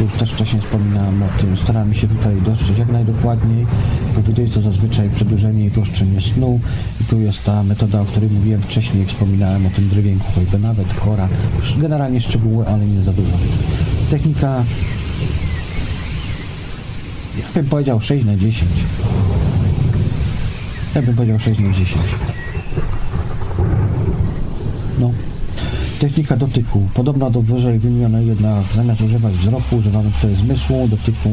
[0.00, 1.58] Już też wcześniej wspominałem o tym.
[1.58, 3.66] Staramy się tutaj dostrzec jak najdokładniej.
[4.14, 6.60] Powoduje to zazwyczaj przedłużenie i płoszczenie snu.
[7.00, 9.06] I tu jest ta metoda, o której mówiłem wcześniej.
[9.06, 11.28] Wspominałem o tym drewienku, choćby nawet chora.
[11.78, 13.36] Generalnie szczegóły, ale nie za dużo.
[14.10, 14.62] Technika
[17.38, 18.70] ja bym powiedział 6 na 10.
[20.94, 22.00] Ja bym powiedział 6 na 10.
[25.00, 25.10] No.
[26.00, 26.88] Technika dotyku.
[26.94, 31.28] Podobna do wyżej wymienionej, jednak zamiast używać wzroku, używamy tutaj zmysłu, dotyku.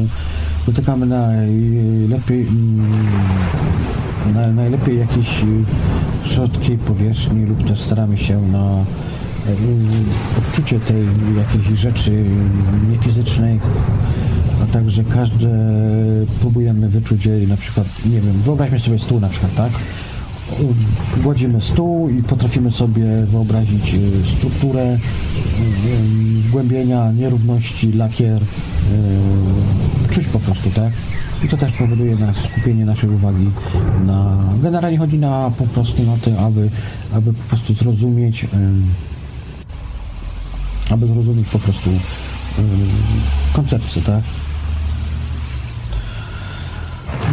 [0.65, 3.05] Dotykamy najlepiej, mm,
[4.33, 5.27] na, najlepiej jakiejś
[6.25, 8.83] środkiej powierzchni lub też staramy się na e,
[10.37, 12.25] odczucie tej jakiejś rzeczy
[12.91, 13.59] niefizycznej,
[14.63, 15.49] a także każde
[16.39, 19.71] próbujemy wyczuć jej na przykład, nie wiem, wyobraźmy sobie stół na przykład, tak?
[21.23, 24.97] Gładzimy stół i potrafimy sobie wyobrazić e, strukturę, e,
[26.47, 28.41] zgłębienia, nierówności, lakier,
[30.11, 30.93] czuć po prostu, tak?
[31.43, 33.49] I to też powoduje nas skupienie naszej uwagi
[34.05, 34.37] na...
[34.61, 36.69] Generalnie chodzi na po prostu na to, aby,
[37.13, 38.45] aby po prostu zrozumieć
[40.89, 41.89] aby zrozumieć po prostu
[43.53, 44.23] koncepcję, tak?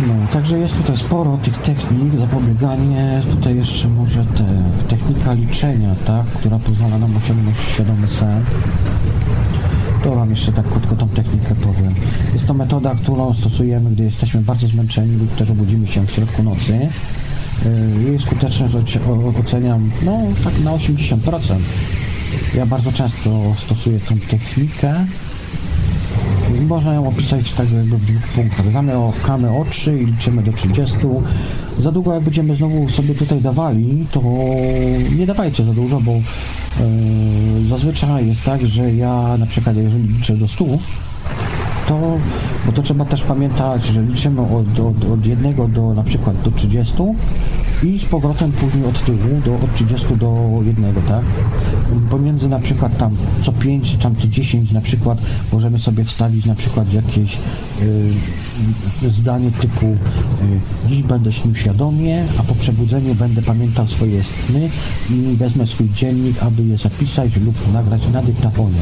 [0.06, 4.44] No, także jest tutaj sporo tych technik, zapobieganie, tutaj jeszcze może te,
[4.88, 8.44] technika liczenia, tak, która pozwala nam osiągnąć świadomy sen.
[10.04, 11.94] To Wam jeszcze tak krótko tą technikę powiem.
[12.34, 16.42] Jest to metoda, którą stosujemy, gdy jesteśmy bardzo zmęczeni lub też obudzimy się w środku
[16.42, 16.88] nocy.
[17.64, 18.74] Yy, jej skuteczność
[19.40, 21.54] oceniam, no, tak na 80%.
[22.54, 25.06] Ja bardzo często stosuję tą technikę.
[26.60, 28.72] Można ją opisać tak jakby w punktach.
[28.72, 30.96] Zamykamy oczy i liczymy do 30.
[31.78, 34.22] Za długo jak będziemy znowu sobie tutaj dawali, to
[35.16, 36.22] nie dawajcie za dużo, bo yy,
[37.68, 40.64] zazwyczaj jest tak, że ja na przykład jeżeli liczę do 100,
[41.88, 42.18] to,
[42.66, 46.50] bo to trzeba też pamiętać, że liczymy od, od, od jednego do na przykład do
[46.50, 46.94] 30
[47.82, 51.24] i z powrotem później od tyłu do, od 30 do jednego, tak?
[52.10, 55.18] Pomiędzy na przykład tam co 5, tam co 10 na przykład
[55.52, 57.38] możemy sobie wstawić na przykład jakieś
[57.82, 59.96] y, zdanie typu y,
[60.88, 64.70] dziś będę śnił świadomie, a po przebudzeniu będę pamiętał swoje sny
[65.10, 68.80] i wezmę swój dziennik, aby je zapisać lub nagrać na dyktafonie.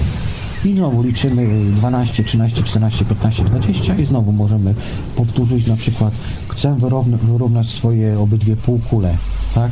[0.64, 4.74] I znowu liczymy 12, 13, 14, 15, 20 i znowu możemy
[5.16, 6.12] powtórzyć na przykład
[6.48, 6.76] chcę
[7.22, 8.56] wyrównać swoje obydwie
[9.54, 9.70] tak?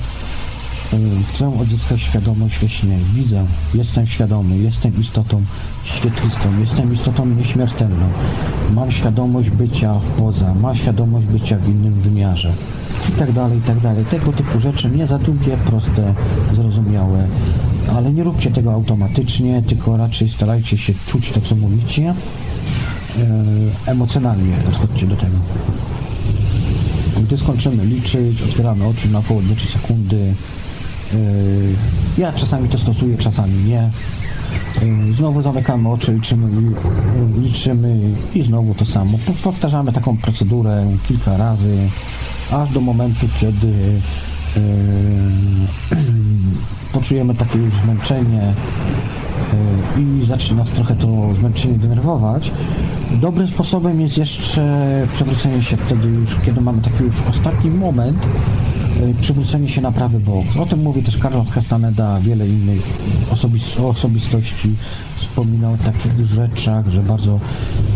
[1.35, 2.99] Chcę odzyskać świadomość śnie.
[3.15, 5.43] Widzę, jestem świadomy, jestem istotą
[5.85, 8.07] świetlistą, jestem istotą nieśmiertelną.
[8.75, 12.53] Mam świadomość bycia w poza, mam świadomość bycia w innym wymiarze.
[13.09, 14.05] I tak dalej, i tak dalej.
[14.05, 16.15] Tego typu rzeczy nie za długie, proste,
[16.55, 17.27] zrozumiałe.
[17.97, 22.15] Ale nie róbcie tego automatycznie, tylko raczej starajcie się czuć to, co mówicie.
[23.87, 25.37] E, emocjonalnie podchodźcie do tego.
[27.23, 30.35] Gdy skończymy liczyć, otwieramy oczy na około 2 sekundy.
[31.15, 31.17] E,
[32.19, 33.81] ja czasami to stosuję, czasami nie.
[33.81, 33.91] E,
[35.17, 36.49] znowu zamykamy oczy, liczymy,
[37.37, 38.01] liczymy
[38.35, 39.19] i znowu to samo.
[39.43, 41.79] Powtarzamy taką procedurę kilka razy,
[42.53, 43.73] aż do momentu, kiedy
[46.93, 48.53] poczujemy takie już zmęczenie
[49.99, 52.51] i zacznie nas trochę to zmęczenie denerwować.
[53.11, 58.19] Dobrym sposobem jest jeszcze przewrócenie się wtedy już, kiedy mamy taki już ostatni moment,
[59.21, 60.45] przywrócenie się na prawy bok.
[60.59, 62.83] O tym mówi też Karol Castaneda, wiele innych
[63.31, 64.75] osobis osobistości
[65.17, 67.41] wspominał o takich rzeczach, że bardzo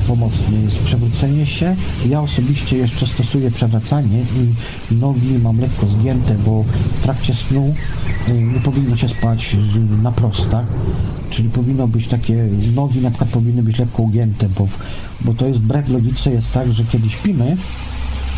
[0.09, 1.77] pomocne jest przewrócenie się.
[2.09, 4.25] Ja osobiście jeszcze stosuję przewracanie
[4.91, 6.65] i nogi mam lekko zgięte, bo
[6.95, 7.75] w trakcie snu
[8.29, 9.57] y, nie powinno się spać
[10.03, 10.67] na prostach,
[11.31, 14.69] czyli powinno być takie, nogi na przykład powinny być lekko ugięte, bo,
[15.21, 17.57] bo to jest wbrew logice, jest tak, że kiedy śpimy,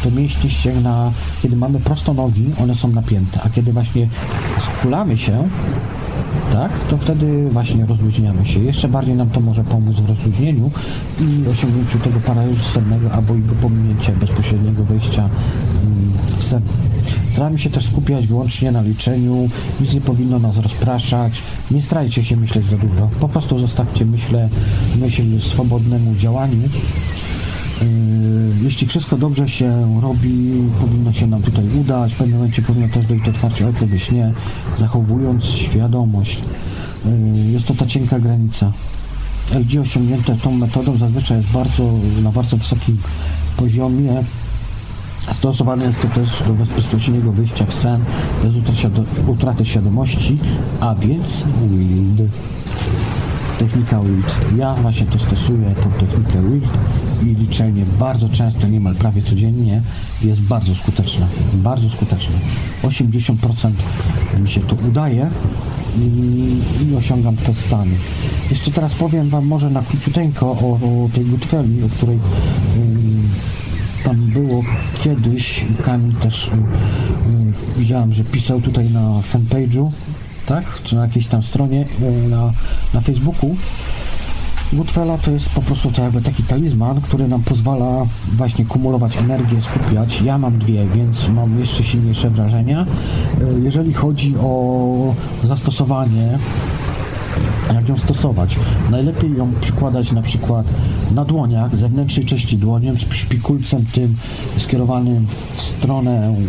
[0.04, 4.08] to mięśnie ścięgna, kiedy mamy prosto nogi, one są napięte, a kiedy właśnie
[4.78, 5.48] skulamy się,
[6.52, 8.60] tak, to wtedy właśnie rozluźniamy się.
[8.60, 10.70] Jeszcze bardziej nam to może pomóc w rozluźnieniu
[11.20, 16.62] i osiągnięciu tego paraliżu sennego albo jego pominięcia bezpośredniego wejścia mm, w sen.
[17.32, 19.48] Staramy się też skupiać wyłącznie na liczeniu,
[19.80, 21.32] nic nie powinno nas rozpraszać,
[21.70, 24.48] nie starajcie się myśleć za dużo, po prostu zostawcie myślę,
[25.00, 26.68] myśl swobodnemu działaniu
[28.62, 32.14] jeśli wszystko dobrze się robi, powinno się nam tutaj udać.
[32.14, 34.32] W pewnym momencie powinno też dojść do otwarcia oczu we śnie,
[34.78, 36.42] zachowując świadomość.
[37.04, 38.72] Yy, jest to ta cienka granica.
[39.52, 41.90] LG osiągnięte tą metodą zazwyczaj jest bardzo,
[42.22, 42.98] na bardzo wysokim
[43.56, 44.24] poziomie.
[45.32, 48.04] Stosowane jest to też do bezpośredniego wyjścia w sen
[48.42, 48.54] bez
[49.28, 50.38] utraty świadomości,
[50.80, 52.30] a więc WILD
[53.64, 54.36] technika WILD.
[54.56, 56.64] Ja właśnie to stosuję, tą technikę WILD
[57.22, 59.82] i liczenie bardzo często, niemal prawie codziennie
[60.22, 61.26] jest bardzo skuteczne.
[61.54, 62.34] Bardzo skuteczne.
[62.82, 63.70] 80%
[64.40, 65.30] mi się to udaje
[65.98, 67.94] i, i osiągam te stany.
[68.50, 72.18] Jeszcze teraz powiem Wam może na króciuteńko o, o tej Gutweli, o której
[74.04, 74.62] tam było
[75.04, 76.50] kiedyś, Kamil też
[77.76, 79.90] widziałem, że pisał tutaj na fanpage'u
[80.46, 80.82] tak?
[80.82, 82.52] Czy na jakiejś tam stronie e, na,
[82.94, 83.56] na Facebooku.
[84.72, 90.20] Woodfella to jest po prostu jakby taki talizman, który nam pozwala właśnie kumulować energię, skupiać.
[90.22, 92.86] Ja mam dwie, więc mam jeszcze silniejsze wrażenia.
[93.40, 95.14] E, jeżeli chodzi o
[95.44, 96.38] zastosowanie
[97.74, 98.56] jak ją stosować.
[98.90, 100.66] Najlepiej ją przykładać na przykład
[101.14, 104.16] na dłoniach, zewnętrznej części dłoniem, z szpikulcem tym
[104.58, 106.44] skierowanym w stronę mm,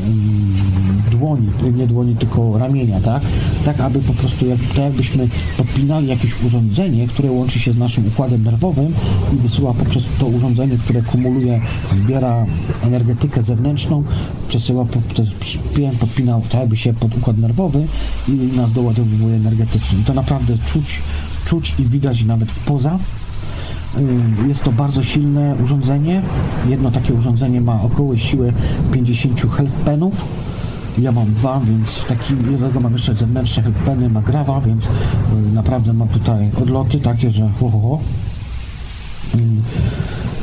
[1.11, 3.23] dłoni, nie dłoni, tylko ramienia, tak?
[3.65, 8.07] Tak, aby po prostu, jak, tak jakbyśmy podpinali jakieś urządzenie, które łączy się z naszym
[8.07, 8.93] układem nerwowym
[9.33, 11.61] i wysyła poprzez to urządzenie, które kumuluje,
[11.95, 12.45] zbiera
[12.83, 14.03] energetykę zewnętrzną,
[14.47, 14.85] przesyła
[15.99, 17.87] podpinał tak jakby się pod układ nerwowy
[18.27, 19.99] i nas doładowuje energetycznie.
[20.05, 21.01] To naprawdę czuć,
[21.45, 22.99] czuć i widać nawet w poza.
[24.43, 26.21] Y, jest to bardzo silne urządzenie.
[26.69, 28.53] Jedno takie urządzenie ma około siłę
[28.91, 29.75] 50 health
[30.97, 35.51] Ja mam dwa, więc w takim, jednego mam jeszcze zewnętrzne health ma grawa, więc y,
[35.53, 37.99] naprawdę mam tutaj odloty takie, że ho, ho, ho.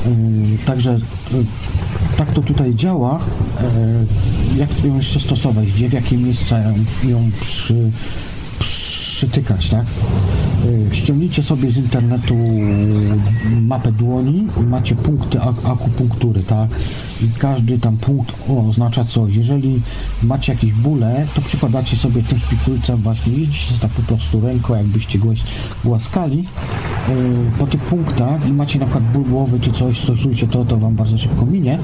[0.06, 0.98] Y, także
[2.16, 3.20] tak to tutaj działa.
[4.56, 5.72] Jak ją jeszcze stosować?
[5.72, 6.58] Gdzie, w jakie miejsca
[7.04, 7.90] ją przy,
[8.58, 9.84] przy przytykać, tak?
[10.66, 12.36] Y, ściągnijcie sobie z internetu
[13.60, 16.70] mapę dłoni i macie punkty ak akupunktury, tak?
[17.22, 19.34] I każdy tam punkt oznacza coś.
[19.34, 19.82] Jeżeli
[20.22, 25.18] macie jakieś bóle, to przykładacie sobie tym szpikulcem właśnie, jeździcie tak po prostu ręką, jakbyście
[25.84, 27.14] głaskali yy,
[27.58, 30.94] po tych punktach i macie na przykład ból głowy czy coś, stosujcie to, to Wam
[30.94, 31.78] bardzo szybko minie,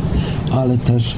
[0.52, 1.14] ale też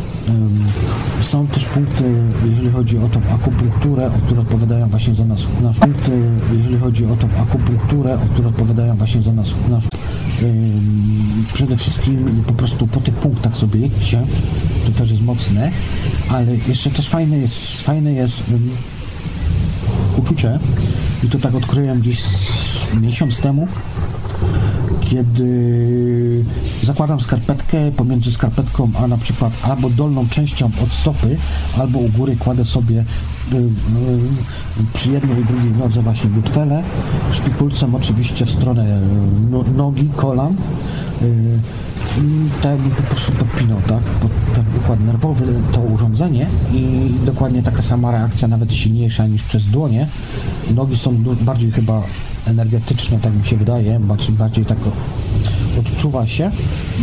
[1.20, 2.05] są też punkty,
[2.44, 6.10] jeżeli chodzi o tą akupunkturę, które odpowiadają właśnie za nas, nasz punkty,
[6.53, 9.85] jeżeli chodzi o tą akupunkturę, które odpowiadają właśnie za nas, nasz
[11.53, 14.23] przede wszystkim po prostu po tych punktach sobie jedźcie,
[14.87, 15.71] to też jest mocne,
[16.31, 18.43] ale jeszcze też fajne jest, fajne jest
[20.17, 20.59] uczucie.
[21.25, 22.21] I to tak odkryłem gdzieś
[23.01, 23.69] miesiąc temu,
[25.01, 26.44] kiedy
[26.83, 31.36] zakładam skarpetkę, pomiędzy skarpetką a na przykład albo dolną częścią od stopy,
[31.78, 33.05] albo u góry kładę sobie
[33.52, 33.62] y, y,
[34.94, 36.83] przy jednej i drugiej nodze właśnie gutwele,
[37.33, 39.01] szpikulcem oczywiście w stronę y,
[39.51, 40.57] no, nogi, kolan
[42.19, 47.83] i tak po prostu podpinał, tak, pod ten układ nerwowy to urządzenie i dokładnie taka
[47.83, 50.07] sama reakcja, nawet silniejsza niż przez dłonie.
[50.75, 52.02] Nogi są bardziej chyba
[52.47, 54.78] energetyczne, tak mi się wydaje, bardziej, bardziej tak
[55.78, 56.51] odczuwa się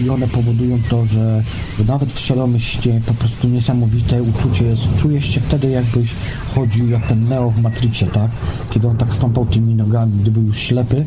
[0.06, 1.44] i one powodują to, że
[1.88, 4.84] nawet w świadomości po prostu niesamowite uczucie jest.
[4.98, 6.10] Czujesz się wtedy jakbyś
[6.56, 8.32] chodził jak ten Neo w Matrixie, tak?
[8.70, 11.06] Kiedy on tak stąpał tymi nogami, gdy był już ślepy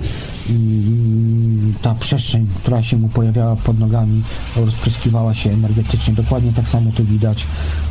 [0.50, 4.22] i ta przestrzeń, która się mu pojawiała pod nogami,
[4.56, 6.14] rozpryskiwała się energetycznie.
[6.14, 7.46] Dokładnie tak samo to widać.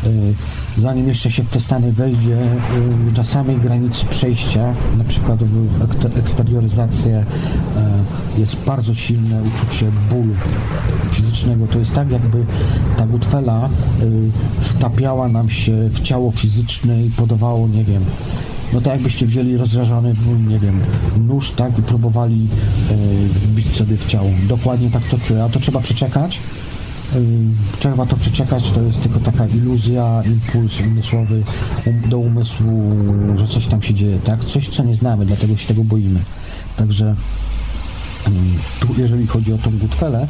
[0.06, 0.34] Y,
[0.82, 2.42] zanim jeszcze się w te stany wejdzie,
[3.12, 5.82] y, na samej granicy przejścia, na przykład w
[6.30, 7.26] eksterioryzację,
[8.38, 10.34] y, jest bardzo silne uczucie bólu
[11.12, 11.68] fizycznego.
[11.68, 12.46] To jest tak, jakby
[12.98, 13.70] ta gutwela
[14.62, 18.04] wtapiała nam się w ciało fizyczne i podawało, nie wiem,
[18.74, 20.14] no tak jakbyście wzięli rozrażony,
[20.48, 20.80] nie wiem,
[21.28, 22.48] nóż, tak, i próbowali
[22.92, 22.96] e,
[23.28, 24.30] wbić sobie w ciało.
[24.48, 26.40] Dokładnie tak to czuję, a to trzeba przeczekać.
[27.80, 31.44] Trzeba to przeczekać, to jest tylko taka iluzja, impuls umysłowy
[31.86, 32.92] um, do umysłu,
[33.38, 34.46] że coś tam się dzieje, tak?
[34.46, 36.20] Coś, co nie znamy, dlatego się tego boimy.
[36.78, 37.16] Także
[38.80, 40.28] tu, jeżeli chodzi o tą gutwelę,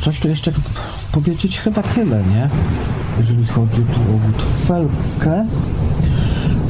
[0.00, 0.52] coś tu jeszcze
[1.12, 2.50] powiedzieć chyba tyle, nie?
[3.20, 5.46] Jeżeli chodzi tu o gutfelkę,
[6.02, 6.07] w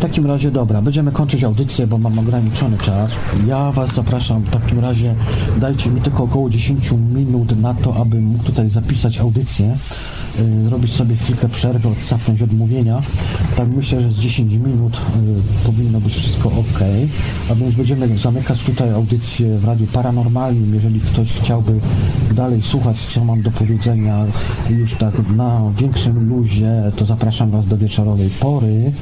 [0.09, 3.19] takim razie dobra, będziemy kończyć audycję, bo mam ograniczony czas.
[3.47, 5.15] Ja Was zapraszam, w takim razie
[5.61, 9.77] dajcie mi tylko około 10 minut na to, aby mógł tutaj zapisać audycję,
[10.65, 13.01] yy, robić sobie chwilkę przerwy, odsapnąć odmówienia.
[13.57, 16.81] Tak myślę, że z 10 minut yy, powinno być wszystko ok.
[17.51, 20.75] A więc będziemy zamykać tutaj audycję w Radiu Paranormalnym.
[20.75, 21.73] Jeżeli ktoś chciałby
[22.35, 24.27] dalej słuchać, co mam do powiedzenia
[24.71, 28.93] już tak na większym luzie, to zapraszam Was do wieczorowej pory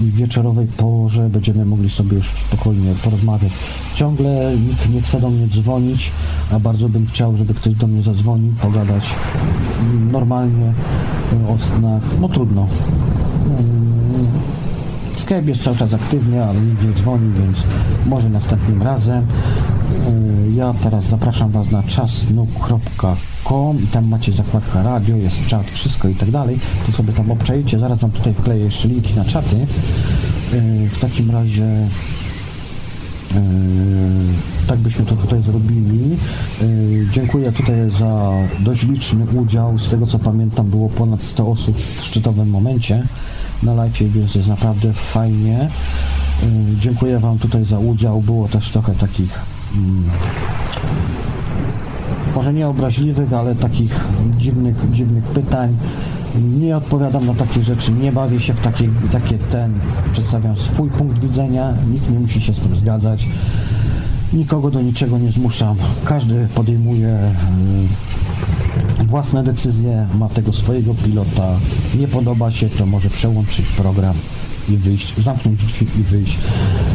[0.00, 3.52] wieczorowej porze będziemy mogli sobie już spokojnie porozmawiać.
[3.94, 6.10] Ciągle nikt nie chce do mnie dzwonić,
[6.52, 9.04] a bardzo bym chciał, żeby ktoś do mnie zadzwonił, pogadać
[10.12, 10.72] normalnie
[11.48, 12.02] o snach.
[12.20, 12.66] No trudno.
[13.46, 14.26] Mm,
[15.16, 17.62] Skype jest cały czas aktywny, ale nikt nie dzwoni, więc
[18.06, 19.26] może następnym razem.
[19.96, 23.16] Y, ja teraz zapraszam Was na czasnu.com
[23.82, 26.58] i tam macie zakładka radio, jest czat, wszystko i tak dalej.
[26.86, 27.78] To sobie tam obczajcie.
[27.78, 29.56] Zaraz Wam tutaj wkleję jeszcze linki na czaty.
[29.56, 31.86] Y, w takim razie y,
[34.66, 36.16] tak byśmy to tutaj zrobili.
[37.12, 39.78] Dziękuję tutaj za dość liczny udział.
[39.78, 43.06] Z tego co pamiętam było ponad 100 osób w szczytowym momencie
[43.62, 45.68] na live, więc jest naprawdę fajnie.
[46.78, 48.22] Dziękuję Wam tutaj za udział.
[48.22, 49.55] Było też trochę takich
[52.36, 54.00] może nie obraźliwych, ale takich
[54.38, 55.76] dziwnych, dziwnych pytań.
[56.60, 59.72] Nie odpowiadam na takie rzeczy, nie bawię się w takie, takie ten,
[60.12, 63.26] przedstawiam swój punkt widzenia, nikt nie musi się z tym zgadzać,
[64.32, 67.18] nikogo do niczego nie zmuszam, każdy podejmuje
[69.00, 71.48] y, własne decyzje, ma tego swojego pilota,
[71.98, 74.14] nie podoba się, to może przełączyć program
[74.68, 76.38] i wyjść, zamknąć drzwi i wyjść.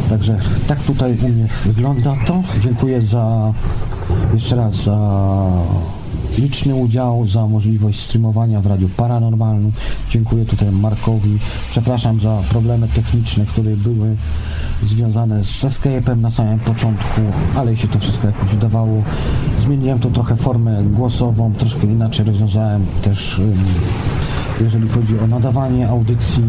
[0.08, 2.42] Także tak tutaj u mnie wygląda to.
[2.60, 3.52] Dziękuję za
[4.34, 4.98] jeszcze raz za
[6.38, 9.72] liczny udział, za możliwość streamowania w Radiu Paranormalnym.
[10.10, 11.38] Dziękuję tutaj Markowi.
[11.70, 14.16] Przepraszam za problemy techniczne, które były
[14.82, 17.20] związane z Escape'em na samym początku,
[17.54, 19.02] ale się to wszystko jakoś udawało.
[19.64, 23.40] Zmieniłem to trochę formę głosową, troszkę inaczej rozwiązałem też
[24.60, 26.42] jeżeli chodzi o nadawanie audycji,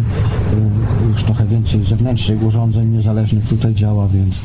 [1.03, 4.35] y, już trochę więcej zewnętrznych urządzeń niezależnych tutaj działa, więc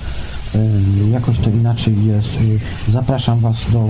[0.55, 2.41] y, jakoś to inaczej jest.
[2.41, 3.89] Y, zapraszam Was do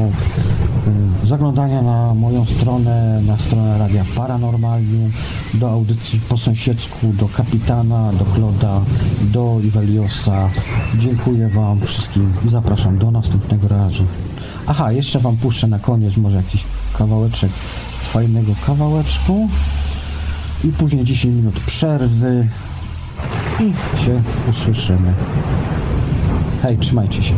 [1.25, 5.13] zaglądania na moją stronę, na stronę Radia Paranormalium,
[5.55, 8.81] do audycji po sąsiedzku, do Kapitana, do Kloda,
[9.23, 10.49] do Iweliosa.
[10.99, 14.05] Dziękuję Wam wszystkim i zapraszam do następnego razu.
[14.67, 16.65] Aha, jeszcze Wam puszczę na koniec może jakiś
[16.99, 17.51] kawałeczek
[18.09, 19.49] fajnego kawałeczku
[20.65, 22.49] i później 10 minut przerwy
[23.61, 25.13] i się usłyszymy.
[26.63, 27.35] Hej, trzymajcie się.